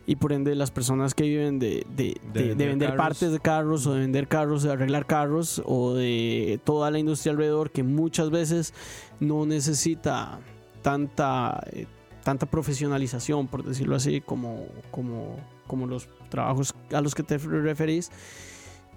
y 0.06 0.16
por 0.18 0.34
ende 0.34 0.54
las 0.56 0.70
personas 0.72 1.14
que 1.14 1.24
viven 1.24 1.60
de, 1.60 1.86
de- 1.96 2.20
De 2.34 2.44
de- 2.50 2.56
de 2.56 2.68
vender 2.68 2.96
partes 2.98 3.32
de 3.32 3.40
carros 3.40 3.88
o 3.88 3.94
de 3.94 4.02
vender 4.02 4.28
carros, 4.28 4.64
de 4.64 4.72
arreglar 4.72 5.06
carros 5.06 5.62
o 5.66 5.94
de 5.94 6.60
toda 6.66 6.92
la 6.92 7.00
industria 7.00 7.32
alrededor 7.32 7.72
que 7.72 7.84
muchas 7.84 8.30
veces 8.30 8.74
no 9.20 9.46
necesita 9.46 10.40
tanta 10.82 11.64
eh, 11.72 11.88
tanta 12.24 12.46
profesionalización 12.46 13.48
por 13.48 13.64
decirlo 13.64 13.96
así 13.96 14.20
como 14.22 14.66
como 14.92 15.38
como 15.68 15.88
los 15.88 16.08
trabajos 16.30 16.74
a 16.94 17.00
los 17.02 17.16
que 17.16 17.24
te 17.24 17.38
referís 17.38 18.12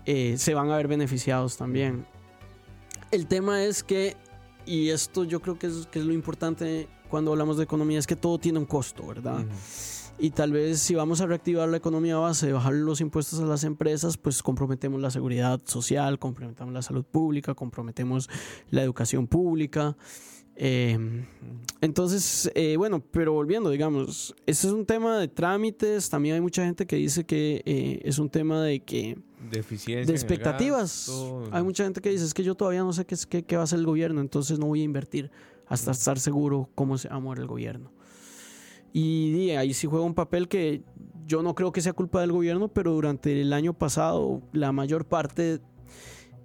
eh, 0.06 0.36
se 0.38 0.54
van 0.54 0.70
a 0.70 0.76
ver 0.76 0.88
beneficiados 0.88 1.56
también 1.56 2.04
el 3.12 3.26
tema 3.28 3.62
es 3.62 3.82
que, 3.84 4.16
y 4.66 4.90
esto 4.90 5.22
yo 5.24 5.40
creo 5.40 5.56
que 5.58 5.68
es, 5.68 5.86
que 5.86 6.00
es 6.00 6.04
lo 6.04 6.12
importante 6.12 6.88
cuando 7.08 7.30
hablamos 7.30 7.56
de 7.56 7.62
economía, 7.62 8.00
es 8.00 8.06
que 8.06 8.16
todo 8.16 8.36
tiene 8.38 8.58
un 8.58 8.64
costo, 8.66 9.06
¿verdad? 9.06 9.38
Ujú. 9.40 9.48
Y 10.18 10.31
tal 10.31 10.50
vez 10.52 10.81
si 10.81 10.94
vamos 10.94 11.20
a 11.20 11.26
reactivar 11.26 11.68
la 11.68 11.76
economía 11.76 12.16
base 12.16 12.50
bajar 12.50 12.72
los 12.72 13.02
impuestos 13.02 13.38
a 13.40 13.44
las 13.44 13.64
empresas, 13.64 14.16
pues 14.16 14.42
comprometemos 14.42 15.00
la 15.00 15.11
seguridad 15.11 15.61
social, 15.66 16.18
comprometemos 16.18 16.72
la 16.72 16.81
salud 16.81 17.05
pública, 17.05 17.55
comprometemos 17.55 18.29
la 18.70 18.83
educación 18.83 19.26
pública. 19.26 19.94
Eh, 20.59 20.98
entonces, 21.83 22.50
eh, 22.55 22.76
bueno, 22.79 23.00
pero 23.11 23.35
volviendo, 23.35 23.68
digamos, 23.68 24.35
este 24.46 24.68
es 24.68 24.72
un 24.72 24.87
tema 24.87 25.18
de 25.18 25.29
trámites, 25.29 26.09
también 26.09 26.37
hay 26.37 26.40
mucha 26.40 26.64
gente 26.64 26.87
que 26.87 26.96
dice 26.96 27.26
que 27.26 27.62
eh, 27.66 28.00
es 28.02 28.18
un 28.18 28.31
tema 28.31 28.62
de 28.62 28.81
que 28.81 29.18
De 29.50 29.59
eficiencia. 29.61 30.07
de 30.07 30.12
expectativas. 30.18 31.09
gasto. 31.11 31.44
Hay 31.52 31.62
mucha 31.62 31.85
gente 31.85 32.00
que 32.00 32.09
dice, 32.09 32.24
es 32.24 32.33
que 32.33 32.42
yo 32.42 32.55
todavía 32.55 32.83
no 32.85 32.94
sé 32.94 33.05
qué, 33.05 33.14
es- 33.16 33.26
qué, 33.26 33.42
qué 33.44 33.57
va 33.57 33.62
a 33.62 33.64
hacer 33.64 33.81
el 33.81 33.85
gobierno, 33.87 34.22
entonces 34.22 34.59
no 34.59 34.64
voy 34.64 34.81
a 34.81 34.85
invertir 34.85 35.31
hasta 35.68 35.90
estar 35.90 36.18
seguro 36.18 36.70
cómo 36.74 36.96
se 36.96 37.11
va 37.11 37.16
a 37.16 37.20
mover 37.20 37.40
el 37.40 37.46
gobierno. 37.48 37.90
Y, 38.92 39.51
ahí 39.51 39.75
sí 39.75 39.87
juega 39.87 40.05
un 40.05 40.14
papel 40.14 40.49
que 40.49 40.83
yo 41.27 41.42
no 41.42 41.55
creo 41.55 41.72
que 41.72 41.81
sea 41.81 41.92
culpa 41.92 42.20
del 42.20 42.33
gobierno, 42.33 42.68
pero 42.68 42.92
durante 42.92 43.40
el 43.40 43.53
año 43.53 43.72
pasado, 43.75 44.42
la 44.53 44.72
mayor 44.72 45.05
parte 45.07 45.61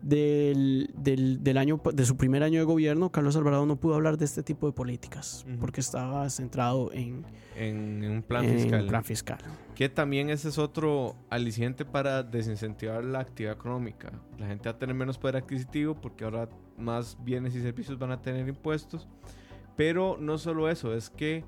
del, 0.01 0.89
del, 0.97 1.43
del 1.43 1.57
año, 1.57 1.79
de 1.93 2.05
su 2.05 2.17
primer 2.17 2.41
año 2.41 2.59
de 2.59 2.65
gobierno, 2.65 3.11
Carlos 3.11 3.35
Alvarado 3.35 3.65
no 3.67 3.75
pudo 3.75 3.93
hablar 3.95 4.17
de 4.17 4.25
este 4.25 4.41
tipo 4.41 4.65
de 4.65 4.73
políticas, 4.73 5.45
Ujú. 5.47 5.59
porque 5.59 5.79
estaba 5.81 6.27
centrado 6.31 6.91
en, 6.91 7.23
En, 7.55 8.03
en 8.03 8.11
un 8.11 8.23
plan 8.23 8.43
en 8.45 8.57
fiscal. 8.59 8.87
plan 8.87 9.03
fiscal. 9.03 9.37
Que 9.75 9.89
también 9.89 10.29
ese 10.31 10.49
es 10.49 10.57
otro 10.57 11.15
aliciente 11.29 11.85
para 11.85 12.23
desincentivar 12.23 13.03
la 13.03 13.19
actividad 13.19 13.53
económica. 13.53 14.11
La 14.39 14.47
gente 14.47 14.67
va 14.69 14.75
a 14.75 14.79
tener 14.79 14.95
menos 14.95 15.17
poder 15.19 15.37
adquisitivo 15.37 15.93
porque 15.95 16.23
ahora 16.23 16.49
más 16.77 17.15
bienes 17.23 17.55
y 17.55 17.61
servicios 17.61 17.99
van 17.99 18.11
a 18.11 18.21
tener 18.21 18.47
impuestos. 18.47 19.07
Pero 19.77 20.17
no 20.19 20.37
solo 20.39 20.69
eso, 20.69 20.93
es 20.95 21.09
que 21.09 21.43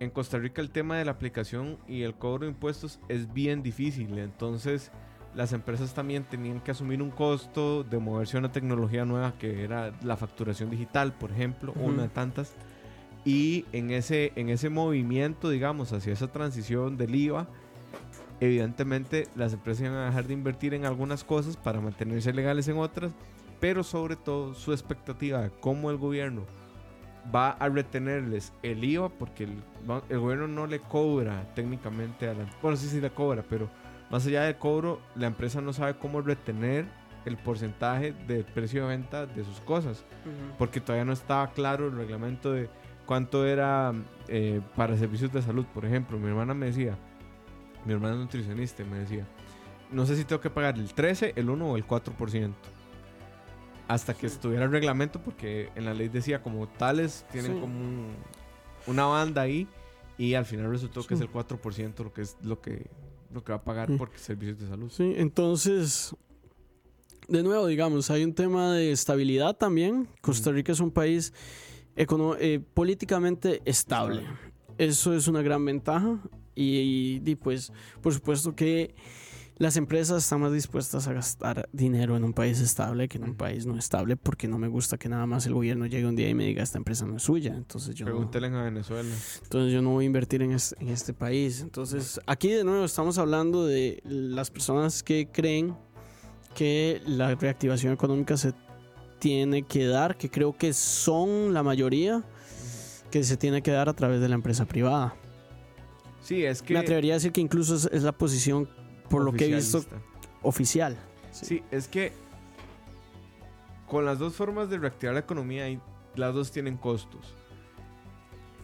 en 0.00 0.10
Costa 0.10 0.38
Rica 0.38 0.62
el 0.62 0.70
tema 0.70 0.98
de 0.98 1.04
la 1.04 1.12
aplicación 1.12 1.78
y 1.86 2.02
el 2.02 2.14
cobro 2.14 2.46
de 2.46 2.52
impuestos 2.52 2.98
es 3.08 3.32
bien 3.32 3.62
difícil. 3.62 4.18
Entonces 4.18 4.90
las 5.34 5.52
empresas 5.52 5.94
también 5.94 6.24
tenían 6.24 6.60
que 6.60 6.72
asumir 6.72 7.02
un 7.02 7.10
costo 7.10 7.84
de 7.84 7.98
moverse 7.98 8.36
a 8.36 8.40
una 8.40 8.50
tecnología 8.50 9.04
nueva 9.04 9.34
que 9.38 9.62
era 9.62 9.92
la 10.02 10.16
facturación 10.16 10.70
digital, 10.70 11.12
por 11.12 11.30
ejemplo, 11.30 11.72
una 11.76 12.04
de 12.04 12.08
tantas. 12.08 12.54
Y 13.24 13.66
en 13.72 13.90
ese, 13.90 14.32
en 14.34 14.48
ese 14.48 14.70
movimiento, 14.70 15.50
digamos, 15.50 15.92
hacia 15.92 16.14
esa 16.14 16.32
transición 16.32 16.96
del 16.96 17.14
IVA, 17.14 17.46
evidentemente 18.40 19.28
las 19.36 19.52
empresas 19.52 19.84
iban 19.84 19.98
a 19.98 20.06
dejar 20.06 20.26
de 20.26 20.32
invertir 20.32 20.72
en 20.72 20.86
algunas 20.86 21.22
cosas 21.22 21.58
para 21.58 21.82
mantenerse 21.82 22.32
legales 22.32 22.66
en 22.68 22.78
otras, 22.78 23.12
pero 23.60 23.84
sobre 23.84 24.16
todo 24.16 24.54
su 24.54 24.72
expectativa 24.72 25.42
de 25.42 25.50
cómo 25.50 25.90
el 25.90 25.98
gobierno 25.98 26.46
va 27.34 27.50
a 27.50 27.68
retenerles 27.68 28.52
el 28.62 28.82
IVA, 28.84 29.08
porque 29.08 29.44
el, 29.44 29.62
el 30.08 30.18
gobierno 30.18 30.48
no 30.48 30.66
le 30.66 30.80
cobra 30.80 31.52
técnicamente 31.54 32.28
a 32.28 32.34
la... 32.34 32.46
Bueno, 32.62 32.76
sí, 32.76 32.88
sí 32.88 33.00
le 33.00 33.10
cobra, 33.10 33.44
pero 33.48 33.68
más 34.10 34.26
allá 34.26 34.42
del 34.42 34.56
cobro, 34.56 35.00
la 35.14 35.26
empresa 35.26 35.60
no 35.60 35.72
sabe 35.72 35.96
cómo 35.96 36.20
retener 36.20 36.86
el 37.24 37.36
porcentaje 37.36 38.12
del 38.26 38.44
precio 38.44 38.82
de 38.82 38.88
venta 38.88 39.26
de 39.26 39.44
sus 39.44 39.60
cosas 39.60 40.04
porque 40.58 40.80
todavía 40.80 41.04
no 41.04 41.12
estaba 41.12 41.50
claro 41.52 41.88
el 41.88 41.96
reglamento 41.96 42.52
de 42.52 42.68
cuánto 43.06 43.46
era 43.46 43.92
eh, 44.28 44.60
para 44.76 44.96
servicios 44.96 45.32
de 45.32 45.42
salud. 45.42 45.66
Por 45.74 45.84
ejemplo, 45.84 46.18
mi 46.18 46.28
hermana 46.28 46.54
me 46.54 46.66
decía, 46.66 46.96
mi 47.84 47.92
hermana 47.92 48.14
es 48.14 48.20
nutricionista, 48.20 48.84
me 48.84 49.00
decía, 49.00 49.26
no 49.90 50.06
sé 50.06 50.16
si 50.16 50.24
tengo 50.24 50.40
que 50.40 50.50
pagar 50.50 50.76
el 50.76 50.92
13, 50.92 51.34
el 51.36 51.50
1 51.50 51.66
o 51.66 51.76
el 51.76 51.86
4%. 51.86 52.52
Hasta 53.90 54.14
que 54.14 54.26
estuviera 54.28 54.64
el 54.66 54.70
reglamento, 54.70 55.20
porque 55.20 55.68
en 55.74 55.84
la 55.84 55.94
ley 55.94 56.08
decía 56.08 56.42
como 56.42 56.68
tales 56.68 57.26
tienen 57.32 57.54
Sí. 57.54 57.60
como 57.60 57.78
un, 57.80 58.06
una 58.86 59.04
banda 59.06 59.42
ahí 59.42 59.66
y 60.16 60.34
al 60.34 60.44
final 60.44 60.70
resultó 60.70 61.02
que 61.04 61.14
es 61.14 61.20
el 61.20 61.28
4% 61.30 62.04
lo 62.04 62.12
que 62.12 62.22
es 62.22 62.36
lo 62.42 62.60
que 62.60 62.86
lo 63.32 63.42
que 63.42 63.52
va 63.52 63.58
a 63.58 63.64
pagar 63.64 63.88
Sí. 63.88 63.96
por 63.96 64.10
servicios 64.16 64.58
de 64.60 64.68
salud. 64.68 64.90
Sí, 64.90 65.14
entonces, 65.16 66.14
de 67.28 67.42
nuevo, 67.42 67.66
digamos, 67.66 68.10
hay 68.10 68.22
un 68.24 68.32
tema 68.34 68.72
de 68.74 68.92
estabilidad 68.92 69.56
también. 69.56 70.08
Costa 70.20 70.50
Rica 70.52 70.72
es 70.72 70.80
un 70.80 70.90
país 70.90 71.32
econo- 71.96 72.36
eh, 72.40 72.60
políticamente 72.74 73.60
estable. 73.64 74.22
Eso 74.78 75.14
es 75.14 75.26
una 75.28 75.42
gran 75.42 75.64
ventaja. 75.64 76.18
Y, 76.56 77.20
y, 77.24 77.34
pues, 77.36 77.72
por 78.02 78.12
supuesto 78.12 78.54
que 78.56 78.94
las 79.60 79.76
empresas 79.76 80.24
están 80.24 80.40
más 80.40 80.52
dispuestas 80.52 81.06
a 81.06 81.12
gastar 81.12 81.68
dinero 81.70 82.16
en 82.16 82.24
un 82.24 82.32
país 82.32 82.58
estable 82.60 83.08
que 83.08 83.18
en 83.18 83.24
un 83.24 83.34
país 83.34 83.66
no 83.66 83.76
estable, 83.76 84.16
porque 84.16 84.48
no 84.48 84.56
me 84.58 84.68
gusta 84.68 84.96
que 84.96 85.08
nada 85.10 85.26
más 85.26 85.44
el 85.46 85.52
gobierno 85.52 85.84
llegue 85.84 86.06
un 86.06 86.16
día 86.16 86.30
y 86.30 86.34
me 86.34 86.46
diga 86.46 86.62
esta 86.62 86.78
empresa 86.78 87.04
no 87.04 87.16
es 87.18 87.22
suya. 87.22 87.54
Entonces 87.54 87.94
yo 87.94 88.06
no- 88.06 88.12
Pregúntele 88.12 88.46
a 88.46 88.62
Venezuela. 88.62 89.14
entonces 89.42 89.72
yo 89.72 89.82
no 89.82 89.90
voy 89.90 90.04
a 90.04 90.06
invertir 90.06 90.40
en, 90.42 90.52
es- 90.52 90.74
en 90.80 90.88
este 90.88 91.12
país. 91.12 91.60
Entonces 91.60 92.18
aquí 92.26 92.48
de 92.48 92.64
nuevo 92.64 92.84
estamos 92.86 93.18
hablando 93.18 93.66
de 93.66 94.00
las 94.04 94.50
personas 94.50 95.02
que 95.02 95.28
creen 95.30 95.76
que 96.54 97.00
la 97.06 97.34
reactivación 97.34 97.92
económica 97.92 98.36
se 98.38 98.54
tiene 99.18 99.62
que 99.64 99.84
dar, 99.86 100.16
que 100.16 100.30
creo 100.30 100.56
que 100.56 100.72
son 100.72 101.52
la 101.52 101.62
mayoría, 101.62 102.24
que 103.10 103.22
se 103.24 103.36
tiene 103.36 103.60
que 103.62 103.70
dar 103.72 103.90
a 103.90 103.92
través 103.92 104.22
de 104.22 104.28
la 104.30 104.36
empresa 104.36 104.64
privada. 104.64 105.14
Sí, 106.22 106.44
es 106.44 106.62
que 106.62 106.72
Me 106.74 106.80
atrevería 106.80 107.12
a 107.12 107.16
decir 107.16 107.32
que 107.32 107.40
incluso 107.42 107.74
es, 107.76 107.88
es 107.92 108.02
la 108.02 108.12
posición, 108.12 108.68
por 109.10 109.22
lo 109.22 109.32
que 109.32 109.44
he 109.44 109.54
visto, 109.54 109.84
oficial. 110.42 110.96
Sí, 111.32 111.62
es 111.70 111.86
que 111.88 112.12
con 113.86 114.06
las 114.06 114.18
dos 114.18 114.34
formas 114.34 114.70
de 114.70 114.78
reactivar 114.78 115.14
la 115.14 115.20
economía, 115.20 115.64
las 116.14 116.32
dos 116.32 116.50
tienen 116.50 116.76
costos. 116.76 117.34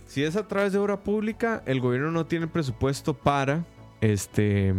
Si 0.07 0.23
es 0.23 0.37
a 0.37 0.47
través 0.47 0.73
de 0.73 0.79
obra 0.79 1.03
pública, 1.03 1.63
el 1.67 1.81
gobierno 1.81 2.13
no 2.13 2.27
tiene 2.27 2.47
presupuesto 2.47 3.13
para 3.13 3.65
este 4.01 4.73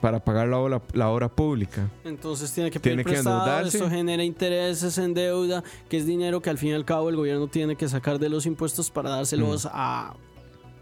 para 0.00 0.22
pagar 0.22 0.46
la 0.46 0.58
obra, 0.58 0.80
la 0.92 1.08
obra 1.08 1.28
pública. 1.28 1.90
Entonces 2.04 2.52
tiene 2.52 2.70
que 2.70 2.78
Tiene 2.78 3.02
pedir 3.02 3.16
que 3.16 3.18
endeudarse. 3.18 3.78
esto 3.78 3.90
genera 3.90 4.22
intereses 4.22 4.96
en 4.96 5.12
deuda, 5.12 5.64
que 5.88 5.96
es 5.96 6.06
dinero 6.06 6.40
que 6.40 6.50
al 6.50 6.58
fin 6.58 6.70
y 6.70 6.74
al 6.74 6.84
cabo 6.84 7.08
el 7.08 7.16
gobierno 7.16 7.48
tiene 7.48 7.74
que 7.74 7.88
sacar 7.88 8.20
de 8.20 8.28
los 8.28 8.46
impuestos 8.46 8.90
para 8.92 9.10
dárselos 9.10 9.68
a 9.70 10.14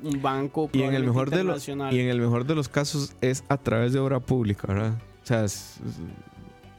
un 0.03 0.21
banco. 0.23 0.69
Y 0.73 0.83
en 0.83 0.95
el 0.95 1.05
mejor 1.05 1.31
de 1.31 1.45
los 1.45 1.67
y 1.69 1.73
en 1.73 2.09
el 2.09 2.21
mejor 2.21 2.45
de 2.47 2.55
los 2.55 2.69
casos 2.69 3.15
es 3.21 3.45
a 3.49 3.57
través 3.57 3.93
de 3.93 3.99
obra 3.99 4.21
pública, 4.21 4.67
¿verdad? 4.69 4.95
O 5.23 5.27
sea, 5.27 5.45
es- 5.45 5.79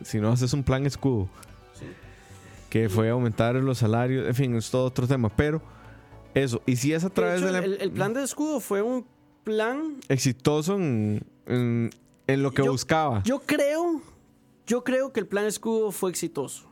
es- 0.01 0.07
si 0.07 0.19
no 0.19 0.29
haces 0.31 0.53
un 0.53 0.63
plan 0.63 0.85
escudo 0.85 1.27
que 2.69 2.89
fue 2.89 3.09
aumentar 3.09 3.55
los 3.55 3.77
salarios, 3.77 4.27
en 4.27 4.35
fin, 4.35 4.55
es 4.55 4.69
todo 4.69 4.85
otro 4.85 5.07
tema, 5.07 5.29
pero 5.29 5.61
eso, 6.33 6.61
y 6.65 6.75
si 6.75 6.93
es 6.93 7.03
a 7.03 7.09
De 7.09 7.15
través 7.15 7.37
hecho, 7.41 7.45
de 7.47 7.51
la 7.53 7.59
el, 7.59 7.77
el 7.81 7.91
plan 7.91 8.13
de 8.13 8.23
escudo 8.23 8.59
fue 8.59 8.81
un 8.81 9.05
plan, 9.43 9.95
exitoso 10.09 10.75
en, 10.75 11.23
en, 11.45 11.89
en 12.27 12.43
lo 12.43 12.51
que 12.51 12.63
Yo- 12.63 12.71
buscaba. 12.71 13.23
yo 13.23 13.39
creo, 13.39 14.01
yo 14.65 14.83
creo 14.83 15.13
que 15.13 15.21
el 15.21 15.27
plan 15.27 15.45
escudo 15.45 15.91
fue 15.91 16.09
exitoso. 16.09 16.67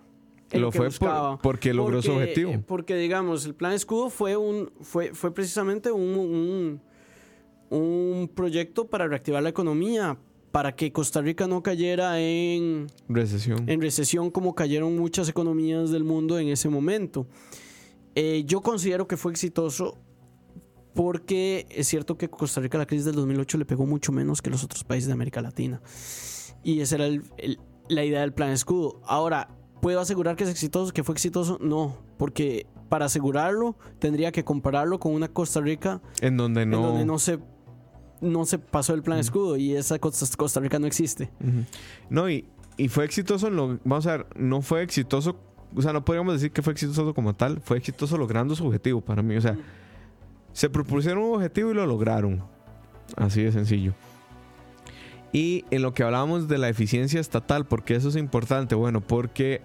Lo 0.53 0.71
fue 0.71 0.89
por- 0.91 1.39
porque 1.41 1.73
logró 1.73 2.01
su 2.01 2.11
objetivo. 2.13 2.53
Porque, 2.67 2.95
digamos, 2.95 3.45
el 3.45 3.55
plan 3.55 3.73
escudo 3.73 4.09
fue 4.09 4.37
un 4.37 4.71
fue, 4.81 5.13
fue 5.13 5.33
precisamente 5.33 5.91
un, 5.91 6.81
un, 7.69 7.77
un 7.77 8.27
proyecto 8.33 8.87
para 8.87 9.07
reactivar 9.07 9.41
la 9.43 9.49
economía, 9.49 10.17
para 10.51 10.75
que 10.75 10.91
Costa 10.91 11.21
Rica 11.21 11.47
no 11.47 11.61
cayera 11.63 12.19
en, 12.21 12.87
Recesión. 13.09 13.67
en 13.69 13.81
recesión 13.81 14.31
como 14.31 14.55
cayeron 14.55 14.95
muchas 14.97 15.27
economías 15.29 15.89
del 15.91 16.03
mundo 16.03 16.39
en 16.39 16.47
ese 16.49 16.69
momento. 16.69 17.27
Eh, 18.15 18.43
yo 18.45 18.61
considero 18.61 19.07
que 19.07 19.17
fue 19.17 19.31
exitoso 19.33 19.97
porque 20.93 21.65
es 21.69 21.87
cierto 21.87 22.17
que 22.17 22.29
Costa 22.29 22.61
Rica 22.61 22.77
la 22.77 22.85
crisis 22.85 23.05
del 23.05 23.15
2008 23.15 23.57
le 23.57 23.65
pegó 23.65 23.85
mucho 23.85 24.13
menos 24.13 24.41
que 24.41 24.49
los 24.49 24.63
otros 24.63 24.85
países 24.85 25.07
de 25.07 25.13
América 25.13 25.41
Latina. 25.41 25.81
Y 26.63 26.79
esa 26.79 26.95
era 26.95 27.07
el- 27.07 27.23
el- 27.37 27.59
la 27.89 28.05
idea 28.05 28.21
del 28.21 28.33
plan 28.33 28.51
escudo. 28.51 29.01
Ahora, 29.05 29.49
¿puedo 29.85 29.99
asegurar 29.99 30.35
que 30.35 30.45
es 30.45 30.49
exitoso? 30.49 30.91
¿Que 30.91 31.03
fue 31.03 31.13
exitoso? 31.13 31.59
No, 31.61 31.95
porque 32.17 32.65
para 32.89 33.05
asegurarlo 33.05 33.77
tendría 33.99 34.31
que 34.31 34.43
compararlo 34.43 34.99
con 34.99 35.13
una 35.13 35.27
Costa 35.27 35.61
Rica 35.61 36.01
en 36.21 36.37
donde 36.37 36.65
no. 36.65 36.77
en 36.77 36.83
donde 36.83 37.05
no 37.05 37.19
se, 37.19 37.37
no 38.19 38.45
se 38.45 38.57
pasó 38.57 38.95
el 38.95 39.03
plan 39.03 39.19
escudo 39.19 39.57
y 39.57 39.75
esa 39.75 39.99
Costa, 39.99 40.25
Costa 40.37 40.59
Rica 40.59 40.79
no 40.79 40.87
existe. 40.87 41.29
No, 42.09 42.27
y, 42.27 42.47
y 42.77 42.87
fue 42.87 43.05
exitoso 43.05 43.47
en 43.47 43.57
lo. 43.57 43.79
Vamos 43.83 44.07
a 44.07 44.17
ver, 44.17 44.27
no 44.35 44.63
fue 44.63 44.81
exitoso. 44.81 45.37
O 45.75 45.83
sea, 45.83 45.93
no 45.93 46.03
podríamos 46.03 46.33
decir 46.33 46.51
que 46.51 46.63
fue 46.63 46.73
exitoso 46.73 47.13
como 47.13 47.35
tal. 47.35 47.61
Fue 47.61 47.77
exitoso 47.77 48.17
logrando 48.17 48.55
su 48.55 48.65
objetivo 48.65 49.01
para 49.01 49.21
mí. 49.21 49.37
O 49.37 49.41
sea, 49.41 49.55
se 50.51 50.67
propusieron 50.67 51.25
un 51.25 51.35
objetivo 51.35 51.69
y 51.69 51.75
lo 51.75 51.85
lograron. 51.85 52.43
Así 53.17 53.43
de 53.43 53.51
sencillo. 53.51 53.93
Y 55.31 55.63
en 55.69 55.83
lo 55.83 55.93
que 55.93 56.01
hablábamos 56.01 56.47
de 56.47 56.57
la 56.57 56.69
eficiencia 56.69 57.19
estatal, 57.19 57.67
porque 57.67 57.93
eso 57.93 58.09
es 58.09 58.15
importante. 58.15 58.73
Bueno, 58.73 59.01
porque 59.01 59.61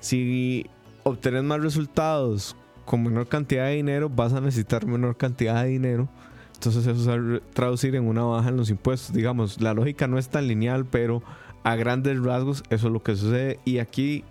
si 0.00 0.66
obtenés 1.04 1.42
más 1.42 1.60
resultados 1.60 2.56
con 2.84 3.02
menor 3.02 3.28
cantidad 3.28 3.66
de 3.66 3.74
dinero, 3.74 4.08
vas 4.08 4.32
a 4.32 4.40
necesitar 4.40 4.86
menor 4.86 5.16
cantidad 5.16 5.62
de 5.62 5.70
dinero. 5.70 6.08
Entonces 6.54 6.86
eso 6.86 7.04
se 7.04 7.18
va 7.18 7.36
a 7.36 7.40
traducir 7.52 7.94
en 7.94 8.06
una 8.06 8.22
baja 8.24 8.48
en 8.48 8.56
los 8.56 8.70
impuestos. 8.70 9.14
Digamos, 9.14 9.60
la 9.60 9.74
lógica 9.74 10.06
no 10.06 10.18
es 10.18 10.28
tan 10.28 10.48
lineal, 10.48 10.86
pero 10.86 11.22
a 11.62 11.76
grandes 11.76 12.20
rasgos 12.20 12.62
eso 12.70 12.86
es 12.86 12.92
lo 12.92 13.02
que 13.02 13.14
sucede. 13.14 13.60
Y 13.64 13.78
aquí 13.78 14.24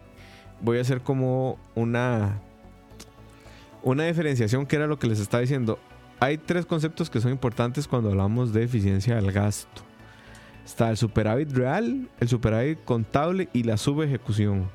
voy 0.62 0.80
a 0.80 0.82
hacer 0.82 1.02
como 1.02 1.58
una, 1.76 2.42
una 3.84 4.06
diferenciación 4.06 4.66
que 4.66 4.76
era 4.76 4.88
lo 4.88 5.00
que 5.00 5.08
les 5.08 5.20
estaba 5.20 5.42
diciendo. 5.42 5.80
Hay 6.20 6.38
tres 6.38 6.66
conceptos 6.66 7.10
que 7.10 7.22
son 7.22 7.32
importantes 7.32 7.88
cuando 7.88 8.10
hablamos 8.10 8.52
de 8.52 8.64
eficiencia 8.64 9.16
del 9.16 9.32
gasto. 9.32 9.84
Está 10.66 10.90
el 10.90 10.98
superávit 10.98 11.52
real, 11.52 12.10
el 12.20 12.28
superávit 12.28 12.84
contable 12.84 13.48
y 13.54 13.64
la 13.64 13.78
subejecución. 13.78 14.68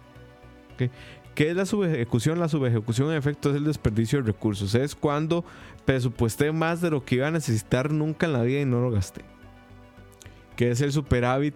¿Qué 0.77 1.51
es 1.51 1.57
la 1.57 1.65
subejecución? 1.65 2.39
La 2.39 2.49
subejecución 2.49 3.11
en 3.11 3.17
efecto 3.17 3.51
es 3.51 3.57
el 3.57 3.65
desperdicio 3.65 4.21
de 4.21 4.27
recursos. 4.27 4.75
Es 4.75 4.95
cuando 4.95 5.45
presupuesté 5.85 6.53
más 6.53 6.81
de 6.81 6.91
lo 6.91 7.05
que 7.05 7.17
iba 7.17 7.29
a 7.29 7.31
necesitar 7.31 7.91
nunca 7.91 8.27
en 8.27 8.35
la 8.35 8.43
vida 8.43 8.61
y 8.61 8.65
no 8.67 8.81
lo 8.81 8.91
gasté. 8.91 9.23
¿Qué 10.57 10.71
es 10.71 10.81
el 10.83 10.93
superávit 10.93 11.55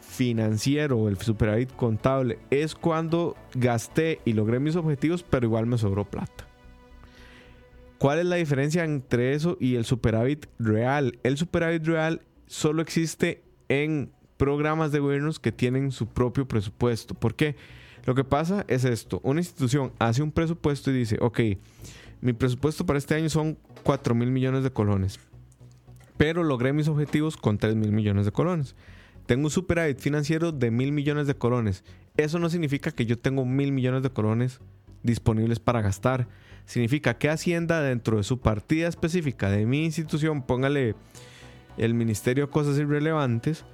financiero 0.00 0.98
o 0.98 1.08
el 1.08 1.16
superávit 1.18 1.72
contable? 1.76 2.38
Es 2.50 2.74
cuando 2.74 3.36
gasté 3.54 4.20
y 4.24 4.32
logré 4.32 4.58
mis 4.58 4.74
objetivos, 4.74 5.22
pero 5.22 5.46
igual 5.46 5.66
me 5.66 5.78
sobró 5.78 6.04
plata. 6.04 6.46
¿Cuál 7.98 8.20
es 8.20 8.26
la 8.26 8.36
diferencia 8.36 8.84
entre 8.84 9.34
eso 9.34 9.56
y 9.60 9.76
el 9.76 9.84
superávit 9.84 10.46
real? 10.58 11.18
El 11.22 11.36
superávit 11.36 11.84
real 11.86 12.22
solo 12.46 12.82
existe 12.82 13.42
en 13.68 14.10
programas 14.36 14.92
de 14.92 15.00
gobiernos 15.00 15.38
que 15.40 15.52
tienen 15.52 15.90
su 15.92 16.06
propio 16.08 16.46
presupuesto. 16.46 17.14
¿Por 17.14 17.34
qué? 17.34 17.56
Lo 18.04 18.14
que 18.14 18.24
pasa 18.24 18.64
es 18.68 18.84
esto. 18.84 19.20
Una 19.22 19.40
institución 19.40 19.92
hace 19.98 20.22
un 20.22 20.32
presupuesto 20.32 20.90
y 20.90 20.94
dice, 20.94 21.18
ok, 21.20 21.40
mi 22.20 22.32
presupuesto 22.32 22.86
para 22.86 22.98
este 22.98 23.14
año 23.14 23.28
son 23.28 23.58
4 23.82 24.14
mil 24.14 24.30
millones 24.30 24.64
de 24.64 24.70
colones. 24.70 25.20
Pero 26.16 26.42
logré 26.42 26.72
mis 26.72 26.88
objetivos 26.88 27.36
con 27.36 27.58
3 27.58 27.76
mil 27.76 27.92
millones 27.92 28.24
de 28.24 28.32
colones. 28.32 28.74
Tengo 29.26 29.44
un 29.44 29.50
superávit 29.50 29.98
financiero 29.98 30.52
de 30.52 30.70
mil 30.70 30.90
millones 30.90 31.26
de 31.26 31.36
colones. 31.36 31.84
Eso 32.16 32.38
no 32.38 32.48
significa 32.48 32.90
que 32.90 33.06
yo 33.06 33.18
tengo 33.18 33.44
mil 33.44 33.72
millones 33.72 34.02
de 34.02 34.10
colones 34.10 34.60
disponibles 35.02 35.60
para 35.60 35.82
gastar. 35.82 36.28
Significa 36.64 37.18
que 37.18 37.28
Hacienda 37.28 37.80
dentro 37.80 38.16
de 38.16 38.22
su 38.22 38.40
partida 38.40 38.88
específica 38.88 39.50
de 39.50 39.66
mi 39.66 39.84
institución, 39.84 40.42
póngale 40.42 40.94
el 41.76 41.94
Ministerio 41.94 42.46
de 42.46 42.50
Cosas 42.50 42.78
Irrelevantes, 42.78 43.64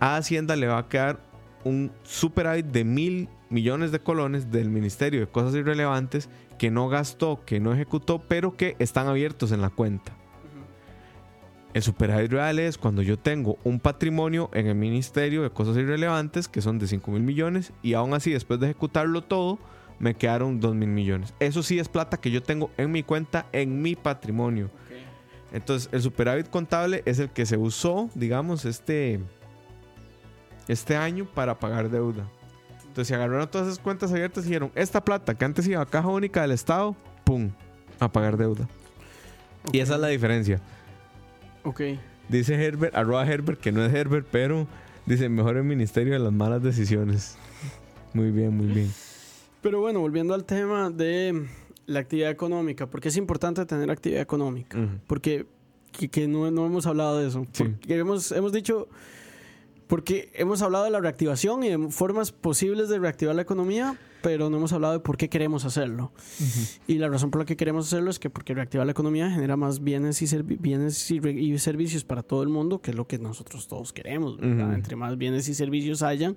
a 0.00 0.16
Hacienda 0.16 0.56
le 0.56 0.68
va 0.68 0.78
a 0.78 0.88
quedar 0.88 1.20
un 1.68 1.92
superávit 2.02 2.66
de 2.66 2.84
mil 2.84 3.28
millones 3.50 3.92
de 3.92 4.00
colones 4.00 4.50
del 4.50 4.70
Ministerio 4.70 5.20
de 5.20 5.26
Cosas 5.26 5.54
Irrelevantes 5.54 6.28
que 6.58 6.70
no 6.70 6.88
gastó, 6.88 7.44
que 7.44 7.60
no 7.60 7.72
ejecutó, 7.72 8.20
pero 8.26 8.56
que 8.56 8.74
están 8.78 9.06
abiertos 9.06 9.52
en 9.52 9.60
la 9.60 9.70
cuenta. 9.70 10.12
El 11.74 11.82
superávit 11.82 12.32
real 12.32 12.58
es 12.58 12.78
cuando 12.78 13.02
yo 13.02 13.18
tengo 13.18 13.58
un 13.62 13.78
patrimonio 13.78 14.50
en 14.54 14.66
el 14.66 14.74
Ministerio 14.74 15.42
de 15.42 15.50
Cosas 15.50 15.76
Irrelevantes 15.76 16.48
que 16.48 16.62
son 16.62 16.78
de 16.78 16.86
5 16.86 17.10
mil 17.10 17.22
millones 17.22 17.72
y 17.82 17.92
aún 17.92 18.14
así 18.14 18.32
después 18.32 18.58
de 18.58 18.66
ejecutarlo 18.66 19.22
todo 19.22 19.58
me 19.98 20.14
quedaron 20.14 20.60
2 20.60 20.74
mil 20.74 20.88
millones. 20.88 21.34
Eso 21.40 21.62
sí 21.62 21.78
es 21.78 21.88
plata 21.88 22.16
que 22.16 22.30
yo 22.30 22.42
tengo 22.42 22.70
en 22.78 22.90
mi 22.90 23.02
cuenta, 23.02 23.46
en 23.52 23.82
mi 23.82 23.94
patrimonio. 23.96 24.70
Entonces 25.52 25.88
el 25.92 26.02
superávit 26.02 26.48
contable 26.48 27.02
es 27.04 27.18
el 27.18 27.30
que 27.30 27.46
se 27.46 27.56
usó, 27.56 28.10
digamos, 28.14 28.64
este, 28.64 29.20
este 30.68 30.96
año 30.96 31.26
para 31.26 31.58
pagar 31.58 31.90
deuda. 31.90 32.28
Entonces 32.82 33.08
se 33.08 33.14
agarraron 33.14 33.48
todas 33.50 33.66
esas 33.68 33.78
cuentas 33.78 34.10
abiertas 34.12 34.44
y 34.44 34.48
dijeron, 34.48 34.70
esta 34.74 35.02
plata 35.04 35.34
que 35.34 35.44
antes 35.44 35.66
iba 35.66 35.80
a 35.80 35.86
caja 35.86 36.08
única 36.08 36.42
del 36.42 36.52
Estado, 36.52 36.96
¡pum! 37.24 37.50
A 38.00 38.10
pagar 38.10 38.36
deuda. 38.36 38.68
Y 39.72 39.80
esa 39.80 39.94
es 39.96 40.00
la 40.00 40.08
diferencia. 40.08 40.60
Ok. 41.64 41.80
Dice 42.28 42.54
Herbert, 42.54 42.94
arroba 42.94 43.26
Herbert, 43.26 43.60
que 43.60 43.72
no 43.72 43.84
es 43.84 43.92
Herbert, 43.92 44.26
pero 44.30 44.66
dice 45.06 45.28
mejor 45.28 45.56
el 45.56 45.64
ministerio 45.64 46.12
de 46.12 46.18
las 46.18 46.32
malas 46.32 46.62
decisiones. 46.62 47.36
Muy 48.14 48.30
bien, 48.30 48.56
muy 48.56 48.66
bien. 48.66 48.90
Pero 49.62 49.80
bueno, 49.80 50.00
volviendo 50.00 50.34
al 50.34 50.44
tema 50.44 50.90
de 50.90 51.46
la 51.86 52.00
actividad 52.00 52.30
económica, 52.30 52.86
porque 52.86 53.08
es 53.08 53.16
importante 53.16 53.64
tener 53.66 53.90
actividad 53.90 54.20
económica, 54.22 54.78
porque 55.06 55.46
que, 55.92 56.08
que 56.08 56.28
no, 56.28 56.50
no 56.50 56.66
hemos 56.66 56.86
hablado 56.86 57.18
de 57.18 57.28
eso, 57.28 57.44
Sí. 57.52 57.64
porque 57.64 57.98
hemos, 57.98 58.30
hemos 58.32 58.52
dicho, 58.52 58.88
porque 59.88 60.30
hemos 60.34 60.62
hablado 60.62 60.84
de 60.84 60.90
la 60.90 61.00
reactivación 61.00 61.64
y 61.64 61.70
de 61.70 61.88
formas 61.90 62.30
posibles 62.30 62.88
de 62.88 62.98
reactivar 63.00 63.34
la 63.34 63.42
economía, 63.42 63.98
pero 64.22 64.50
no 64.50 64.58
hemos 64.58 64.72
hablado 64.72 64.92
de 64.94 65.00
por 65.00 65.16
qué 65.16 65.28
queremos 65.28 65.64
hacerlo. 65.64 66.12
Y 66.86 66.94
la 66.98 67.08
razón 67.08 67.30
por 67.30 67.40
la 67.40 67.44
que 67.46 67.56
queremos 67.56 67.86
hacerlo 67.86 68.10
es 68.10 68.18
que 68.18 68.30
porque 68.30 68.52
reactivar 68.54 68.86
la 68.86 68.92
economía 68.92 69.30
genera 69.30 69.56
más 69.56 69.82
bienes 69.82 70.20
y, 70.22 70.26
servi- 70.26 70.58
bienes 70.60 71.10
y, 71.10 71.18
re- 71.20 71.32
y 71.32 71.58
servicios 71.58 72.04
para 72.04 72.22
todo 72.22 72.42
el 72.42 72.48
mundo, 72.48 72.80
que 72.80 72.90
es 72.90 72.96
lo 72.96 73.06
que 73.06 73.18
nosotros 73.18 73.66
todos 73.66 73.92
queremos. 73.92 74.34
Ujú. 74.34 74.44
Entre 74.46 74.94
más 74.94 75.16
bienes 75.16 75.48
y 75.48 75.54
servicios 75.54 76.02
hayan, 76.02 76.36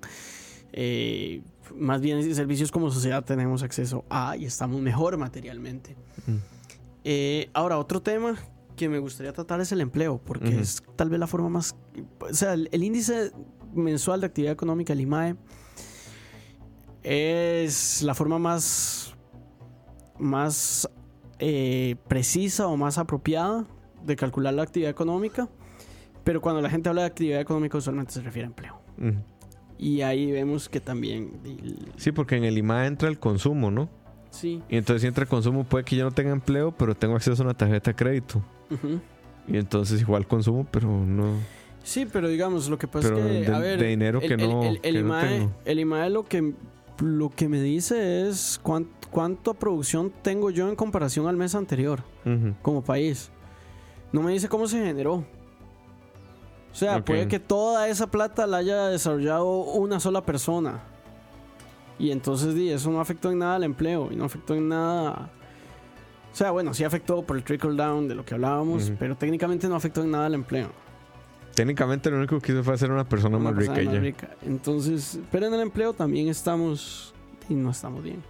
eh, 0.72 1.42
más 1.76 2.00
bienes 2.00 2.24
y 2.26 2.34
servicios 2.34 2.70
como 2.72 2.90
sociedad 2.90 3.24
tenemos 3.24 3.62
acceso 3.62 4.04
a 4.08 4.36
y 4.36 4.46
estamos 4.46 4.80
mejor 4.80 5.16
materialmente. 5.18 5.94
Eh, 7.04 7.50
ahora, 7.52 7.78
otro 7.78 8.00
tema 8.00 8.38
que 8.76 8.88
me 8.88 8.98
gustaría 8.98 9.32
tratar 9.32 9.60
es 9.60 9.70
el 9.72 9.80
empleo, 9.80 10.18
porque 10.24 10.58
es 10.60 10.82
tal 10.96 11.10
vez 11.10 11.18
la 11.20 11.26
forma 11.26 11.48
más... 11.48 11.76
O 12.20 12.32
sea, 12.34 12.54
el, 12.54 12.68
el 12.72 12.82
índice 12.82 13.32
mensual 13.74 14.20
de 14.20 14.26
actividad 14.26 14.52
económica, 14.52 14.92
el 14.92 15.00
IMAE, 15.00 15.36
es 17.02 18.02
la 18.02 18.14
forma 18.14 18.38
más, 18.38 19.14
más 20.18 20.88
eh, 21.38 21.96
precisa 22.08 22.66
o 22.68 22.76
más 22.76 22.98
apropiada 22.98 23.66
de 24.04 24.16
calcular 24.16 24.54
la 24.54 24.62
actividad 24.62 24.90
económica, 24.90 25.48
pero 26.24 26.40
cuando 26.40 26.60
la 26.60 26.70
gente 26.70 26.88
habla 26.88 27.02
de 27.02 27.08
actividad 27.08 27.40
económica 27.40 27.78
usualmente 27.78 28.12
se 28.12 28.20
refiere 28.22 28.46
a 28.46 28.48
empleo. 28.48 28.80
Y 29.78 30.02
ahí 30.02 30.30
vemos 30.30 30.68
que 30.68 30.80
también... 30.80 31.40
el- 31.44 31.92
Sí, 31.96 32.12
porque 32.12 32.36
en 32.36 32.44
el 32.44 32.56
IMA 32.56 32.86
entra 32.86 33.08
el 33.08 33.18
consumo, 33.18 33.70
¿no? 33.70 33.88
Sí. 34.32 34.60
Y 34.68 34.76
entonces 34.76 35.02
si 35.02 35.06
entra 35.08 35.22
el 35.22 35.28
consumo 35.28 35.62
puede 35.64 35.84
que 35.84 35.94
yo 35.96 36.04
no 36.04 36.10
tenga 36.10 36.32
empleo, 36.32 36.72
pero 36.72 36.94
tengo 36.96 37.14
acceso 37.14 37.40
a 37.42 37.44
una 37.46 37.54
tarjeta 37.54 37.90
de 37.92 37.94
crédito. 37.94 38.42
Y 39.46 39.56
entonces 39.56 40.00
igual 40.00 40.26
consumo, 40.26 40.66
pero 40.70 40.88
no... 40.88 41.34
Sí, 41.84 42.06
pero 42.12 42.28
digamos, 42.28 42.68
lo 42.68 42.78
que 42.78 42.86
pasa 42.86 43.08
Pero 43.08 43.18
es 43.26 43.44
que, 43.44 43.50
de- 43.50 43.56
a 43.56 43.58
ver, 43.58 43.78
de 43.78 43.86
dinero 43.88 44.20
el, 44.20 44.28
que 44.28 44.36
no- 44.36 44.62
el, 44.62 44.76
el 44.76 44.80
que 44.82 44.92
no 44.92 44.98
IMAE, 45.00 45.28
tengo. 45.28 45.52
el 45.64 45.78
IMAE 45.80 46.10
lo 46.10 46.24
que, 46.24 46.54
lo 47.00 47.28
que 47.30 47.48
me 47.48 47.60
dice 47.60 48.28
es 48.28 48.60
cuán- 48.62 48.88
cuánta 49.10 49.52
producción 49.52 50.12
tengo 50.22 50.50
yo 50.50 50.68
en 50.68 50.76
comparación 50.76 51.26
al 51.26 51.36
mes 51.36 51.54
anterior 51.56 52.02
como 52.62 52.82
país. 52.82 53.30
No 54.12 54.22
me 54.22 54.32
dice 54.32 54.48
cómo 54.48 54.68
se 54.68 54.78
generó. 54.84 55.14
O 56.70 56.74
sea, 56.74 57.04
puede 57.04 57.26
que 57.28 57.38
toda 57.40 57.88
esa 57.88 58.06
plata 58.10 58.46
la 58.46 58.58
haya 58.58 58.86
desarrollado 58.86 59.46
una 59.64 59.98
sola 60.00 60.24
persona. 60.24 60.84
Y 62.02 62.10
entonces 62.10 62.56
di, 62.56 62.68
eso 62.68 62.90
no 62.90 63.00
afectó 63.00 63.30
en 63.30 63.38
nada 63.38 63.54
al 63.54 63.62
empleo 63.62 64.08
y 64.10 64.16
no 64.16 64.24
afectó 64.24 64.56
en 64.56 64.68
nada... 64.68 65.30
O 66.32 66.34
sea, 66.34 66.50
bueno, 66.50 66.74
sí 66.74 66.82
afectó 66.82 67.22
por 67.22 67.36
el 67.36 67.44
trickle 67.44 67.76
down 67.76 68.08
de 68.08 68.16
lo 68.16 68.24
que 68.24 68.34
hablábamos, 68.34 68.86
Ujú. 68.86 68.96
pero 68.98 69.16
técnicamente 69.16 69.68
no 69.68 69.76
afectó 69.76 70.02
en 70.02 70.10
nada 70.10 70.26
al 70.26 70.34
empleo. 70.34 70.68
Técnicamente 71.54 72.10
lo 72.10 72.16
único 72.16 72.40
que 72.40 72.50
hizo 72.50 72.64
fue 72.64 72.74
hacer 72.74 72.90
una 72.90 73.08
persona 73.08 73.36
Una 73.36 73.50
más 73.50 73.56
rica 73.56 73.74
persona 73.74 73.92
y 73.92 73.94
más 73.94 74.02
rica. 74.04 74.30
Entonces, 74.44 75.20
pero 75.30 75.46
en 75.46 75.54
el 75.54 75.60
empleo 75.60 75.92
también 75.92 76.26
estamos 76.26 77.14
y 77.48 77.54
no 77.54 77.70
estamos 77.70 78.02
bien. 78.02 78.20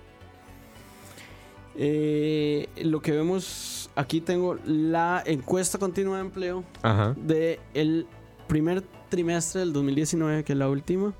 Eh, 1.74 2.68
lo 2.82 3.00
que 3.00 3.12
vemos 3.12 3.88
aquí 3.96 4.20
tengo 4.20 4.58
la 4.66 5.22
encuesta 5.24 5.78
continua 5.78 6.16
de 6.16 6.24
empleo 6.24 6.62
Ajá. 6.82 7.14
de 7.16 7.58
el 7.72 8.06
primer 8.48 8.82
trimestre 9.08 9.60
del 9.60 9.72
2019, 9.72 10.44
que 10.44 10.52
es 10.52 10.58
la 10.58 10.68
última. 10.68 11.14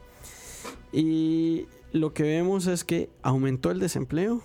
Y 0.93 1.67
lo 1.93 2.13
que 2.15 2.23
vemos 2.25 2.67
es 2.67 2.85
que 2.85 3.11
aumentó 3.23 3.71
el 3.71 3.79
desempleo. 3.79 4.43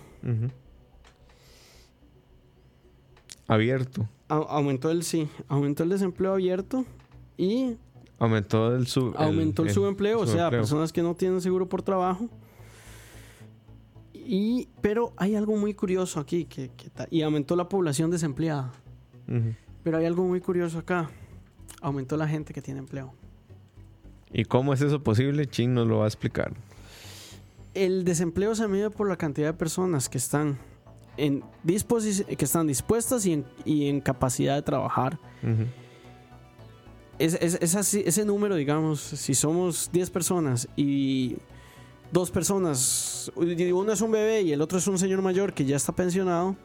Abierto. 3.48 4.08
au- 4.28 4.45
aumentó 4.50 4.91
el 4.91 5.04
sí, 5.04 5.30
aumentó 5.48 5.84
el 5.84 5.89
desempleo 5.89 6.34
abierto 6.34 6.86
y 7.38 7.76
Aumentó 8.20 8.76
el 8.76 8.88
sub. 8.88 9.14
aumentó 9.16 9.64
el, 9.64 9.70
subempleo, 9.70 10.20
o 10.20 10.26
sea, 10.26 10.34
subempleo. 10.34 10.60
personas 10.62 10.91
que 10.91 11.02
no 11.04 11.16
tienen 11.16 11.39
seguro 11.39 11.70
por 11.70 11.84
trabajo. 11.84 12.28
Y, 14.14 14.68
pero 14.82 15.14
hay 15.18 15.36
algo 15.36 15.56
muy 15.56 15.74
curioso 15.76 16.20
aquí, 16.20 16.45
que, 16.45 16.72
y 17.12 17.22
aumentó 17.22 17.56
la 17.56 17.70
población 17.70 18.10
desempleada. 18.12 18.72
Pero 19.84 19.98
hay 19.98 20.06
algo 20.06 20.24
muy 20.26 20.41
curioso 20.41 20.80
acá, 20.80 21.10
aumentó 21.82 22.18
la 22.18 22.28
gente 22.28 22.54
que 22.54 22.62
tiene 22.62 22.80
empleo. 22.80 23.14
¿Y 24.34 24.43
cómo 24.45 24.74
es 24.74 24.82
eso 24.82 25.02
posible? 25.04 25.45
Chin 25.45 25.74
nos 25.74 25.88
lo 25.88 26.00
va 26.00 26.06
a 26.06 26.08
explicar. 26.08 26.54
El 27.86 28.03
desempleo 28.03 28.55
se 28.55 28.67
mide 28.67 28.89
por 28.89 29.07
la 29.07 29.17
cantidad 29.17 29.47
de 29.47 29.53
personas 29.53 30.09
que 30.09 30.17
están, 30.17 30.57
en 31.17 31.43
que 31.65 32.45
están 32.45 32.67
dispuestas 32.67 33.25
y 33.25 33.34
en, 33.34 33.45
y 33.65 33.88
en 33.88 34.01
capacidad 34.01 34.55
de 34.55 34.61
trabajar. 34.61 35.19
Es, 37.19 37.34
es- 37.41 37.57
es 37.61 37.75
así- 37.75 38.03
ese 38.05 38.25
número, 38.25 38.55
digamos, 38.55 38.99
si 39.01 39.34
somos 39.34 39.89
10 39.91 40.09
personas 40.11 40.67
y 40.75 41.38
dos 42.11 42.30
personas, 42.32 43.32
uno 43.36 43.91
es 43.91 44.01
un 44.01 44.11
bebé 44.11 44.41
y 44.43 44.51
el 44.53 44.61
otro 44.61 44.78
es 44.78 44.88
un 44.88 44.97
señor 44.97 45.21
mayor 45.21 45.53
que 45.53 45.65
ya 45.65 45.75
está 45.75 45.93
pensionado, 45.93 46.55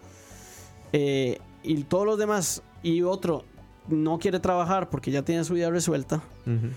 eh, 0.92 1.38
y 1.62 1.82
todos 1.84 2.04
los 2.06 2.18
demás, 2.18 2.62
y 2.82 3.02
otro 3.02 3.44
no 3.88 4.18
quiere 4.18 4.40
trabajar 4.40 4.90
porque 4.90 5.10
ya 5.10 5.22
tiene 5.22 5.42
su 5.44 5.54
vida 5.54 5.70
resuelta, 5.70 6.16
Ujú. 6.46 6.68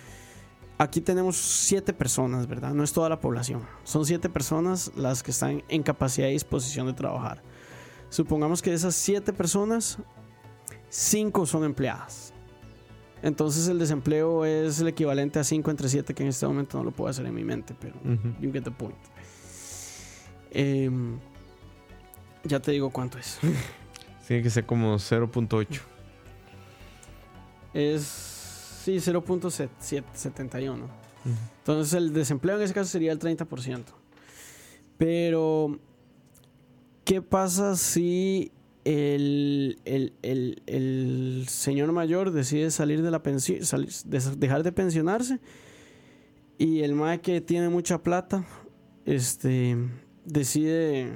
Aquí 0.77 1.01
tenemos 1.01 1.37
7 1.37 1.93
personas, 1.93 2.47
¿verdad? 2.47 2.73
No 2.73 2.83
es 2.83 2.91
toda 2.93 3.09
la 3.09 3.19
población, 3.19 3.61
son 3.83 4.05
7 4.05 4.29
personas 4.29 4.91
las 4.95 5.23
que 5.23 5.31
están 5.31 5.63
en 5.69 5.83
capacidad 5.83 6.27
y 6.27 6.31
disposición 6.33 6.87
de 6.87 6.93
trabajar. 6.93 7.41
Supongamos 8.09 8.61
que 8.61 8.69
de 8.69 8.75
esas 8.77 8.95
7 8.95 9.33
personas, 9.33 9.97
5 10.89 11.45
son 11.45 11.63
empleadas. 11.63 12.33
Entonces 13.21 13.67
el 13.67 13.79
desempleo 13.79 14.45
es 14.45 14.79
el 14.79 14.87
equivalente 14.87 15.39
a 15.39 15.43
5 15.43 15.71
entre 15.71 15.89
7, 15.89 16.13
que 16.13 16.23
en 16.23 16.29
este 16.29 16.45
momento 16.45 16.77
no 16.77 16.83
lo 16.83 16.91
puedo 16.91 17.09
hacer 17.09 17.25
en 17.25 17.33
mi 17.33 17.43
mente, 17.43 17.75
pero 17.79 17.95
Ujú. 18.03 18.35
you 18.39 18.51
get 18.51 18.63
the 18.63 18.71
point. 18.71 18.95
Em, 20.51 21.17
ya 22.43 22.59
te 22.59 22.71
digo 22.71 22.89
cuánto 22.91 23.17
es. 23.17 23.39
Tiene 24.27 24.43
que 24.43 24.49
ser 24.49 24.65
como 24.65 24.95
0.8. 24.95 25.81
Es, 27.73 28.34
sí, 28.85 28.97
0.71. 28.99 30.87
Entonces 31.59 31.93
el 31.95 32.13
desempleo 32.13 32.55
en 32.57 32.61
ese 32.63 32.73
caso 32.73 32.89
sería 32.89 33.11
el 33.11 33.19
30%. 33.19 33.83
Pero, 34.97 35.79
¿qué 37.03 37.21
pasa 37.21 37.75
si 37.75 38.51
el, 38.83 39.79
el- 39.85 40.13
el- 40.21 40.61
el 40.67 41.45
señor 41.49 41.91
mayor 41.91 42.31
decide 42.31 42.69
salir 42.71 43.01
de 43.01 43.09
la 43.11 43.23
pensión, 43.23 43.59
dejar 44.37 44.63
de 44.63 44.71
pensionarse? 44.71 45.39
Y 46.57 46.81
el 46.81 46.93
mae 46.95 47.19
que 47.19 47.41
tiene 47.41 47.67
mucha 47.69 48.01
plata, 48.01 48.45
este, 49.05 49.75
decide, 50.23 51.11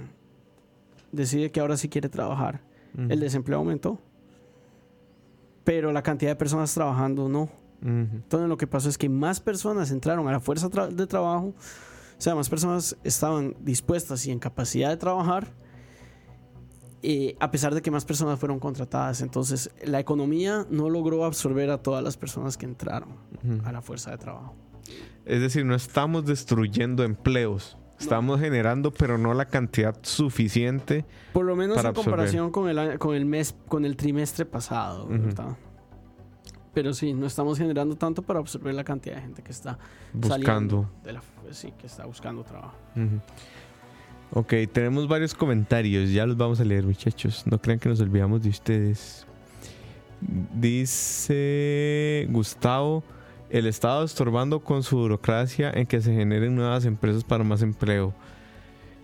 decide 1.13 1.51
que 1.51 1.59
ahora 1.61 1.77
sí 1.77 1.87
quiere 1.87 2.09
trabajar. 2.09 2.61
El 2.97 3.19
desempleo 3.19 3.59
aumentó. 3.59 4.01
Pero 5.63 5.91
la 5.93 6.01
cantidad 6.01 6.31
de 6.31 6.35
personas 6.35 6.73
trabajando 6.73 7.29
no. 7.29 7.49
Entonces 7.81 8.49
lo 8.49 8.57
que 8.57 8.67
pasó 8.67 8.89
es 8.89 8.97
que 8.97 9.07
más 9.09 9.39
personas 9.39 9.91
entraron 9.91 10.27
a 10.27 10.31
la 10.33 10.39
fuerza 10.39 10.69
tra- 10.69 10.89
de 10.89 11.07
trabajo, 11.07 11.47
o 12.17 12.21
sea, 12.21 12.35
más 12.35 12.49
personas 12.49 12.97
estaban 13.03 13.55
dispuestas 13.61 14.25
y 14.25 14.31
en 14.31 14.39
capacidad 14.39 14.89
de 14.89 14.97
trabajar, 14.97 15.47
eh, 17.01 17.35
a 17.39 17.49
pesar 17.51 17.73
de 17.73 17.81
que 17.81 17.91
más 17.91 18.03
personas 18.03 18.37
fueron 18.39 18.59
contratadas. 18.59 19.21
Entonces 19.21 19.71
la 19.85 19.99
economía 19.99 20.65
no 20.69 20.89
logró 20.89 21.23
absorber 21.23 21.69
a 21.69 21.77
todas 21.81 22.03
las 22.03 22.17
personas 22.17 22.57
que 22.57 22.65
entraron 22.65 23.09
a 23.63 23.71
la 23.71 23.81
fuerza 23.81 24.11
de 24.11 24.17
trabajo. 24.17 24.53
Es 25.25 25.39
decir, 25.41 25.63
no 25.65 25.75
estamos 25.75 26.25
destruyendo 26.25 27.03
empleos. 27.03 27.77
Estamos 27.99 28.39
generando, 28.39 28.91
pero 28.93 29.17
no 29.17 29.33
la 29.33 29.45
cantidad 29.45 29.93
suficiente. 30.03 31.05
Por 31.33 31.45
lo 31.45 31.55
menos 31.57 31.75
en 31.89 31.93
comparación 32.05 32.49
con 32.51 32.69
el, 32.69 32.97
con 32.97 33.13
el 33.13 33.25
mes, 33.25 33.53
con 33.67 33.83
el 33.85 33.95
trimestre 33.97 34.45
pasado. 34.45 35.05
¿verdad? 35.07 35.57
Pero 36.73 36.93
sí, 36.93 37.13
no 37.13 37.25
estamos 37.25 37.57
generando 37.57 37.95
tanto 37.95 38.21
para 38.21 38.39
absorber 38.39 38.73
la 38.75 38.83
cantidad 38.83 39.15
de 39.15 39.21
gente 39.21 39.41
que 39.41 39.51
está 39.51 39.77
Buscando. 40.13 40.43
saliendo 40.45 40.89
de 41.03 41.13
la, 41.13 41.21
sí, 41.51 41.73
que 41.77 41.87
está 41.87 42.05
buscando 42.05 42.43
trabajo. 42.43 42.75
Ujú. 42.95 43.19
Ok, 44.41 44.53
tenemos 44.71 45.07
varios 45.07 45.33
comentarios. 45.33 46.11
Ya 46.11 46.25
los 46.27 46.37
vamos 46.37 46.59
a 46.59 46.63
leer, 46.63 46.85
muchachos. 46.85 47.43
No 47.47 47.59
crean 47.59 47.79
que 47.79 47.89
nos 47.89 47.99
olvidamos 47.99 48.43
de 48.43 48.49
ustedes. 48.49 49.25
Dice 50.53 52.27
Gustavo: 52.29 53.03
El 53.49 53.65
Estado 53.65 54.03
estorbando 54.03 54.59
con 54.59 54.83
su 54.83 54.97
burocracia 54.97 55.71
en 55.71 55.87
que 55.87 56.01
se 56.01 56.13
generen 56.13 56.55
nuevas 56.55 56.85
empresas 56.85 57.23
para 57.23 57.43
más 57.43 57.61
empleo. 57.61 58.13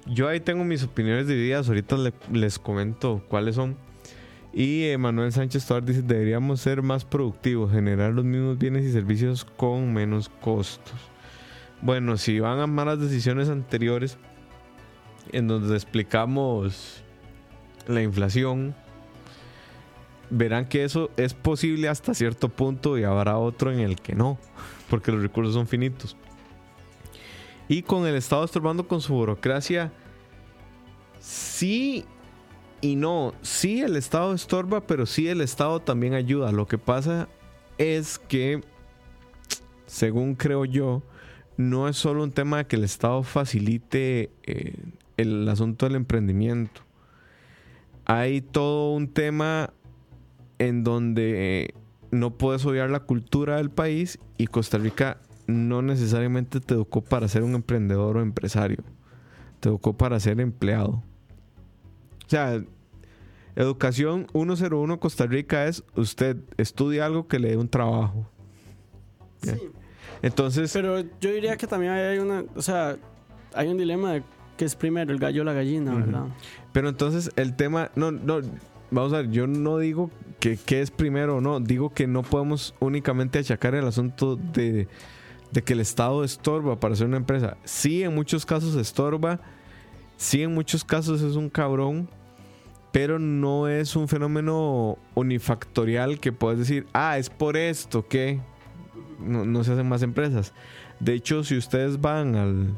Yo 0.05 0.27
ahí 0.27 0.39
tengo 0.39 0.63
mis 0.63 0.83
opiniones 0.83 1.27
divididas. 1.27 1.67
Ahorita 1.67 1.97
le- 1.97 2.13
les 2.31 2.59
comento 2.59 3.23
cuáles 3.27 3.55
son. 3.55 3.75
Y 4.57 4.95
Manuel 4.97 5.33
Sánchez 5.33 5.65
Tovar 5.65 5.83
dice: 5.83 6.01
Deberíamos 6.01 6.61
ser 6.61 6.81
más 6.81 7.03
productivos, 7.03 7.73
generar 7.73 8.13
los 8.13 8.23
mismos 8.23 8.57
bienes 8.57 8.85
y 8.85 8.91
servicios 8.93 9.43
con 9.43 9.93
menos 9.93 10.29
costos. 10.29 10.95
Bueno, 11.81 12.15
si 12.15 12.39
van 12.39 12.59
a 12.59 12.65
malas 12.65 13.01
decisiones 13.01 13.49
anteriores, 13.49 14.17
en 15.33 15.49
donde 15.49 15.75
explicamos 15.75 17.03
la 17.85 18.01
inflación, 18.01 18.73
verán 20.29 20.69
que 20.69 20.85
eso 20.85 21.11
es 21.17 21.33
posible 21.33 21.89
hasta 21.89 22.13
cierto 22.13 22.47
punto 22.47 22.97
y 22.97 23.03
habrá 23.03 23.37
otro 23.37 23.73
en 23.73 23.79
el 23.79 23.99
que 23.99 24.15
no, 24.15 24.39
porque 24.89 25.11
los 25.11 25.21
recursos 25.21 25.53
son 25.53 25.67
finitos. 25.67 26.15
Y 27.67 27.81
con 27.81 28.07
el 28.07 28.15
Estado 28.15 28.45
estorbando 28.45 28.87
con 28.87 29.01
su 29.01 29.13
burocracia, 29.13 29.91
sí 31.19 32.05
y 32.81 32.95
no. 32.95 33.33
Sí 33.41 33.81
el 33.81 33.95
Estado 33.95 34.33
estorba, 34.33 34.85
pero 34.87 35.05
sí 35.05 35.27
el 35.27 35.41
Estado 35.41 35.79
también 35.79 36.13
ayuda. 36.13 36.51
Lo 36.51 36.67
que 36.67 36.77
pasa 36.77 37.27
es 37.77 38.19
que, 38.19 38.61
según 39.85 40.35
creo 40.35 40.65
yo, 40.65 41.03
no 41.57 41.87
es 41.87 41.97
solo 41.97 42.23
un 42.23 42.31
tema 42.31 42.57
de 42.57 42.65
que 42.65 42.75
el 42.75 42.83
Estado 42.83 43.23
facilite 43.23 44.31
eh, 44.43 44.75
el 45.17 45.47
asunto 45.47 45.85
del 45.85 45.95
emprendimiento. 45.95 46.81
Hay 48.05 48.41
todo 48.41 48.91
un 48.91 49.07
tema 49.07 49.73
en 50.59 50.83
donde 50.83 51.73
no 52.11 52.37
puedes 52.37 52.65
obviar 52.65 52.89
la 52.89 53.01
cultura 53.01 53.57
del 53.57 53.69
país 53.69 54.19
y 54.37 54.47
Costa 54.47 54.77
Rica 54.77 55.17
no 55.47 55.81
necesariamente 55.81 56.59
te 56.59 56.73
educó 56.73 57.01
para 57.01 57.27
ser 57.27 57.43
un 57.43 57.55
emprendedor 57.55 58.17
o 58.17 58.21
empresario. 58.21 58.83
Te 59.59 59.69
educó 59.69 59.93
para 59.93 60.19
ser 60.19 60.39
empleado. 60.39 61.03
O 62.25 62.29
sea, 62.29 62.61
educación 63.55 64.27
101 64.33 64.99
Costa 64.99 65.25
Rica 65.25 65.67
es 65.67 65.83
usted 65.95 66.37
estudia 66.57 67.05
algo 67.05 67.27
que 67.27 67.39
le 67.39 67.49
dé 67.49 67.57
un 67.57 67.69
trabajo. 67.69 68.29
Sí. 69.41 69.51
Entonces, 70.21 70.71
Pero 70.73 71.01
yo 71.21 71.31
diría 71.31 71.57
que 71.57 71.67
también 71.67 71.93
hay 71.93 72.17
una, 72.17 72.45
o 72.55 72.61
sea, 72.61 72.97
hay 73.53 73.67
un 73.67 73.77
dilema 73.77 74.13
de 74.13 74.23
qué 74.57 74.65
es 74.65 74.75
primero, 74.75 75.11
el 75.11 75.19
gallo 75.19 75.41
o 75.41 75.45
la 75.45 75.53
gallina, 75.53 75.93
¿verdad? 75.93 76.25
pero 76.71 76.89
entonces 76.89 77.29
el 77.35 77.55
tema, 77.55 77.91
no, 77.95 78.11
no, 78.11 78.39
vamos 78.91 79.13
a 79.13 79.17
ver, 79.17 79.31
yo 79.31 79.47
no 79.47 79.77
digo 79.77 80.09
que 80.39 80.57
qué 80.57 80.81
es 80.81 80.91
primero 80.91 81.37
o 81.37 81.41
no, 81.41 81.59
digo 81.59 81.93
que 81.93 82.07
no 82.07 82.23
podemos 82.23 82.73
únicamente 82.79 83.39
achacar 83.39 83.75
el 83.75 83.85
asunto 83.85 84.35
de, 84.35 84.87
de 85.51 85.61
que 85.61 85.73
el 85.73 85.79
Estado 85.79 86.23
estorba 86.23 86.79
para 86.79 86.95
ser 86.95 87.07
una 87.07 87.17
empresa. 87.17 87.57
Sí, 87.63 88.03
en 88.03 88.15
muchos 88.15 88.45
casos 88.45 88.75
estorba, 88.75 89.39
sí, 90.17 90.43
en 90.43 90.53
muchos 90.53 90.83
casos 90.83 91.21
es 91.21 91.35
un 91.35 91.49
cabrón, 91.49 92.09
pero 92.91 93.19
no 93.19 93.67
es 93.67 93.95
un 93.95 94.07
fenómeno 94.07 94.97
unifactorial 95.15 96.19
que 96.19 96.31
puedes 96.31 96.59
decir, 96.59 96.87
ah, 96.93 97.17
es 97.17 97.29
por 97.29 97.57
esto 97.57 98.07
que 98.07 98.39
no, 99.19 99.45
no 99.45 99.63
se 99.63 99.73
hacen 99.73 99.87
más 99.89 100.01
empresas. 100.01 100.53
De 100.99 101.13
hecho, 101.13 101.43
si 101.43 101.57
ustedes 101.57 101.99
van 101.99 102.35
al, 102.35 102.77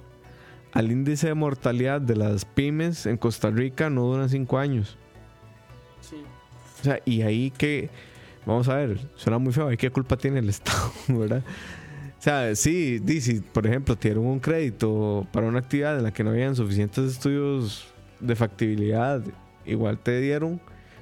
al 0.73 0.91
índice 0.91 1.27
de 1.27 1.33
mortalidad 1.33 2.01
de 2.01 2.15
las 2.15 2.45
pymes 2.45 3.05
en 3.05 3.17
Costa 3.17 3.49
Rica, 3.51 3.89
no 3.89 4.03
duran 4.03 4.29
cinco 4.29 4.57
años. 4.57 4.97
Sí. 6.01 6.17
O 6.79 6.83
sea, 6.83 6.99
y 7.05 7.21
ahí 7.21 7.51
que, 7.51 7.89
vamos 8.45 8.67
a 8.69 8.75
ver, 8.75 8.99
suena 9.15 9.37
muy 9.37 9.53
feo, 9.53 9.71
¿y 9.71 9.77
qué 9.77 9.89
culpa 9.91 10.17
tiene 10.17 10.39
el 10.39 10.49
Estado, 10.49 10.91
verdad? 11.07 11.43
O 12.19 12.21
sea, 12.21 12.55
sí, 12.55 12.99
si 13.21 13.39
por 13.41 13.67
ejemplo 13.67 13.95
te 13.95 14.09
dieron 14.09 14.25
un 14.25 14.39
crédito 14.39 15.27
para 15.31 15.47
una 15.47 15.59
actividad 15.59 15.97
en 15.97 16.03
la 16.03 16.11
que 16.11 16.23
no 16.23 16.31
habían 16.31 16.55
suficientes 16.55 17.11
estudios 17.11 17.85
de 18.19 18.35
factibilidad, 18.35 19.21
igual 19.65 19.99
te 19.99 20.19
dieron, 20.19 20.59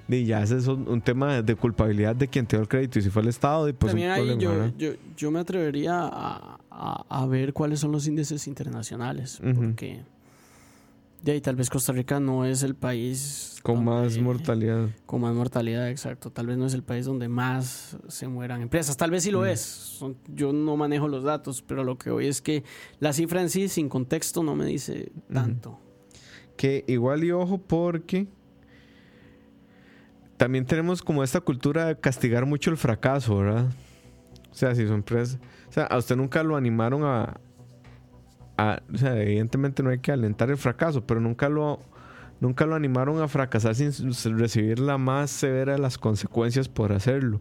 y 0.10 0.26
ya 0.26 0.44
ese 0.44 0.58
es 0.58 0.68
un, 0.68 1.02
tema 1.02 1.42
de 1.42 1.56
culpabilidad 1.56 2.16
de 2.16 2.28
quien 2.28 2.46
te 2.46 2.58
dio 2.58 2.62
el 2.64 2.68
crédito, 2.68 3.00
y 3.00 3.02
si 3.02 3.10
fue 3.10 3.22
el 3.22 3.30
Estado, 3.30 3.70
y 3.70 3.74
pues 3.74 3.92
También 3.92 4.12
ahí 4.12 4.20
problema, 4.20 4.42
yo, 4.42 4.50
¿verdad? 4.52 4.74
yo, 4.78 4.92
yo 5.16 5.32
me 5.32 5.40
atrevería 5.40 5.94
a, 6.02 6.60
a- 6.70 7.06
a 7.10 7.26
ver 7.26 7.54
cuáles 7.54 7.80
son 7.80 7.92
los 7.94 8.06
índices 8.08 8.46
internacionales, 8.48 9.40
Ujú. 9.40 9.54
porque 9.56 10.04
de 11.22 11.32
ahí 11.32 11.42
tal 11.42 11.56
vez 11.56 11.70
Costa 11.70 11.92
Rica 11.92 12.20
no 12.20 12.46
es 12.46 12.62
el 12.64 12.76
país 12.76 13.60
Con 13.64 13.84
donde- 13.84 13.92
más 13.92 14.18
mortalidad. 14.20 14.90
con 15.08 15.22
más 15.22 15.34
mortalidad, 15.34 15.90
exacto. 15.90 16.30
Tal 16.32 16.46
vez 16.48 16.58
no 16.58 16.68
es 16.68 16.74
el 16.76 16.84
país 16.84 17.06
donde 17.06 17.28
más 17.30 17.98
se 18.08 18.28
mueran 18.28 18.62
empresas. 18.62 18.96
Tal 18.96 19.10
vez 19.12 19.24
sí 19.24 19.32
lo 19.32 19.42
Mm. 19.42 19.46
es. 19.46 19.60
Son- 19.62 20.18
yo 20.28 20.54
no 20.54 20.78
manejo 20.78 21.08
los 21.08 21.24
datos, 21.24 21.62
pero 21.64 21.84
lo 21.84 21.98
que 21.98 22.12
hoy 22.12 22.28
es 22.28 22.42
que 22.42 22.64
la 23.00 23.12
cifra 23.14 23.42
en 23.42 23.50
sí, 23.50 23.68
sin 23.70 23.90
contexto, 23.90 24.44
no 24.44 24.56
me 24.56 24.66
dice 24.66 25.12
tanto. 25.34 25.80
Que 26.58 26.86
igual 26.88 27.24
y 27.24 27.32
ojo 27.32 27.58
porque 27.58 28.28
también 30.38 30.66
tenemos 30.66 31.02
como 31.02 31.24
esta 31.24 31.42
cultura 31.42 31.86
de 31.88 32.00
castigar 32.00 32.46
mucho 32.46 32.70
el 32.70 32.78
fracaso, 32.78 33.38
¿verdad? 33.38 33.70
O 34.52 34.56
sea, 34.56 34.76
si 34.76 34.86
su 34.86 34.94
empresa... 34.94 35.40
O 35.70 35.72
sea, 35.72 35.86
a 35.86 35.98
usted 35.98 36.16
nunca 36.16 36.44
lo 36.44 36.56
animaron 36.56 37.04
a... 37.04 37.40
a- 38.58 38.82
o 38.94 38.98
sea, 38.98 39.20
evidentemente 39.22 39.84
no 39.84 39.90
hay 39.90 40.00
que 40.00 40.12
alentar 40.12 40.50
el 40.50 40.58
fracaso, 40.58 41.06
pero 41.06 41.20
nunca 41.20 41.50
lo... 41.50 41.80
Nunca 42.42 42.66
lo 42.66 42.76
animaron 42.76 43.22
a 43.22 43.30
fracasar 43.30 43.76
sin 43.76 44.38
recibir 44.38 44.78
la 44.80 44.98
más 44.98 45.32
severa 45.32 45.72
de 45.72 45.80
las 45.80 45.98
consecuencias 45.98 46.68
por 46.68 46.92
hacerlo. 46.92 47.40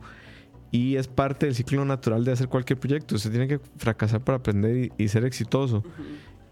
Y 0.70 0.94
es 0.94 1.08
parte 1.08 1.46
del 1.46 1.56
ciclo 1.56 1.84
natural 1.84 2.24
de 2.24 2.30
hacer 2.30 2.46
cualquier 2.48 2.78
proyecto. 2.78 3.16
Usted 3.16 3.30
tiene 3.32 3.48
que 3.48 3.58
fracasar 3.76 4.22
para 4.22 4.38
aprender 4.38 4.76
y, 4.76 4.92
y 4.96 5.08
ser 5.08 5.24
exitoso. 5.24 5.82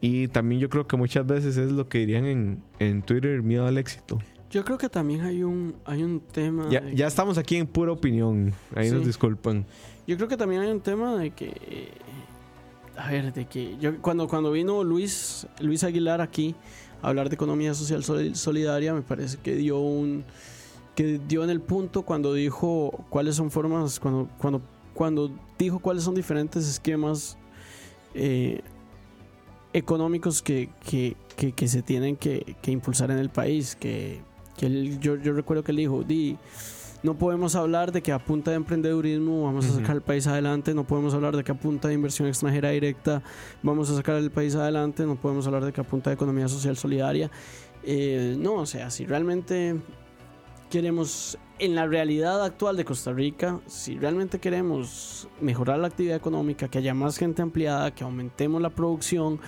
Y 0.00 0.26
también 0.26 0.60
yo 0.60 0.68
creo 0.68 0.88
que 0.88 0.96
muchas 0.96 1.24
veces 1.24 1.56
es 1.56 1.70
lo 1.70 1.88
que 1.88 1.98
dirían 1.98 2.24
en, 2.26 2.62
en 2.80 3.02
Twitter, 3.02 3.42
miedo 3.44 3.64
al 3.64 3.78
éxito. 3.78 4.18
Yo 4.50 4.64
creo 4.64 4.76
que 4.76 4.88
también 4.88 5.20
hay 5.20 5.44
un, 5.44 5.76
hay 5.84 6.02
un 6.02 6.18
tema. 6.20 6.66
Ya, 6.68 6.80
de- 6.80 6.96
ya 6.96 7.06
estamos 7.06 7.38
aquí 7.38 7.56
en 7.56 7.68
pura 7.68 7.92
opinión. 7.92 8.52
Ahí 8.74 8.90
nos 8.90 9.02
Sí. 9.02 9.06
disculpan. 9.06 9.66
Yo 10.04 10.16
creo 10.16 10.28
que 10.28 10.36
también 10.36 10.62
hay 10.62 10.72
un 10.72 10.80
tema 10.80 11.16
de 11.16 11.30
que. 11.30 11.92
A 12.96 13.10
ver, 13.10 13.32
de 13.32 13.46
que. 13.46 13.76
Yo, 13.80 14.00
cuando, 14.02 14.28
cuando 14.28 14.50
vino 14.52 14.84
Luis, 14.84 15.46
Luis 15.60 15.82
Aguilar 15.84 16.20
aquí 16.20 16.54
a 17.02 17.08
hablar 17.08 17.28
de 17.28 17.34
economía 17.34 17.74
social 17.74 18.04
sol- 18.04 18.36
solidaria, 18.36 18.92
me 18.94 19.02
parece 19.02 19.38
que 19.38 19.54
dio 19.54 19.78
un. 19.78 20.24
que 20.94 21.18
dio 21.26 21.42
en 21.42 21.50
el 21.50 21.60
punto 21.60 22.02
cuando 22.02 22.34
dijo 22.34 23.04
cuáles 23.08 23.36
son 23.36 23.50
formas. 23.50 23.98
Cuando, 23.98 24.28
cuando, 24.38 24.60
cuando 24.94 25.30
dijo 25.58 25.78
cuáles 25.78 26.04
son 26.04 26.14
diferentes 26.14 26.68
esquemas 26.68 27.38
eh, 28.14 28.60
económicos 29.72 30.42
que, 30.42 30.68
que, 30.84 31.16
que- 31.36 31.52
que 31.52 31.68
se 31.68 31.82
tienen 31.82 32.16
que, 32.16 32.56
impulsar 32.66 33.10
en 33.10 33.18
el 33.18 33.30
país. 33.30 33.74
Que 33.74 34.20
él- 34.60 35.00
yo, 35.00 35.16
yo 35.16 35.32
recuerdo 35.32 35.64
que 35.64 35.72
él 35.72 35.78
dijo, 35.78 36.02
di, 36.04 36.36
no 37.02 37.18
podemos 37.18 37.56
hablar 37.56 37.92
de 37.92 38.02
que 38.02 38.12
a 38.12 38.18
punta 38.18 38.50
de 38.50 38.56
emprendedurismo 38.56 39.44
vamos 39.44 39.66
a 39.66 39.72
sacar 39.74 39.96
el 39.96 40.02
país 40.02 40.26
adelante, 40.26 40.72
no 40.74 40.84
podemos 40.84 41.14
hablar 41.14 41.36
de 41.36 41.42
que 41.42 41.52
a 41.52 41.54
punta 41.54 41.88
de 41.88 41.94
inversión 41.94 42.28
extranjera 42.28 42.70
directa 42.70 43.22
vamos 43.62 43.90
a 43.90 43.96
sacar 43.96 44.16
el 44.16 44.30
país 44.30 44.54
adelante, 44.54 45.04
no 45.04 45.16
podemos 45.16 45.46
hablar 45.46 45.64
de 45.64 45.72
que 45.72 45.80
a 45.80 45.84
punta 45.84 46.10
de 46.10 46.14
economía 46.14 46.48
social 46.48 46.76
solidaria. 46.76 47.30
Eh, 47.82 48.36
no, 48.38 48.54
o 48.54 48.66
sea, 48.66 48.90
si 48.90 49.04
realmente 49.04 49.76
queremos, 50.70 51.36
en 51.58 51.74
la 51.74 51.86
realidad 51.86 52.44
actual 52.44 52.76
de 52.76 52.84
Costa 52.84 53.12
Rica, 53.12 53.60
si 53.66 53.98
realmente 53.98 54.38
queremos 54.38 55.28
mejorar 55.40 55.80
la 55.80 55.88
actividad 55.88 56.16
económica, 56.16 56.68
que 56.68 56.78
haya 56.78 56.94
más 56.94 57.18
gente 57.18 57.42
empleada, 57.42 57.92
que 57.92 58.04
aumentemos 58.04 58.62
la 58.62 58.70
producción, 58.70 59.40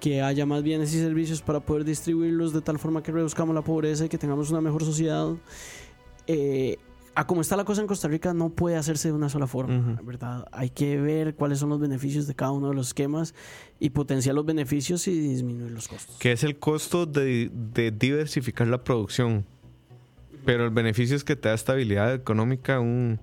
que 0.00 0.22
haya 0.22 0.44
más 0.44 0.62
bienes 0.62 0.92
y 0.92 0.98
servicios 0.98 1.40
para 1.40 1.60
poder 1.60 1.84
distribuirlos 1.84 2.52
de 2.52 2.60
tal 2.60 2.78
forma 2.78 3.02
que 3.02 3.12
reduzcamos 3.12 3.54
la 3.54 3.62
pobreza 3.62 4.04
y 4.04 4.08
que 4.08 4.18
tengamos 4.18 4.50
una 4.50 4.60
mejor 4.60 4.84
sociedad, 4.84 5.34
eh, 6.26 6.78
a 7.16 7.26
como 7.26 7.40
está 7.40 7.56
la 7.56 7.64
cosa 7.64 7.80
en 7.80 7.86
Costa 7.86 8.08
Rica 8.08 8.34
no 8.34 8.50
puede 8.50 8.76
hacerse 8.76 9.08
de 9.08 9.14
una 9.14 9.30
sola 9.30 9.46
forma. 9.46 9.98
¿verdad? 10.02 10.46
Hay 10.52 10.68
que 10.68 11.00
ver 11.00 11.34
cuáles 11.34 11.58
son 11.58 11.70
los 11.70 11.80
beneficios 11.80 12.26
de 12.26 12.34
cada 12.34 12.52
uno 12.52 12.68
de 12.68 12.74
los 12.74 12.88
esquemas 12.88 13.34
y 13.80 13.90
potenciar 13.90 14.34
los 14.34 14.44
beneficios 14.44 15.08
y 15.08 15.18
disminuir 15.18 15.72
los 15.72 15.88
costos. 15.88 16.18
Que 16.18 16.32
es 16.32 16.44
el 16.44 16.58
costo 16.58 17.06
de, 17.06 17.50
de 17.72 17.90
diversificar 17.90 18.66
la 18.66 18.84
producción. 18.84 19.46
Pero 20.44 20.64
el 20.64 20.70
beneficio 20.70 21.16
es 21.16 21.24
que 21.24 21.36
te 21.36 21.48
da 21.48 21.54
estabilidad 21.54 22.12
económica 22.12 22.76
a 22.76 22.80
un, 22.80 23.18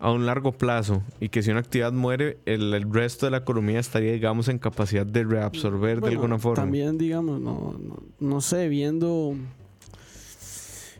a 0.00 0.10
un 0.10 0.26
largo 0.26 0.50
plazo. 0.50 1.04
Y 1.20 1.28
que 1.28 1.44
si 1.44 1.52
una 1.52 1.60
actividad 1.60 1.92
muere, 1.92 2.38
el, 2.44 2.74
el 2.74 2.92
resto 2.92 3.26
de 3.26 3.30
la 3.30 3.38
economía 3.38 3.78
estaría, 3.78 4.12
digamos, 4.12 4.48
en 4.48 4.58
capacidad 4.58 5.06
de 5.06 5.22
reabsorber 5.22 6.00
de 6.00 6.08
alguna 6.08 6.40
forma. 6.40 6.60
También, 6.60 6.98
digamos, 6.98 7.40
no, 7.40 7.78
no, 7.78 8.02
no 8.18 8.40
sé, 8.40 8.68
viendo 8.68 9.36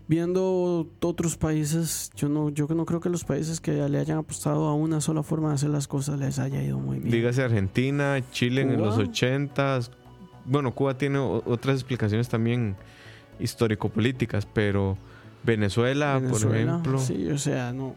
viendo 0.08 0.88
otros 1.00 1.36
países, 1.36 2.10
yo 2.14 2.28
no 2.28 2.50
yo 2.50 2.66
no 2.68 2.84
creo 2.84 3.00
que 3.00 3.08
los 3.08 3.24
países 3.24 3.60
que 3.60 3.72
le 3.88 3.98
hayan 3.98 4.18
apostado 4.18 4.66
a 4.66 4.74
una 4.74 5.00
sola 5.00 5.22
forma 5.22 5.48
de 5.48 5.54
hacer 5.54 5.70
las 5.70 5.88
cosas 5.88 6.18
les 6.18 6.38
haya 6.38 6.62
ido 6.62 6.78
muy 6.78 6.98
bien. 6.98 7.10
Dígase 7.10 7.42
Argentina, 7.42 8.20
Chile 8.32 8.62
en 8.62 8.80
los 8.80 8.98
80s. 8.98 9.90
Bueno, 10.44 10.74
Cuba 10.74 10.98
tiene 10.98 11.18
otras 11.18 11.76
explicaciones 11.76 12.28
también 12.28 12.76
histórico-políticas, 13.38 14.46
pero 14.52 14.98
Venezuela, 15.44 16.14
por 16.14 16.22
Venezuela, 16.22 16.72
ejemplo. 16.72 16.98
Sí, 16.98 17.28
o 17.28 17.38
sea, 17.38 17.72
no, 17.72 17.94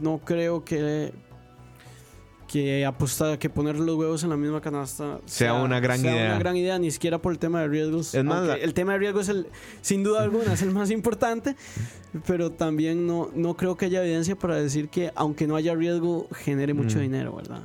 no 0.00 0.18
creo 0.18 0.64
que 0.64 1.12
que 2.46 2.84
apostar, 2.86 3.38
que 3.38 3.50
poner 3.50 3.76
los 3.78 3.96
huevos 3.96 4.22
en 4.24 4.30
la 4.30 4.36
misma 4.36 4.60
canasta 4.60 5.18
Sea 5.26 5.54
una 5.54 5.80
gran 5.80 5.98
sea 6.00 6.12
idea. 6.12 6.26
una 6.30 6.38
gran 6.38 6.56
idea, 6.56 6.78
ni 6.78 6.90
siquiera 6.90 7.18
por 7.18 7.32
el 7.32 7.38
tema 7.38 7.60
de 7.60 7.68
riesgos. 7.68 8.14
Es 8.14 8.24
más, 8.24 8.46
la- 8.46 8.54
el 8.56 8.72
tema 8.74 8.92
de 8.92 8.98
riesgos 8.98 9.28
es 9.28 9.36
el, 9.36 9.46
sin 9.82 10.02
duda 10.04 10.22
alguna, 10.22 10.52
es 10.52 10.62
el 10.62 10.70
más 10.70 10.90
importante, 10.90 11.56
pero 12.26 12.50
también 12.52 13.06
no, 13.06 13.30
no 13.34 13.54
creo 13.56 13.76
que 13.76 13.86
haya 13.86 14.02
evidencia 14.02 14.36
para 14.36 14.56
decir 14.56 14.88
que 14.88 15.10
aunque 15.16 15.46
no 15.46 15.56
haya 15.56 15.74
riesgo, 15.74 16.28
genere 16.32 16.72
mucho 16.74 16.98
Mm. 16.98 17.02
dinero, 17.02 17.34
¿verdad? 17.36 17.60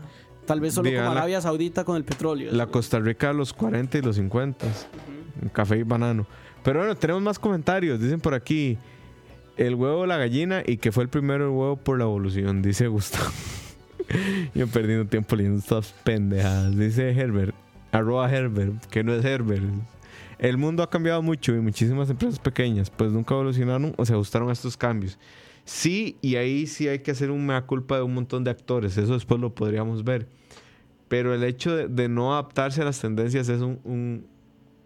Tal 0.45 0.59
vez 0.59 0.73
solo 0.73 0.89
Diga, 0.89 1.03
como 1.03 1.13
la- 1.13 1.21
Arabia 1.21 1.39
Saudita 1.41 1.84
con 1.86 1.95
el 1.95 2.03
petróleo. 2.03 2.51
La. 2.51 2.65
Costa 2.65 2.99
Rica 2.99 3.27
de 3.27 3.36
los 3.36 3.53
40 3.53 3.99
y 3.99 4.01
los 4.01 4.15
50, 4.15 4.65
Ujú. 4.65 5.51
café 5.53 5.77
y 5.77 5.84
banano. 5.84 6.25
Pero 6.63 6.79
bueno, 6.79 6.95
tenemos 6.95 7.21
más 7.21 7.38
comentarios. 7.39 7.99
Dicen 8.01 8.19
por 8.19 8.34
aquí: 8.34 8.77
el 9.57 9.75
huevo, 9.75 10.05
la 10.07 10.17
gallina 10.17 10.63
y 10.65 10.77
que 10.77 10.91
fue 10.91 11.03
el 11.03 11.09
primero 11.09 11.45
el 11.45 11.51
huevo 11.51 11.75
por 11.77 11.97
la 11.99 12.03
evolución, 12.05 12.61
dice 12.61 12.88
Gustavo. 12.88 13.29
Yo 14.56 14.68
perdiendo 14.68 15.06
tiempo 15.06 15.36
leyendo 15.36 15.60
estas 15.60 15.93
pendejadas. 16.04 16.78
Dice 16.78 17.10
Herbert, 17.12 17.54
arroba 17.91 18.32
Herbert, 18.32 18.86
que 18.86 19.04
no 19.04 19.14
es 19.14 19.24
Herbert. 19.24 19.64
El 20.39 20.58
mundo 20.58 20.82
ha 20.84 20.89
cambiado 20.89 21.22
mucho 21.22 21.56
y 21.56 21.60
muchísimas 21.60 22.10
empresas 22.10 22.39
pequeñas 22.39 22.89
pues 22.89 23.12
nunca 23.12 23.36
evolucionaron 23.36 23.93
o 23.97 24.06
se 24.06 24.14
ajustaron 24.14 24.49
a 24.49 24.54
estos 24.54 24.76
cambios. 24.76 25.20
Sí, 25.66 26.18
y 26.22 26.36
ahí 26.36 26.66
sí 26.66 26.88
hay 26.88 26.99
que 26.99 27.12
hacer 27.12 27.30
un 27.30 27.45
mea 27.45 27.62
culpa 27.62 27.97
de 27.97 28.02
un 28.02 28.14
montón 28.14 28.43
de 28.43 28.49
actores, 28.49 28.97
eso 28.97 29.14
después 29.14 29.39
lo 29.39 29.54
podríamos 29.54 30.04
ver. 30.04 30.28
Pero 31.08 31.36
el 31.36 31.43
hecho 31.43 31.76
de, 31.76 31.88
de 31.88 32.10
no 32.10 32.34
adaptarse 32.34 32.82
a 32.82 32.86
las 32.86 32.99
tendencias 32.99 33.49
es 33.49 33.62
un, 33.62 33.80
un, 33.84 34.26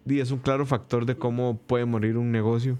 es 0.06 0.30
un 0.30 0.38
claro 0.38 0.66
factor 0.66 1.06
de 1.06 1.16
cómo 1.16 1.58
puede 1.66 1.84
morir 1.86 2.18
un 2.18 2.30
negocio 2.30 2.76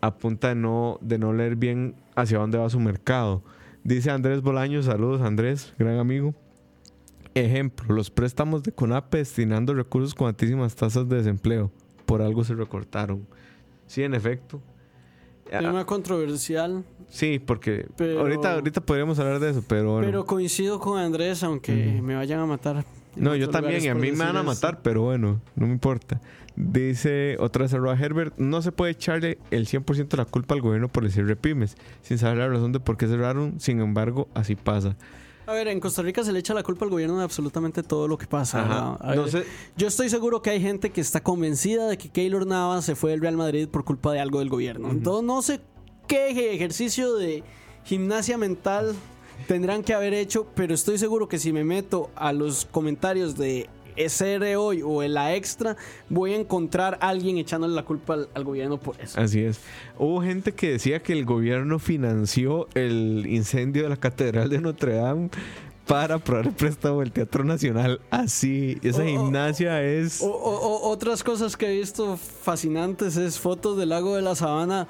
a 0.00 0.14
punta 0.16 0.48
de 0.48 0.54
no, 0.54 0.98
de 1.00 1.18
no 1.18 1.32
leer 1.32 1.56
bien 1.56 1.94
hacia 2.14 2.38
dónde 2.38 2.58
va 2.58 2.68
su 2.68 2.80
mercado. 2.80 3.42
Dice 3.88 4.10
Andrés 4.10 4.42
Bolaño, 4.42 4.82
saludos 4.82 5.22
Andrés, 5.22 5.72
gran 5.78 5.96
amigo. 5.98 6.34
Ejemplo, 7.34 7.94
los 7.94 8.10
préstamos 8.10 8.62
de 8.62 8.70
CONAPE 8.70 9.16
destinando 9.16 9.72
recursos 9.72 10.14
con 10.14 10.26
altísimas 10.28 10.76
tasas 10.76 11.08
de 11.08 11.16
desempleo. 11.16 11.70
Por 12.04 12.20
algo 12.20 12.44
se 12.44 12.52
recortaron. 12.54 13.26
Sí, 13.86 14.02
en 14.02 14.12
efecto. 14.12 14.60
Tema 15.48 15.86
controversial. 15.86 16.84
Sí, 17.08 17.38
porque 17.38 17.86
Pero- 17.96 18.20
ahorita, 18.20 18.56
ahorita 18.56 18.82
podríamos 18.82 19.18
hablar 19.20 19.40
de 19.40 19.52
eso, 19.52 19.64
pero 19.66 19.92
bueno. 19.92 20.06
Pero 20.06 20.26
coincido 20.26 20.78
con 20.78 20.98
Andrés, 20.98 21.42
aunque 21.42 21.98
me 22.02 22.14
vayan 22.14 22.40
a 22.40 22.44
matar. 22.44 22.84
No, 23.18 23.34
yo 23.36 23.50
también, 23.50 23.84
y 23.84 23.88
a 23.88 23.94
mí 23.94 24.12
me 24.12 24.24
van 24.24 24.36
a 24.36 24.42
matar, 24.42 24.80
pero 24.82 25.02
bueno, 25.02 25.40
no 25.56 25.66
me 25.66 25.72
importa. 25.72 26.20
Dice 26.56 27.36
otra 27.38 27.62
vez 27.62 27.74
arroba 27.74 27.94
Herbert, 27.98 28.34
no 28.38 28.62
se 28.62 28.72
puede 28.72 28.92
echarle 28.92 29.38
el 29.50 29.66
100% 29.66 30.08
de 30.08 30.16
la 30.16 30.24
culpa 30.24 30.54
al 30.54 30.60
gobierno 30.60 30.88
por 30.88 31.04
el 31.04 31.12
cierre 31.12 31.28
de 31.28 31.36
pymes, 31.36 31.76
sin 32.02 32.18
saber 32.18 32.38
la 32.38 32.48
razón 32.48 32.72
de 32.72 32.80
por 32.80 32.96
qué 32.96 33.06
cerraron, 33.06 33.60
sin 33.60 33.80
embargo, 33.80 34.28
así 34.34 34.56
pasa. 34.56 34.96
A 35.46 35.52
ver, 35.52 35.68
en 35.68 35.80
Costa 35.80 36.02
Rica 36.02 36.22
se 36.24 36.32
le 36.32 36.40
echa 36.40 36.52
la 36.52 36.62
culpa 36.62 36.84
al 36.84 36.90
gobierno 36.90 37.16
de 37.16 37.24
absolutamente 37.24 37.82
todo 37.82 38.06
lo 38.06 38.18
que 38.18 38.26
pasa. 38.26 38.96
A 39.00 39.14
No 39.14 39.28
sé- 39.28 39.44
Yo 39.76 39.86
estoy 39.88 40.10
seguro 40.10 40.42
que 40.42 40.50
hay 40.50 40.60
gente 40.60 40.90
que 40.90 41.00
está 41.00 41.22
convencida 41.22 41.86
de 41.88 41.96
que 41.96 42.10
Keylor 42.10 42.46
Navas 42.46 42.84
se 42.84 42.94
fue 42.96 43.12
del 43.12 43.20
Real 43.22 43.36
Madrid 43.38 43.66
por 43.68 43.84
culpa 43.84 44.12
de 44.12 44.20
algo 44.20 44.40
del 44.40 44.50
gobierno. 44.50 44.90
Entonces 44.90 45.24
no 45.24 45.40
sé 45.40 45.60
qué 46.06 46.30
eje- 46.32 46.52
ejercicio 46.54 47.14
de 47.16 47.44
gimnasia 47.84 48.36
mental 48.36 48.94
tendrán 49.46 49.82
que 49.82 49.94
haber 49.94 50.14
hecho, 50.14 50.46
pero 50.54 50.74
estoy 50.74 50.98
seguro 50.98 51.28
que 51.28 51.38
si 51.38 51.52
me 51.52 51.64
meto 51.64 52.10
a 52.16 52.32
los 52.32 52.64
comentarios 52.66 53.36
de 53.36 53.68
SR 53.96 54.56
hoy 54.56 54.80
o 54.82 55.02
en 55.02 55.14
la 55.14 55.34
extra, 55.34 55.76
voy 56.08 56.32
a 56.32 56.36
encontrar 56.36 56.98
a 57.00 57.08
alguien 57.08 57.36
echándole 57.38 57.74
la 57.74 57.84
culpa 57.84 58.14
al, 58.14 58.28
al 58.34 58.44
gobierno 58.44 58.78
por 58.78 59.00
eso. 59.00 59.20
Así 59.20 59.40
es. 59.40 59.60
Hubo 59.98 60.22
gente 60.22 60.52
que 60.52 60.70
decía 60.72 61.02
que 61.02 61.12
el 61.12 61.24
gobierno 61.24 61.78
financió 61.80 62.68
el 62.74 63.26
incendio 63.28 63.82
de 63.84 63.88
la 63.88 63.96
Catedral 63.96 64.50
de 64.50 64.60
Notre 64.60 64.94
Dame 64.94 65.30
para 65.86 66.16
aprobar 66.16 66.46
el 66.46 66.52
préstamo 66.52 67.00
del 67.00 67.10
Teatro 67.10 67.42
Nacional. 67.44 68.00
Así, 68.10 68.78
esa 68.82 69.00
Oh, 69.00 69.04
oh, 69.04 69.06
gimnasia 69.08 69.82
es... 69.82 70.20
O- 70.20 70.26
o- 70.26 70.58
o- 70.86 70.90
otras 70.90 71.24
cosas 71.24 71.56
que 71.56 71.66
he 71.66 71.76
visto 71.78 72.16
fascinantes 72.18 73.16
es 73.16 73.40
fotos 73.40 73.76
del 73.78 73.88
lago 73.88 74.14
de 74.14 74.22
la 74.22 74.34
Sabana 74.36 74.86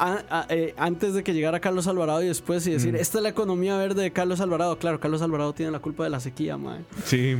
a- 0.00 0.24
a- 0.30 0.46
eh, 0.48 0.74
antes 0.78 1.14
de 1.14 1.22
que 1.22 1.34
llegara 1.34 1.60
Carlos 1.60 1.86
Alvarado 1.86 2.22
y 2.22 2.26
después 2.28 2.66
y 2.66 2.72
decir, 2.72 2.96
esta 2.96 3.18
es 3.18 3.22
la 3.22 3.28
economía 3.28 3.76
verde 3.76 4.02
de 4.02 4.10
Carlos 4.12 4.40
Alvarado. 4.40 4.78
Claro, 4.78 4.98
Carlos 4.98 5.20
Alvarado 5.22 5.52
tiene 5.52 5.70
la 5.72 5.78
culpa 5.78 6.04
de 6.04 6.10
la 6.10 6.20
sequía, 6.20 6.56
mae. 6.56 6.80
Sí. 7.04 7.36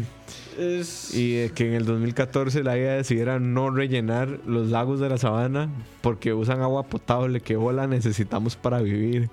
Es... 0.58 1.14
Y 1.14 1.34
de 1.36 1.50
que 1.50 1.66
en 1.68 1.74
el 1.74 1.84
2014 1.86 2.62
la 2.62 2.76
idea 2.76 2.92
decidiera 2.94 3.40
no 3.40 3.70
rellenar 3.70 4.40
los 4.46 4.68
lagos 4.68 5.00
de 5.00 5.08
la 5.08 5.16
sabana 5.18 5.70
porque 6.02 6.34
usan 6.34 6.60
agua 6.60 6.82
potable 6.84 7.40
que 7.40 7.56
hola 7.56 7.86
necesitamos 7.86 8.56
para 8.56 8.80
vivir. 8.82 9.30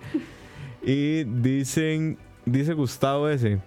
Y 0.81 1.25
dicen, 1.25 2.17
dice 2.45 2.73
Gustavo 2.73 3.27
ese. 3.29 3.59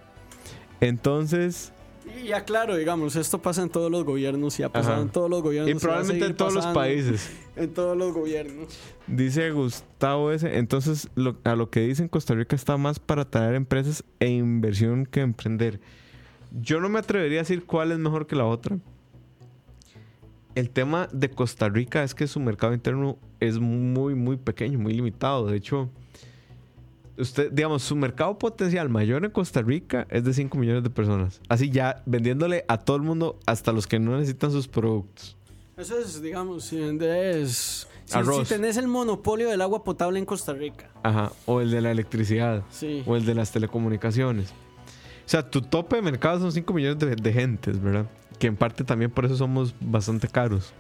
Entonces, 0.81 1.73
Y 2.19 2.29
ya 2.29 2.45
claro, 2.45 2.77
digamos, 2.77 3.17
esto 3.17 3.41
pasa 3.41 3.63
en 3.63 3.69
todos 3.69 3.91
los 3.91 4.05
gobiernos 4.05 4.59
y 4.59 4.63
ha 4.63 4.69
pasado 4.71 4.95
Ajá. 4.95 5.03
en 5.03 5.09
todos 5.11 5.29
los 5.31 5.43
gobiernos. 5.43 5.71
y 5.75 5.79
probablemente 5.79 6.27
en 6.27 6.37
todos 6.37 6.55
los 6.55 6.67
países. 6.69 7.31
En 7.57 7.75
todos 7.75 7.95
los 7.97 8.15
gobiernos. 8.15 8.69
Dice 9.07 9.51
Gustavo 9.51 10.33
ese. 10.33 10.57
Entonces, 10.57 11.11
lo- 11.15 11.37
a 11.45 11.55
lo 11.57 11.69
que 11.69 11.81
dicen 11.81 12.09
Costa 12.09 12.35
Rica 12.35 12.57
está 12.57 12.79
más 12.79 12.99
para 12.99 13.29
traer 13.29 13.55
empresas 13.55 14.03
e 14.19 14.29
inversión 14.31 15.05
que 15.05 15.21
emprender. 15.21 15.79
Yo 16.59 16.81
no 16.81 16.89
me 16.89 16.99
atrevería 17.01 17.41
a 17.41 17.43
decir 17.43 17.65
cuál 17.67 17.93
es 17.93 17.99
mejor 17.99 18.27
que 18.27 18.35
la 18.37 18.47
otra. 18.47 18.79
El 20.55 20.71
tema 20.71 21.09
de 21.13 21.31
Costa 21.31 21.69
Rica 21.69 22.03
es 22.03 22.15
que 22.15 22.27
su 22.27 22.41
mercado 22.41 22.73
interno 22.73 23.19
es 23.41 23.59
muy, 23.59 24.15
muy 24.15 24.37
pequeño, 24.37 24.79
muy 24.79 24.95
limitado. 24.95 25.47
De 25.47 25.57
hecho, 25.57 25.91
usted, 27.21 27.53
digamos, 27.53 27.83
su 27.83 27.95
mercado 27.97 28.39
potencial 28.39 28.89
mayor 28.89 29.25
en 29.25 29.31
Costa 29.31 29.63
Rica 29.63 30.07
es 30.11 30.25
de 30.25 30.33
5 30.33 30.57
millones 30.59 30.83
de 30.83 30.91
personas. 30.91 31.41
Así 31.49 31.71
ya 31.71 32.03
vendiéndole 32.07 32.65
a 32.69 32.79
todo 32.79 32.97
el 32.97 33.03
mundo, 33.03 33.39
hasta 33.47 33.73
los 33.73 33.87
que 33.87 33.99
no 33.99 34.17
necesitan 34.17 34.51
sus 34.51 34.69
productos. 34.69 35.37
Eso 35.77 35.99
es, 35.99 36.21
digamos, 36.21 36.65
si 36.65 36.79
vendes... 36.79 37.87
Si, 38.05 38.19
si 38.19 38.45
tenés 38.49 38.77
el 38.77 38.89
monopolio 38.89 39.49
del 39.51 39.61
agua 39.61 39.85
potable 39.85 40.19
en 40.19 40.25
Costa 40.25 40.53
Rica. 40.53 40.91
Ajá. 41.05 41.31
O 41.47 41.61
el 41.61 41.71
de 41.71 41.81
la 41.81 41.93
electricidad. 41.93 42.65
Sí. 42.71 43.05
o 43.07 43.17
el 43.17 43.25
de 43.25 43.37
las 43.37 43.53
telecomunicaciones. 43.53 44.51
O 44.51 45.29
sea, 45.31 45.49
tu 45.49 45.63
tope 45.63 45.95
de 45.97 46.03
mercado 46.03 46.41
son 46.41 46.51
5 46.51 46.73
millones 46.73 46.99
de, 46.99 47.15
de 47.15 47.33
gentes, 47.33 47.81
¿verdad? 47.81 48.07
Que 48.41 48.49
en 48.49 48.57
parte 48.57 48.83
también 48.83 49.13
por 49.13 49.27
eso 49.27 49.37
somos 49.37 49.75
bastante 49.81 50.27
caros. 50.27 50.73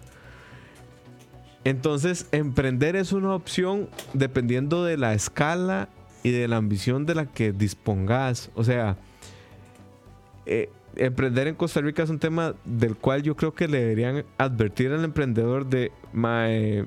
Entonces, 1.63 2.27
emprender 2.33 2.97
es 2.97 3.13
una 3.13 3.35
opción 3.35 3.89
dependiendo 4.13 4.85
de 4.85 4.97
la 4.97 5.15
escala 5.15 5.89
y 6.23 6.31
de 6.31 6.49
la 6.49 6.57
ambición 6.57 7.07
de 7.07 7.15
la 7.15 7.27
que 7.27 7.53
dispongas. 7.53 8.51
O 8.55 8.65
sea, 8.65 8.97
eh, 10.47 10.71
emprender 10.97 11.47
en 11.49 11.55
Costa 11.55 11.81
Rica 11.81 12.03
es 12.03 12.11
un 12.11 12.19
tema 12.19 12.55
del 12.65 12.97
cual 12.97 13.23
yo 13.23 13.37
creo 13.37 13.55
que 13.55 13.69
le 13.69 13.79
deberían 13.81 14.25
advertir 14.39 14.91
al 14.93 15.05
emprendedor 15.05 15.67
de, 15.69 15.93
"Mae, 16.13 16.85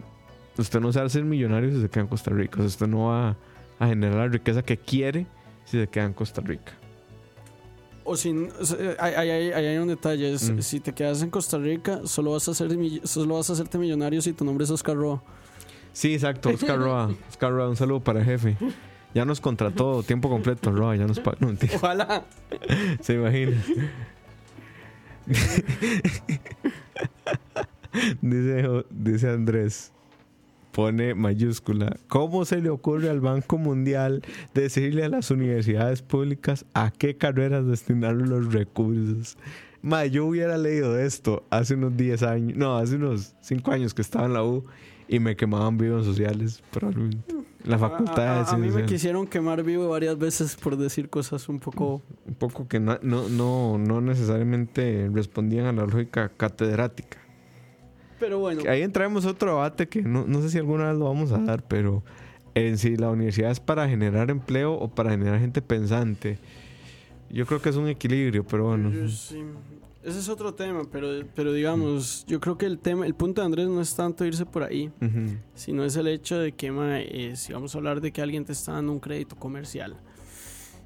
usted 0.58 0.80
no 0.80 0.92
se 0.92 1.00
va 1.00 1.06
a 1.06 1.10
ser 1.10 1.24
millonario 1.24 1.72
si 1.72 1.82
se 1.82 1.90
queda 1.90 2.02
en 2.02 2.08
Costa 2.08 2.32
Rica. 2.32 2.56
O 2.58 2.60
sea, 2.60 2.68
usted 2.68 2.88
no 2.88 3.08
va 3.08 3.36
a 3.80 3.88
generar 3.88 4.16
la 4.18 4.28
riqueza 4.28 4.62
que 4.62 4.78
quiere 4.78 5.26
si 5.66 5.80
se 5.80 5.88
queda 5.88 6.06
en 6.06 6.14
Costa 6.14 6.42
Rica. 6.42 6.74
O 8.06 8.18
si 8.18 8.34
sea, 8.62 8.96
hay, 9.00 9.14
hay- 9.14 9.30
hay- 9.54 9.66
hay 9.66 9.78
un 9.78 9.88
detalle, 9.88 10.34
es, 10.34 10.50
Mm. 10.52 10.60
si 10.60 10.82
te 10.82 10.92
quedas 10.92 11.22
en 11.24 11.30
Costa 11.30 11.58
Rica, 11.58 12.02
solo 12.04 12.32
vas 12.32 12.48
a 12.50 12.54
ser 12.54 12.70
solo 13.06 13.36
vas 13.36 13.50
a 13.50 13.54
hacerte 13.54 13.78
millonario 13.78 14.22
si 14.22 14.34
tu 14.34 14.44
nombre 14.44 14.66
es 14.66 14.72
Oscar 14.72 14.98
Roa. 14.98 15.24
Sí, 15.94 16.14
exacto. 16.14 16.50
Oscar 16.50 16.78
Roa. 16.78 17.10
Oscar 17.30 17.52
Roa, 17.54 17.70
un 17.70 17.78
saludo 17.78 18.02
para 18.02 18.20
el 18.20 18.26
jefe. 18.26 18.58
Ya 19.14 19.26
nos 19.26 19.42
contrató 19.42 20.04
tiempo 20.04 20.30
completo, 20.30 20.72
Roa. 20.72 20.96
Ya 20.96 21.06
nos 21.06 21.20
pagó. 21.20 21.38
No. 21.40 21.54
Ojalá. 21.76 22.26
Se 23.02 23.14
imagina. 23.14 23.62
dice, 28.22 28.86
dice 28.90 29.30
Andrés. 29.30 29.92
Pone 30.72 31.14
mayúscula. 31.14 31.96
¿Cómo 32.08 32.46
se 32.46 32.60
le 32.60 32.70
ocurre 32.70 33.12
al 33.12 33.22
Banco 33.22 33.60
Mundial 33.60 34.24
decirle 34.56 35.04
a 35.04 35.10
las 35.10 35.30
universidades 35.30 36.02
públicas 36.02 36.66
a 36.74 36.90
qué 36.90 37.16
carreras 37.16 37.68
destinar 37.68 38.16
los 38.16 38.52
recursos? 38.52 39.38
Ma, 39.84 40.08
yo 40.08 40.26
hubiera 40.26 40.58
leído 40.58 40.98
esto 40.98 41.46
hace 41.52 41.76
unos 41.76 41.96
10 41.96 42.24
años, 42.24 42.58
no, 42.58 42.78
hace 42.78 42.96
unos 42.96 43.36
5 43.42 43.72
años 43.72 43.94
que 43.94 44.02
estaba 44.02 44.26
en 44.26 44.34
la 44.34 44.44
U 44.44 44.66
y 45.08 45.20
me 45.20 45.36
quemaban 45.36 45.78
vivo 45.78 45.98
en 46.00 46.04
sociales, 46.04 46.64
probablemente. 46.72 47.34
La 47.64 47.78
facultad 47.78 48.20
a, 48.20 48.34
de 48.36 48.40
a- 48.42 48.50
a 48.52 48.58
mí 48.58 48.70
me 48.70 48.86
quisieron 48.86 49.26
quemar 49.28 49.64
vivo 49.64 49.88
varias 49.90 50.18
veces 50.18 50.56
por 50.56 50.76
decir 50.78 51.10
cosas 51.10 51.48
un 51.50 51.60
poco... 51.60 52.02
un 52.28 52.36
poco 52.36 52.68
que 52.68 52.80
no, 52.80 53.00
no, 53.02 53.30
no, 53.30 53.78
no 53.78 54.02
necesariamente 54.02 55.10
respondían 55.14 55.66
a 55.68 55.72
la 55.72 55.86
lógica 55.86 56.30
catedrática. 56.36 57.20
Pero 58.20 58.40
bueno, 58.40 58.64
Ahí 58.70 58.82
entramos 58.82 59.26
a 59.26 59.32
otro 59.32 59.52
debate 59.52 59.88
que 59.88 60.02
no, 60.02 60.26
no 60.26 60.42
sé 60.42 60.50
si 60.50 60.58
alguna 60.58 60.90
vez 60.90 60.98
lo 60.98 61.06
vamos 61.06 61.32
a 61.32 61.40
dar, 61.40 61.64
pero 61.68 62.04
en 62.56 62.78
si 62.78 62.96
la 62.96 63.10
universidad 63.10 63.52
es 63.52 63.60
para 63.60 63.88
generar 63.90 64.30
empleo 64.30 64.74
o 64.74 64.88
para 64.90 65.12
generar 65.12 65.40
gente 65.40 65.62
pensante. 65.62 66.38
Yo 67.30 67.46
creo 67.46 67.62
que 67.62 67.70
es 67.70 67.76
un 67.76 67.88
equilibrio, 67.88 68.46
pero 68.46 68.66
bueno. 68.68 68.92
sí. 69.10 69.44
Ese 70.04 70.20
es 70.20 70.30
otro 70.30 70.54
tema, 70.54 70.84
pero, 70.92 71.08
pero 71.36 71.54
digamos, 71.54 72.26
yo 72.28 72.40
creo 72.40 72.58
que 72.58 72.66
el 72.66 72.80
tema, 72.80 73.06
el 73.06 73.16
punto 73.16 73.42
de 73.42 73.46
Andrés 73.46 73.68
no 73.68 73.82
es 73.82 73.96
tanto 73.96 74.26
irse 74.26 74.46
por 74.46 74.64
ahí, 74.64 74.92
sino 75.56 75.86
es 75.86 75.96
el 75.96 76.08
hecho 76.08 76.38
de 76.38 76.52
que, 76.52 76.72
ma, 76.72 77.00
eh, 77.00 77.36
si 77.36 77.54
vamos 77.54 77.74
a 77.74 77.78
hablar 77.78 78.02
de 78.02 78.12
que 78.12 78.22
alguien 78.22 78.46
te 78.46 78.52
está 78.52 78.74
dando 78.74 78.92
un 78.92 79.00
crédito 79.00 79.36
comercial, 79.36 79.96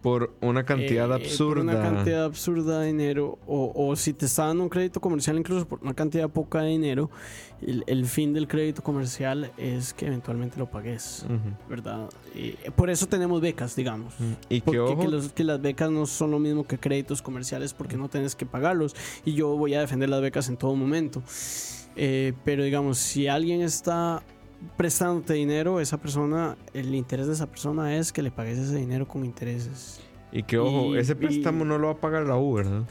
Por 0.08 0.34
una 0.42 0.64
cantidad 0.66 1.10
eh, 1.12 1.16
absurda. 1.16 1.54
Por 1.56 1.64
una 1.64 1.82
cantidad 1.82 2.24
absurda 2.26 2.80
de 2.80 2.88
dinero. 2.88 3.38
O, 3.48 3.74
o 3.76 3.96
si 3.96 4.14
te 4.14 4.26
está 4.26 4.46
dando 4.46 4.64
un 4.64 4.70
crédito 4.70 5.02
comercial, 5.02 5.38
incluso 5.38 5.68
por 5.68 5.80
una 5.82 5.94
cantidad 5.94 6.30
poca 6.30 6.62
de 6.62 6.70
dinero, 6.70 7.10
el, 7.62 7.84
el 7.88 8.06
fin 8.06 8.34
del 8.34 8.48
crédito 8.48 8.84
comercial 8.84 9.52
es 9.58 9.94
que 9.94 10.08
eventualmente 10.08 10.58
lo 10.58 10.70
pagues. 10.70 11.26
¿Verdad? 11.70 12.10
Y 12.36 12.52
por 12.72 12.90
eso 12.90 13.08
tenemos 13.08 13.42
becas, 13.42 13.76
digamos. 13.76 14.14
Y 14.50 14.62
que 14.62 14.66
Porque 14.66 14.80
ojo, 14.80 15.00
que, 15.02 15.08
los- 15.08 15.34
que 15.34 15.44
las 15.44 15.62
becas 15.62 15.92
no 15.92 16.06
son 16.06 16.32
lo 16.32 16.40
mismo 16.40 16.66
que 16.66 16.78
créditos 16.78 17.22
comerciales 17.22 17.74
porque 17.74 17.98
no 17.98 18.08
tienes 18.10 18.36
que 18.36 18.46
pagarlos. 18.46 18.96
Y 19.26 19.34
yo 19.34 19.56
voy 19.58 19.74
a 19.74 19.82
defender 19.82 20.10
las 20.10 20.22
becas 20.22 20.48
en 20.50 20.58
todo 20.58 20.76
momento. 20.76 21.22
Eh, 21.96 22.34
pero 22.46 22.64
digamos, 22.64 22.98
si 23.00 23.28
alguien 23.28 23.62
está 23.62 24.22
prestándote 24.76 25.34
dinero, 25.34 25.80
esa 25.80 25.98
persona, 25.98 26.58
el 26.74 26.94
interés 26.96 27.28
de 27.28 27.34
esa 27.34 27.48
persona 27.48 27.96
es 27.96 28.12
que 28.12 28.22
le 28.22 28.32
pagues 28.32 28.58
ese 28.58 28.76
dinero 28.76 29.08
con 29.08 29.24
intereses. 29.26 30.02
Y 30.32 30.44
que, 30.44 30.58
ojo, 30.58 30.96
Y- 30.96 31.00
ese 31.00 31.14
y- 31.14 31.16
préstamo 31.16 31.64
no 31.66 31.78
lo 31.78 31.88
va 31.88 31.94
a 31.94 31.98
pagar 31.98 32.24
la 32.26 32.38
U, 32.38 32.54
¿verdad? 32.56 32.84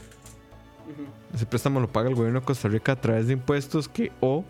Ese 1.33 1.45
préstamo 1.45 1.79
lo 1.81 1.91
paga 1.91 2.09
el 2.09 2.15
gobierno 2.15 2.39
de 2.39 2.45
Costa 2.45 2.69
Rica 2.69 2.93
a 2.93 3.01
través 3.01 3.27
de 3.27 3.33
impuestos 3.33 3.89
que 3.89 4.11
o 4.21 4.43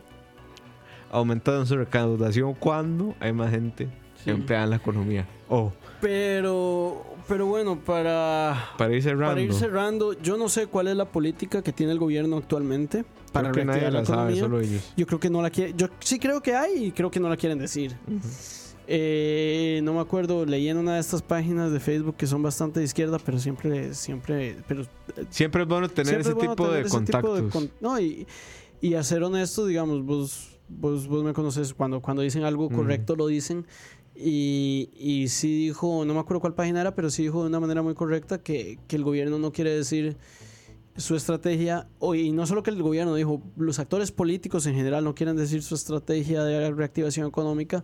aumentan 1.11 1.65
su 1.65 1.75
recaudación 1.77 2.53
cuando 2.53 3.15
hay 3.19 3.33
más 3.33 3.49
gente 3.49 3.87
Sí. 4.23 4.29
empleada 4.29 4.65
en 4.65 4.69
la 4.71 4.75
economía. 4.75 5.27
O 5.49 5.71
Pero, 6.01 7.03
pero 7.27 7.45
bueno, 7.45 7.79
para, 7.79 8.71
para 8.77 8.95
ir 8.95 9.03
cerrando. 9.03 9.27
para 9.27 9.41
ir 9.41 9.53
cerrando, 9.53 10.13
yo 10.21 10.37
no 10.37 10.49
sé 10.49 10.67
cuál 10.67 10.87
es 10.87 10.95
la 10.95 11.05
política 11.05 11.61
que 11.61 11.71
tiene 11.73 11.91
el 11.91 11.99
gobierno 11.99 12.37
actualmente 12.37 13.05
para 13.31 13.51
creo 13.51 13.61
que 13.61 13.65
nadie 13.65 13.81
la 13.91 13.99
la 13.99 14.05
sabe, 14.05 14.33
economía. 14.37 14.41
solo 14.41 14.59
ellos. 14.61 14.93
Yo 14.95 15.05
creo 15.05 15.19
que 15.19 15.29
no 15.29 15.41
la 15.41 15.49
quiere. 15.49 15.73
Yo 15.75 15.87
sí 15.99 16.17
creo 16.19 16.41
que 16.41 16.55
hay 16.55 16.85
y 16.85 16.91
creo 16.91 17.11
que 17.11 17.19
no 17.19 17.29
la 17.29 17.37
quieren 17.37 17.59
decir. 17.59 17.95
Eh, 18.89 19.81
no 19.83 19.93
me 19.93 19.99
acuerdo, 19.99 20.45
leí 20.45 20.69
en 20.69 20.77
una 20.77 20.93
de 20.95 21.01
estas 21.01 21.21
páginas 21.21 21.73
de 21.73 21.79
Facebook 21.81 22.15
que 22.15 22.25
son 22.25 22.41
bastante 22.41 22.79
de 22.79 22.85
izquierda, 22.85 23.19
pero 23.19 23.37
siempre, 23.37 23.93
siempre, 23.93 24.55
pero 24.67 24.85
Siempre 25.29 25.63
es 25.63 25.67
bueno 25.67 25.89
tener 25.89 26.21
ese 26.21 26.29
es 26.29 26.35
bueno 26.35 26.51
tipo 26.51 26.67
tener 26.67 26.83
de 26.83 26.87
ese 26.87 26.99
tipo 27.01 27.21
contactos. 27.21 27.63
de 27.63 27.69
no, 27.81 27.99
y, 27.99 28.25
y 28.79 28.93
a 28.93 29.03
ser 29.03 29.23
honesto, 29.23 29.65
digamos, 29.65 30.05
vos, 30.05 30.57
vos, 30.69 31.05
vos 31.07 31.21
me 31.21 31.33
conoces, 31.33 31.73
cuando, 31.73 31.99
cuando 32.01 32.21
dicen 32.21 32.43
algo 32.45 32.69
correcto 32.69 33.17
lo 33.17 33.27
dicen. 33.27 33.65
Y, 34.19 34.89
y 34.95 35.27
sí 35.27 35.55
dijo, 35.55 36.03
no 36.05 36.13
me 36.13 36.19
acuerdo 36.19 36.41
cuál 36.41 36.55
página 36.55 36.81
era, 36.81 36.95
pero 36.95 37.09
sí 37.09 37.23
dijo 37.23 37.43
de 37.43 37.49
una 37.49 37.59
manera 37.59 37.81
muy 37.83 37.93
correcta 37.93 38.39
que, 38.39 38.79
que 38.87 38.95
el 38.95 39.03
gobierno 39.03 39.37
no 39.37 39.51
quiere 39.51 39.75
decir 39.75 40.17
su 40.97 41.15
estrategia, 41.15 41.87
y 42.15 42.31
no 42.31 42.47
solo 42.47 42.63
que 42.63 42.71
el 42.71 42.81
gobierno 42.81 43.13
dijo, 43.13 43.41
los 43.55 43.77
actores 43.77 44.11
políticos 44.11 44.65
en 44.65 44.73
general 44.73 45.03
no 45.03 45.13
quieren 45.13 45.35
decir 45.35 45.61
su 45.61 45.75
estrategia 45.75 46.43
de 46.43 46.71
reactivación 46.71 47.27
económica, 47.27 47.83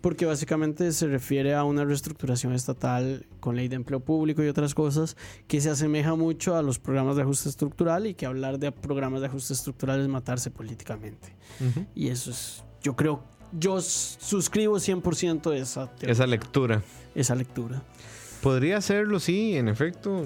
porque 0.00 0.26
básicamente 0.26 0.90
se 0.90 1.06
refiere 1.06 1.54
a 1.54 1.62
una 1.62 1.84
reestructuración 1.84 2.52
estatal 2.52 3.24
con 3.38 3.54
ley 3.54 3.68
de 3.68 3.76
empleo 3.76 4.00
público 4.00 4.42
y 4.42 4.48
otras 4.48 4.74
cosas 4.74 5.16
que 5.46 5.60
se 5.60 5.70
asemeja 5.70 6.16
mucho 6.16 6.56
a 6.56 6.62
los 6.62 6.80
programas 6.80 7.14
de 7.14 7.22
ajuste 7.22 7.48
estructural 7.48 8.08
y 8.08 8.14
que 8.14 8.26
hablar 8.26 8.58
de 8.58 8.72
programas 8.72 9.20
de 9.20 9.28
ajuste 9.28 9.54
estructural 9.54 10.00
es 10.00 10.08
matarse 10.08 10.50
políticamente. 10.50 11.36
Y 11.94 12.08
eso 12.08 12.32
es, 12.32 12.64
yo 12.82 12.96
creo, 12.96 13.22
yo 13.58 13.80
suscribo 13.80 14.76
100% 14.76 15.54
esa, 15.54 15.86
teoría, 15.88 16.12
Esa 16.12 16.26
lectura. 16.26 16.82
esa 17.14 17.34
lectura. 17.34 17.82
Podría 18.42 18.80
serlo, 18.80 19.20
sí, 19.20 19.56
en 19.56 19.68
efecto. 19.68 20.24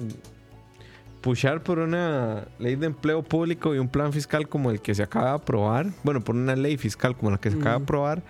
Pushar 1.21 1.61
por 1.63 1.79
una 1.79 2.47
ley 2.59 2.75
de 2.75 2.85
empleo 2.85 3.21
público 3.23 3.75
y 3.75 3.79
un 3.79 3.89
plan 3.89 4.13
fiscal 4.13 4.47
como 4.47 4.71
el 4.71 4.81
que 4.81 4.95
se 4.95 5.03
acaba 5.03 5.29
de 5.29 5.35
aprobar, 5.35 5.87
bueno, 6.03 6.21
por 6.23 6.35
una 6.35 6.55
ley 6.55 6.77
fiscal 6.77 7.17
como 7.17 7.31
la 7.31 7.37
que 7.37 7.49
se 7.51 7.57
acaba 7.57 7.77
de 7.77 7.83
aprobar, 7.83 8.23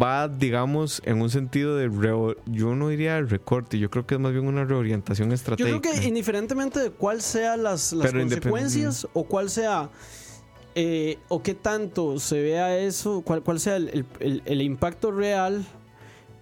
va, 0.00 0.28
digamos, 0.28 1.02
en 1.04 1.20
un 1.20 1.30
sentido 1.30 1.74
de, 1.76 1.88
reo- 1.88 2.36
yo 2.46 2.76
no 2.76 2.88
diría 2.90 3.20
recorte, 3.22 3.78
yo 3.78 3.90
creo 3.90 4.06
que 4.06 4.14
es 4.14 4.20
más 4.20 4.30
bien 4.32 4.46
una 4.46 4.64
reorientación 4.64 5.30
Yo 5.30 5.34
estratégica. 5.34 5.80
creo 5.80 6.00
que 6.00 6.06
indiferentemente 6.06 6.78
de 6.80 6.90
cuál 6.90 7.22
sean 7.22 7.64
las, 7.64 7.92
consecuencias 7.92 9.08
o 9.14 9.24
cuál 9.24 9.50
sea 9.50 9.88
eh, 10.74 11.18
o 11.28 11.42
qué 11.42 11.54
tanto 11.54 12.18
se 12.18 12.40
vea 12.42 12.78
eso, 12.78 13.22
cuál, 13.22 13.42
cuál 13.42 13.60
sea 13.60 13.76
el, 13.76 13.88
el- 13.88 14.06
el- 14.20 14.42
el 14.46 14.62
impacto 14.62 15.10
real, 15.10 15.64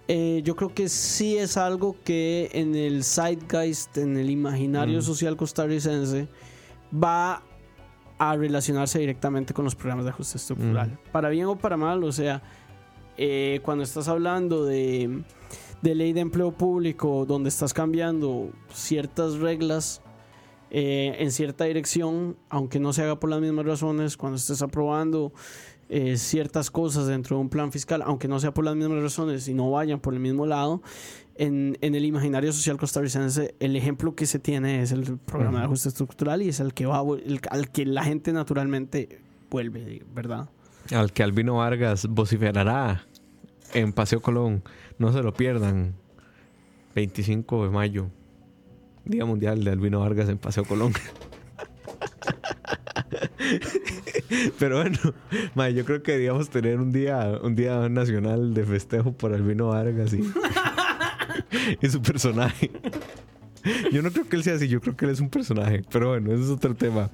eh, 0.07 0.41
yo 0.43 0.55
creo 0.55 0.73
que 0.73 0.89
sí 0.89 1.37
es 1.37 1.57
algo 1.57 1.95
que 2.03 2.49
en 2.53 2.75
el 2.75 3.03
zeitgeist, 3.03 3.97
en 3.97 4.17
el 4.17 4.29
imaginario 4.29 4.99
Mm. 4.99 5.03
social 5.03 5.37
costarricense, 5.37 6.27
va 6.93 7.43
a 8.17 8.35
relacionarse 8.35 8.99
directamente 8.99 9.53
con 9.53 9.65
los 9.65 9.75
programas 9.75 10.05
de 10.05 10.11
ajuste 10.11 10.37
estructural. 10.37 10.89
Mm. 10.91 11.11
Para 11.11 11.29
bien 11.29 11.45
o 11.47 11.57
para 11.57 11.75
mal, 11.77 12.03
o 12.03 12.11
sea, 12.11 12.41
eh, 13.17 13.59
cuando 13.63 13.83
estás 13.83 14.07
hablando 14.07 14.65
de, 14.65 15.23
de 15.81 15.95
ley 15.95 16.13
de 16.13 16.21
empleo 16.21 16.51
público, 16.51 17.25
donde 17.25 17.49
estás 17.49 17.73
cambiando 17.73 18.49
ciertas 18.73 19.35
reglas 19.39 20.01
eh, 20.71 21.15
en 21.19 21.31
cierta 21.31 21.65
dirección, 21.65 22.37
aunque 22.49 22.79
no 22.79 22.93
se 22.93 23.03
haga 23.03 23.19
por 23.19 23.29
las 23.29 23.39
mismas 23.41 23.65
razones, 23.65 24.17
cuando 24.17 24.37
estés 24.37 24.61
aprobando 24.61 25.33
eh, 25.89 26.15
ciertas 26.17 26.71
cosas 26.71 27.07
dentro 27.07 27.35
de 27.35 27.41
un 27.41 27.49
plan 27.49 27.71
fiscal, 27.71 28.01
aunque 28.05 28.27
no 28.29 28.39
sea 28.39 28.53
por 28.53 28.63
las 28.65 28.75
mismas 28.75 29.01
razones 29.03 29.47
y 29.49 29.53
no 29.53 29.69
vayan 29.69 29.99
por 29.99 30.13
el 30.13 30.19
mismo 30.21 30.45
lado, 30.45 30.81
en, 31.35 31.77
en 31.81 31.95
el 31.95 32.05
imaginario 32.05 32.53
social 32.53 32.77
costarricense, 32.77 33.55
el 33.59 33.75
ejemplo 33.75 34.15
que 34.15 34.25
se 34.25 34.39
tiene 34.39 34.81
es 34.81 34.91
el 34.91 35.17
programa 35.19 35.59
de 35.59 35.65
ajuste 35.65 35.89
estructural 35.89 36.41
y 36.41 36.49
es 36.49 36.59
el 36.59 36.73
que 36.73 36.85
va 36.85 37.01
el- 37.25 37.41
al 37.49 37.69
que 37.71 37.85
la 37.85 38.03
gente 38.05 38.31
naturalmente 38.31 39.19
vuelve, 39.49 40.03
¿verdad? 40.13 40.49
Al 40.93 41.11
que 41.11 41.23
Albino 41.23 41.55
Vargas 41.57 42.07
vociferará 42.09 43.05
en 43.73 43.91
Paseo 43.93 44.21
Colón. 44.21 44.63
No 44.97 45.11
se 45.11 45.21
lo 45.21 45.33
pierdan. 45.33 45.95
25 46.95 47.65
de 47.65 47.69
mayo. 47.69 48.07
Día 49.05 49.25
Mundial 49.25 49.63
de 49.63 49.71
Albino 49.71 49.99
Vargas 49.99 50.29
en 50.29 50.37
Paseo 50.37 50.65
Colón. 50.65 50.93
Pero 54.59 54.77
bueno, 54.77 54.97
yo 55.75 55.85
creo 55.85 56.03
que 56.03 56.11
deberíamos 56.13 56.49
tener 56.49 56.79
un 56.79 56.91
día, 56.91 57.39
un 57.41 57.55
día 57.55 57.89
nacional 57.89 58.53
de 58.53 58.65
festejo 58.65 59.11
por 59.13 59.33
Albino 59.33 59.67
Vargas 59.69 60.13
y, 60.13 60.21
y 61.81 61.89
su 61.89 62.01
personaje. 62.01 62.71
Yo 63.91 64.01
no 64.01 64.11
creo 64.11 64.27
que 64.27 64.35
él 64.35 64.43
sea 64.43 64.55
así, 64.55 64.67
yo 64.67 64.81
creo 64.81 64.95
que 64.95 65.05
él 65.05 65.11
es 65.11 65.19
un 65.19 65.29
personaje. 65.29 65.83
Pero 65.91 66.09
bueno, 66.09 66.31
ese 66.31 66.43
es 66.43 66.49
otro 66.49 66.75
tema. 66.75 67.09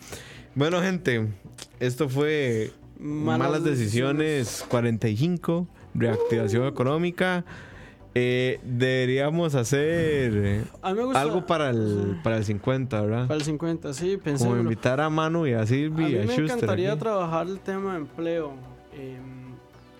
Bueno, 0.55 0.81
gente, 0.81 1.27
esto 1.79 2.09
fue 2.09 2.71
Malas, 2.99 3.63
decisiones 3.63 4.65
45, 4.69 5.67
reactivación 5.93 6.67
económica. 6.67 7.45
Eh, 8.19 8.59
deberíamos 8.63 9.53
hacer 9.53 10.63
A 10.81 10.91
mí 10.91 10.97
me 10.97 11.03
gusta- 11.05 11.21
algo 11.21 11.45
para 11.45 11.69
el, 11.69 12.19
para 12.23 12.37
el 12.37 12.45
50, 12.45 13.01
¿verdad? 13.01 13.27
Para 13.27 13.37
el 13.37 13.43
50, 13.43 13.93
sí, 13.93 14.17
pensé. 14.17 14.45
Como 14.45 14.57
invitar 14.59 14.99
a 14.99 15.09
Manu 15.09 15.45
y 15.45 15.53
a 15.53 15.65
Silvi 15.67 16.03
mí 16.05 16.11
y 16.11 16.15
a 16.15 16.19
me 16.21 16.25
Schuster. 16.27 16.45
encantaría 16.45 16.91
aquí. 16.93 16.99
trabajar 16.99 17.45
el 17.47 17.59
tema 17.59 17.91
de 17.93 17.99
empleo. 17.99 18.53
em, 18.93 19.47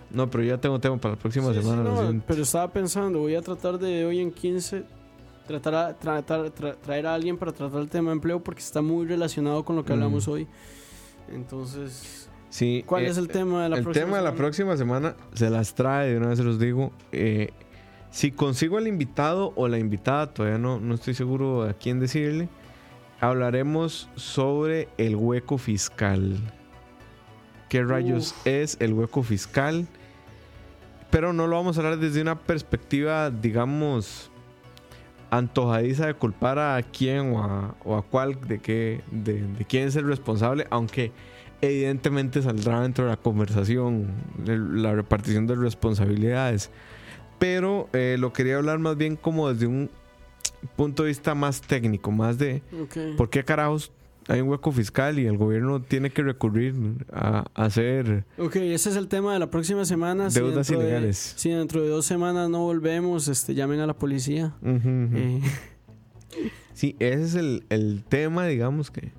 No, 0.10 0.30
pero 0.32 0.44
ya 0.44 0.58
tengo 0.58 0.80
tema 0.80 0.98
para 0.98 1.14
la 1.16 1.20
próxima 1.20 1.54
sí, 1.54 1.62
semana. 1.62 1.84
no, 1.84 2.22
pero 2.26 2.42
estaba 2.42 2.72
pensando, 2.72 3.20
voy 3.20 3.36
a 3.36 3.42
tratar 3.42 3.78
de 3.78 4.06
hoy 4.06 4.20
en 4.20 4.32
15 4.32 4.84
tratar 5.46 5.76
a- 5.76 5.94
tratar, 5.94 6.42
tra- 6.56 6.76
traer 6.82 7.06
a 7.08 7.14
alguien 7.14 7.38
para 7.38 7.52
tratar 7.52 7.80
el 7.82 7.88
tema 7.90 8.10
de 8.10 8.14
empleo 8.16 8.42
porque 8.44 8.62
está 8.62 8.82
muy 8.82 9.06
relacionado 9.06 9.64
con 9.64 9.76
lo 9.76 9.84
que 9.86 9.92
Mm. 9.92 9.94
hablamos 9.94 10.28
hoy. 10.28 10.48
Entonces, 11.32 12.30
Sí, 12.50 12.84
¿cuál 12.86 13.04
eh, 13.04 13.08
es 13.10 13.18
el 13.18 13.28
tema 13.28 13.64
de 13.64 13.70
la 13.70 13.78
el 13.78 13.84
próxima 13.84 14.06
tema 14.06 14.18
de 14.18 14.24
la 14.24 14.34
próxima 14.36 14.78
semana 14.78 15.16
se 15.34 15.50
las 15.50 15.76
trae, 15.76 16.12
de 16.12 16.18
una 16.18 16.28
vez 16.30 16.38
se 16.38 16.44
los 16.46 16.58
digo. 16.60 16.92
Eh, 17.12 17.50
si 18.12 18.32
consigo 18.32 18.80
el 18.80 18.88
invitado 18.88 19.54
o 19.56 19.68
la 19.68 19.78
invitada, 19.78 20.34
todavía 20.34 20.58
no, 20.58 20.80
no 20.80 20.96
estoy 20.96 21.14
seguro 21.14 21.64
a 21.64 21.74
quién 21.74 22.00
decirle, 22.00 22.50
hablaremos 23.20 24.10
sobre 24.16 24.90
el 24.98 25.16
hueco 25.16 25.58
fiscal. 25.58 26.38
¿Qué 27.70 27.84
rayos 27.84 28.34
es 28.46 28.78
el 28.80 28.94
hueco 28.94 29.24
fiscal? 29.24 29.88
Pero 31.10 31.34
no 31.34 31.48
lo 31.48 31.56
vamos 31.56 31.78
a 31.78 31.82
hablar 31.82 32.00
desde 32.00 32.22
una 32.22 32.40
perspectiva, 32.40 33.30
digamos, 33.30 34.32
antojadiza 35.30 36.08
de 36.08 36.14
culpar 36.14 36.60
a 36.60 36.82
quién 36.82 37.34
o 37.34 37.44
a, 37.44 37.76
o 37.84 37.98
a 37.98 38.04
cuál, 38.04 38.40
de, 38.48 38.60
qué, 38.60 39.02
de, 39.12 39.42
de 39.42 39.66
quién 39.66 39.88
es 39.88 39.96
el 39.96 40.08
responsable, 40.08 40.66
aunque 40.70 41.12
evidentemente 41.62 42.42
saldrá 42.42 42.82
dentro 42.82 43.06
de 43.06 43.12
la 43.12 43.18
conversación 43.18 44.08
la 44.46 44.94
repartición 44.94 45.48
de 45.48 45.56
responsabilidades. 45.56 46.70
Pero 47.40 47.88
eh, 47.94 48.18
lo 48.20 48.34
quería 48.34 48.58
hablar 48.58 48.80
más 48.80 48.98
bien 48.98 49.16
como 49.16 49.50
desde 49.52 49.68
un 49.68 49.90
punto 50.76 51.04
de 51.04 51.10
vista 51.10 51.36
más 51.36 51.62
técnico, 51.62 52.12
más 52.12 52.38
de 52.38 52.62
Ok. 52.82 53.16
por 53.18 53.30
qué 53.30 53.44
carajos 53.44 53.92
hay 54.30 54.42
un 54.42 54.50
hueco 54.50 54.72
fiscal 54.74 55.20
y 55.20 55.26
el 55.26 55.38
gobierno 55.38 55.82
tiene 55.82 56.10
que 56.10 56.22
recurrir 56.22 56.74
a, 57.14 57.46
a 57.54 57.66
hacer 57.66 58.26
Ok, 58.38 58.58
ese 58.58 58.90
es 58.90 58.96
el 58.98 59.08
tema 59.08 59.32
de 59.34 59.40
la 59.40 59.50
próxima 59.50 59.86
semana. 59.86 60.30
Si 60.30 60.40
deudas 60.40 60.68
dentro 60.68 60.80
de- 60.80 60.86
ilegales. 60.86 61.34
si 61.38 61.50
dentro 61.52 61.82
de 61.82 61.88
dos 61.90 62.06
semanas 62.06 62.50
no 62.50 62.60
volvemos, 62.60 63.28
este, 63.30 63.54
llamen 63.56 63.80
a 63.80 63.88
la 63.88 63.94
policía. 63.94 64.54
Eh, 64.64 65.40
Sí, 66.74 66.96
ese 67.00 67.24
es 67.24 67.36
el, 67.36 67.64
el 67.70 68.04
tema, 68.08 68.46
digamos, 68.46 68.92
que, 68.92 69.12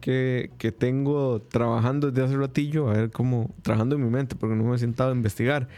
que, 0.00 0.50
que 0.58 0.72
tengo 0.72 1.40
trabajando 1.40 2.10
desde 2.10 2.26
hace 2.26 2.36
ratillo, 2.36 2.90
a 2.90 2.94
ver 2.94 3.10
cómo, 3.10 3.54
trabajando 3.62 3.96
en 3.96 4.04
mi 4.04 4.10
mente, 4.10 4.36
porque 4.36 4.54
no 4.56 4.64
me 4.64 4.76
he 4.76 4.78
sentado 4.78 5.10
a 5.10 5.14
investigar. 5.14 5.68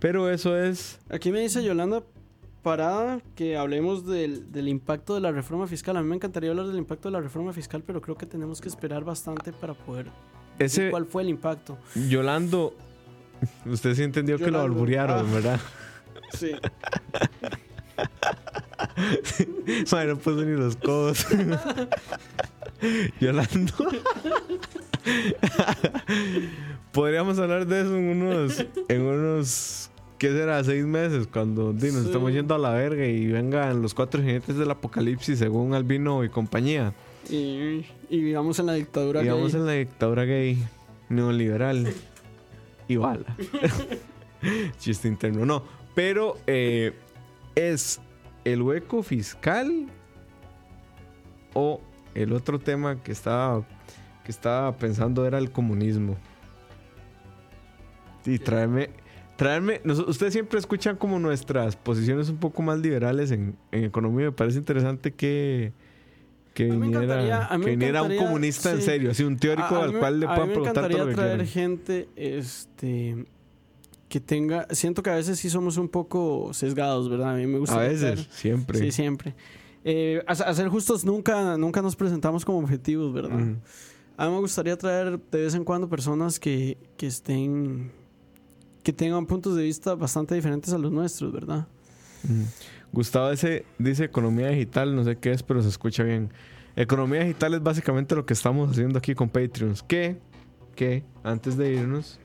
Pero 0.00 0.30
eso 0.30 0.56
es, 0.56 0.98
Aquí 1.10 1.30
me 1.30 1.40
dice 1.40 1.62
Yolanda 1.62 2.02
Parada 2.62 3.20
que 3.36 3.56
hablemos 3.56 4.06
del, 4.06 4.52
del 4.52 4.68
impacto 4.68 5.14
de 5.14 5.20
la 5.20 5.32
reforma 5.32 5.66
fiscal. 5.66 5.96
A 5.96 6.02
mí 6.02 6.08
me 6.08 6.16
encantaría 6.16 6.50
hablar 6.50 6.66
del 6.66 6.76
impacto 6.76 7.08
de 7.08 7.12
la 7.12 7.20
reforma 7.20 7.54
fiscal, 7.54 7.82
pero 7.86 8.02
creo 8.02 8.16
que 8.16 8.26
tenemos 8.26 8.60
que 8.60 8.68
esperar 8.68 9.04
bastante 9.04 9.52
para 9.52 9.72
poder 9.72 10.06
decir 10.58 10.84
ese 10.84 10.90
cuál 10.90 11.06
fue 11.06 11.22
el 11.22 11.30
impacto. 11.30 11.78
Yolando, 12.08 12.74
usted 13.66 13.94
sí 13.94 14.02
entendió 14.02 14.38
que 14.38 14.50
lo 14.50 14.60
alburearon, 14.60 15.26
ah. 15.26 15.32
¿verdad? 15.32 15.60
Sí. 16.34 16.52
Madre, 19.92 20.08
no 20.08 20.18
puso 20.18 20.42
ni 20.42 20.56
los 20.56 20.76
codos. 20.76 21.26
Yolando. 23.20 23.72
Podríamos 26.92 27.38
hablar 27.38 27.66
de 27.66 27.82
eso 27.82 27.96
en 27.96 28.22
unos, 28.22 28.66
en 28.88 29.02
unos, 29.02 29.89
¿qué 30.20 30.28
será? 30.28 30.62
Seis 30.62 30.84
meses, 30.84 31.26
cuando 31.26 31.72
di, 31.72 31.86
nos 31.90 32.02
Sí. 32.02 32.06
estamos 32.08 32.30
yendo 32.32 32.54
a 32.54 32.58
la 32.58 32.70
verga 32.70 33.04
y 33.06 33.26
vengan 33.26 33.82
los 33.82 33.94
cuatro 33.94 34.20
jinetes 34.22 34.56
del 34.56 34.70
apocalipsis 34.70 35.38
según 35.38 35.74
Albino 35.74 36.22
y 36.22 36.28
compañía. 36.28 36.92
Y, 37.28 37.84
y 38.10 38.20
vivamos 38.20 38.58
en 38.60 38.66
la 38.66 38.74
dictadura. 38.74 39.22
Y 39.24 39.28
vamos 39.28 39.52
gay. 39.52 39.60
en 39.60 39.66
la 39.66 39.72
dictadura 39.72 40.24
gay, 40.24 40.62
neoliberal 41.08 41.92
y 42.88 42.96
bala. 42.96 43.34
Chiste 44.78 45.08
interno, 45.08 45.44
no. 45.46 45.64
Pero 45.94 46.36
eh, 46.46 46.92
es 47.54 48.00
el 48.44 48.62
hueco 48.62 49.02
fiscal 49.02 49.86
o 51.54 51.80
el 52.14 52.32
otro 52.32 52.58
tema 52.58 53.02
que 53.02 53.12
estaba, 53.12 53.66
que 54.24 54.30
estaba 54.30 54.76
pensando 54.76 55.26
era 55.26 55.38
el 55.38 55.50
comunismo. 55.50 56.16
Y 58.26 58.38
traerme, 58.38 58.90
traerme, 59.40 59.80
nos- 59.84 59.98
ustedes 60.06 60.32
siempre 60.34 60.58
escuchan 60.58 60.96
como 60.96 61.18
nuestras 61.18 61.74
posiciones 61.74 62.28
un 62.28 62.36
poco 62.36 62.60
más 62.62 62.78
liberales 62.78 63.30
en, 63.30 63.56
en 63.72 63.84
economía. 63.84 64.26
Me 64.26 64.32
parece 64.32 64.58
interesante 64.58 65.12
que, 65.12 65.72
que 66.52 66.64
viniera, 66.66 67.48
que 67.58 67.70
viniera 67.70 68.02
un 68.02 68.16
comunista 68.16 68.70
en 68.72 68.82
serio, 68.82 69.10
así 69.12 69.24
un 69.24 69.38
teórico 69.38 69.76
A- 69.76 69.78
a 69.80 69.84
al 69.84 69.92
mí- 69.94 69.98
cual 69.98 70.20
le 70.20 70.26
puedan 70.26 70.48
preguntar 70.50 70.88
todo 70.90 70.98
lo 70.98 71.06
que 71.08 71.14
traer 71.14 71.30
quieran. 71.30 71.46
gente 71.46 72.08
este 72.16 73.24
que 74.10 74.20
tenga 74.20 74.66
siento 74.72 75.02
que 75.02 75.10
a 75.10 75.14
veces 75.14 75.38
sí 75.38 75.48
somos 75.48 75.76
un 75.78 75.88
poco 75.88 76.52
sesgados 76.52 77.08
verdad 77.08 77.30
a 77.30 77.36
mí 77.36 77.46
me 77.46 77.58
gusta 77.60 77.76
A 77.76 77.82
veces, 77.88 78.28
siempre. 78.32 78.78
sí 78.78 78.90
siempre 78.90 79.34
Eh, 79.84 80.22
a, 80.26 80.32
a 80.32 80.52
ser 80.54 80.68
justos 80.68 81.04
nunca 81.04 81.56
nunca 81.56 81.80
nos 81.80 81.94
presentamos 81.96 82.44
como 82.44 82.58
objetivos 82.58 83.12
verdad 83.14 83.38
a 84.18 84.26
mí 84.28 84.34
me 84.34 84.40
gustaría 84.40 84.76
traer 84.76 85.18
de 85.30 85.40
vez 85.42 85.54
en 85.54 85.64
cuando 85.64 85.88
personas 85.88 86.38
que, 86.40 86.76
que 86.98 87.06
estén 87.06 87.92
tengan 88.92 89.26
puntos 89.26 89.56
de 89.56 89.62
vista 89.62 89.94
bastante 89.94 90.34
diferentes 90.34 90.72
a 90.72 90.78
los 90.78 90.92
nuestros 90.92 91.32
verdad 91.32 91.66
Mm. 92.22 92.44
Gustavo 92.92 93.30
ese 93.30 93.64
dice 93.78 94.04
economía 94.04 94.48
digital, 94.48 94.94
no 94.94 95.04
sé 95.04 95.16
qué 95.16 95.32
es, 95.32 95.42
pero 95.42 95.62
se 95.62 95.68
escucha 95.68 96.02
bien. 96.02 96.30
Economía 96.76 97.20
digital 97.20 97.54
es 97.54 97.62
básicamente 97.62 98.14
lo 98.14 98.26
que 98.26 98.34
estamos 98.34 98.70
haciendo 98.70 98.98
aquí 98.98 99.14
con 99.14 99.28
Patreons. 99.28 99.82
Que, 99.82 100.16
que, 100.74 101.02
antes 101.22 101.56
de 101.56 101.72
irnos, 101.72 102.18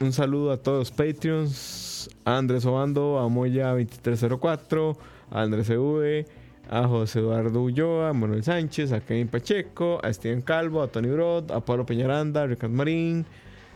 un 0.00 0.12
saludo 0.12 0.52
a 0.52 0.56
todos 0.56 0.90
Patreons, 0.90 2.10
a 2.24 2.38
Andrés 2.38 2.66
Obando, 2.66 3.18
a 3.18 3.28
Moya2304, 3.28 4.96
a 5.30 5.42
Andrés 5.42 5.70
EV, 5.70 6.26
a 6.70 6.88
José 6.88 7.20
Eduardo 7.20 7.62
Ulloa, 7.62 8.08
a 8.10 8.12
Manuel 8.12 8.42
Sánchez, 8.42 8.92
a 8.92 9.00
Kevin 9.00 9.28
Pacheco, 9.28 10.00
a 10.02 10.12
Steven 10.12 10.42
Calvo, 10.42 10.82
a 10.82 10.88
Tony 10.88 11.08
Brod, 11.08 11.50
a 11.52 11.60
Pablo 11.60 11.86
Peñaranda, 11.86 12.42
a 12.42 12.46
Ricardo 12.46 12.74
Marín, 12.74 13.26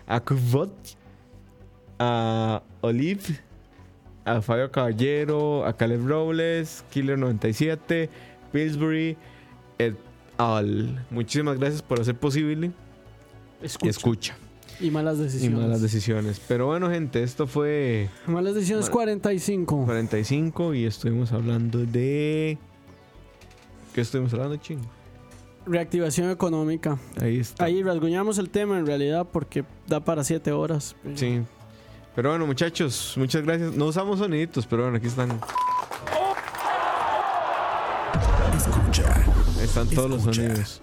a 0.07 0.21
Kuvot, 0.21 0.71
a 1.99 2.63
Olive, 2.83 3.23
a 4.25 4.41
Fabio 4.43 4.71
Caballero, 4.71 5.65
a 5.65 5.73
Caleb 5.77 6.07
Robles, 6.07 6.85
Killer97, 6.95 8.09
Pillsbury, 8.53 9.17
et 9.79 9.95
al. 10.39 11.05
Muchísimas 11.11 11.59
gracias 11.59 11.83
por 11.83 12.01
hacer 12.01 12.15
posible. 12.17 12.71
escucha, 13.63 13.91
Escucha. 13.91 14.37
y 14.81 14.91
malas 14.91 15.19
Y 15.19 15.23
decisiones 15.23 15.59
malas 15.59 15.81
decisiones. 15.83 16.41
Pero 16.47 16.67
bueno, 16.67 16.91
gente, 16.91 17.23
esto 17.23 17.47
fue 17.47 18.09
malas 18.27 18.55
decisiones 18.55 18.87
Mal- 18.87 18.93
45 18.93 19.85
45 19.87 20.75
y 20.75 20.85
estuvimos 20.85 21.33
hablando 21.33 21.85
de. 21.87 22.59
¿Qué 23.95 24.01
estuvimos 24.03 24.33
hablando, 24.35 24.57
ching? 24.59 24.81
Reactivación 25.67 26.31
económica 26.31 26.99
Ahí 27.21 27.39
está. 27.41 27.64
Ahí 27.64 27.83
rasguñamos 27.83 28.39
el 28.39 28.51
tema 28.51 28.79
en 28.79 28.87
realidad 28.87 29.27
porque 29.31 29.64
da 29.87 30.01
para 30.01 30.25
siete 30.25 30.53
horas. 30.53 30.97
Sí. 31.14 31.43
Pero 32.14 32.31
bueno, 32.31 32.47
muchachos, 32.47 33.14
muchas 33.17 33.43
gracias. 33.43 33.75
No 33.75 33.87
usamos 33.87 34.19
soniditos, 34.19 34.67
pero 34.67 34.83
bueno, 34.83 34.97
aquí 34.97 35.07
están. 35.07 35.39
Escucha. 38.57 39.14
Ahí 39.59 39.64
están 39.64 39.89
todos 39.89 40.11
los 40.11 40.23
sonidos. 40.23 40.81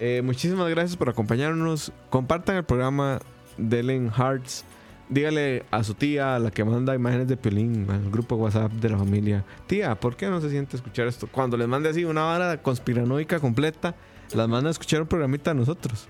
Eh, 0.00 0.22
muchísimas 0.24 0.68
gracias 0.70 0.96
por 0.96 1.10
acompañarnos. 1.10 1.92
Compartan 2.10 2.56
el 2.56 2.64
programa, 2.64 3.20
denle 3.58 3.96
en 3.96 4.10
hearts. 4.10 4.64
Dígale 5.08 5.64
a 5.70 5.84
su 5.84 5.92
tía, 5.92 6.36
a 6.36 6.38
la 6.38 6.50
que 6.50 6.64
manda 6.64 6.94
imágenes 6.94 7.28
de 7.28 7.36
Piolín, 7.36 7.86
al 7.90 8.10
grupo 8.10 8.36
WhatsApp 8.36 8.72
de 8.72 8.88
la 8.88 8.96
familia. 8.96 9.44
Tía, 9.66 9.94
¿por 9.94 10.16
qué 10.16 10.28
no 10.28 10.40
se 10.40 10.48
siente 10.48 10.76
escuchar 10.76 11.06
esto? 11.06 11.28
Cuando 11.30 11.58
les 11.58 11.68
mande 11.68 11.90
así 11.90 12.06
una 12.06 12.22
vara 12.22 12.62
conspiranoica 12.62 13.38
completa, 13.38 13.94
las 14.34 14.48
manda 14.48 14.68
a 14.68 14.72
escuchar 14.72 15.02
un 15.02 15.06
programita 15.08 15.50
a 15.50 15.54
nosotros. 15.54 16.08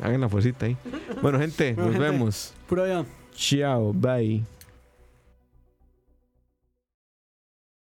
Hagan 0.00 0.20
la 0.20 0.28
fuercita 0.28 0.66
ahí. 0.66 0.76
Bueno, 1.22 1.38
gente, 1.38 1.74
nos 1.74 1.96
vemos. 1.96 2.54
Puro 2.68 2.86
ya. 2.86 3.04
Chao, 3.34 3.92
bye. 3.92 4.55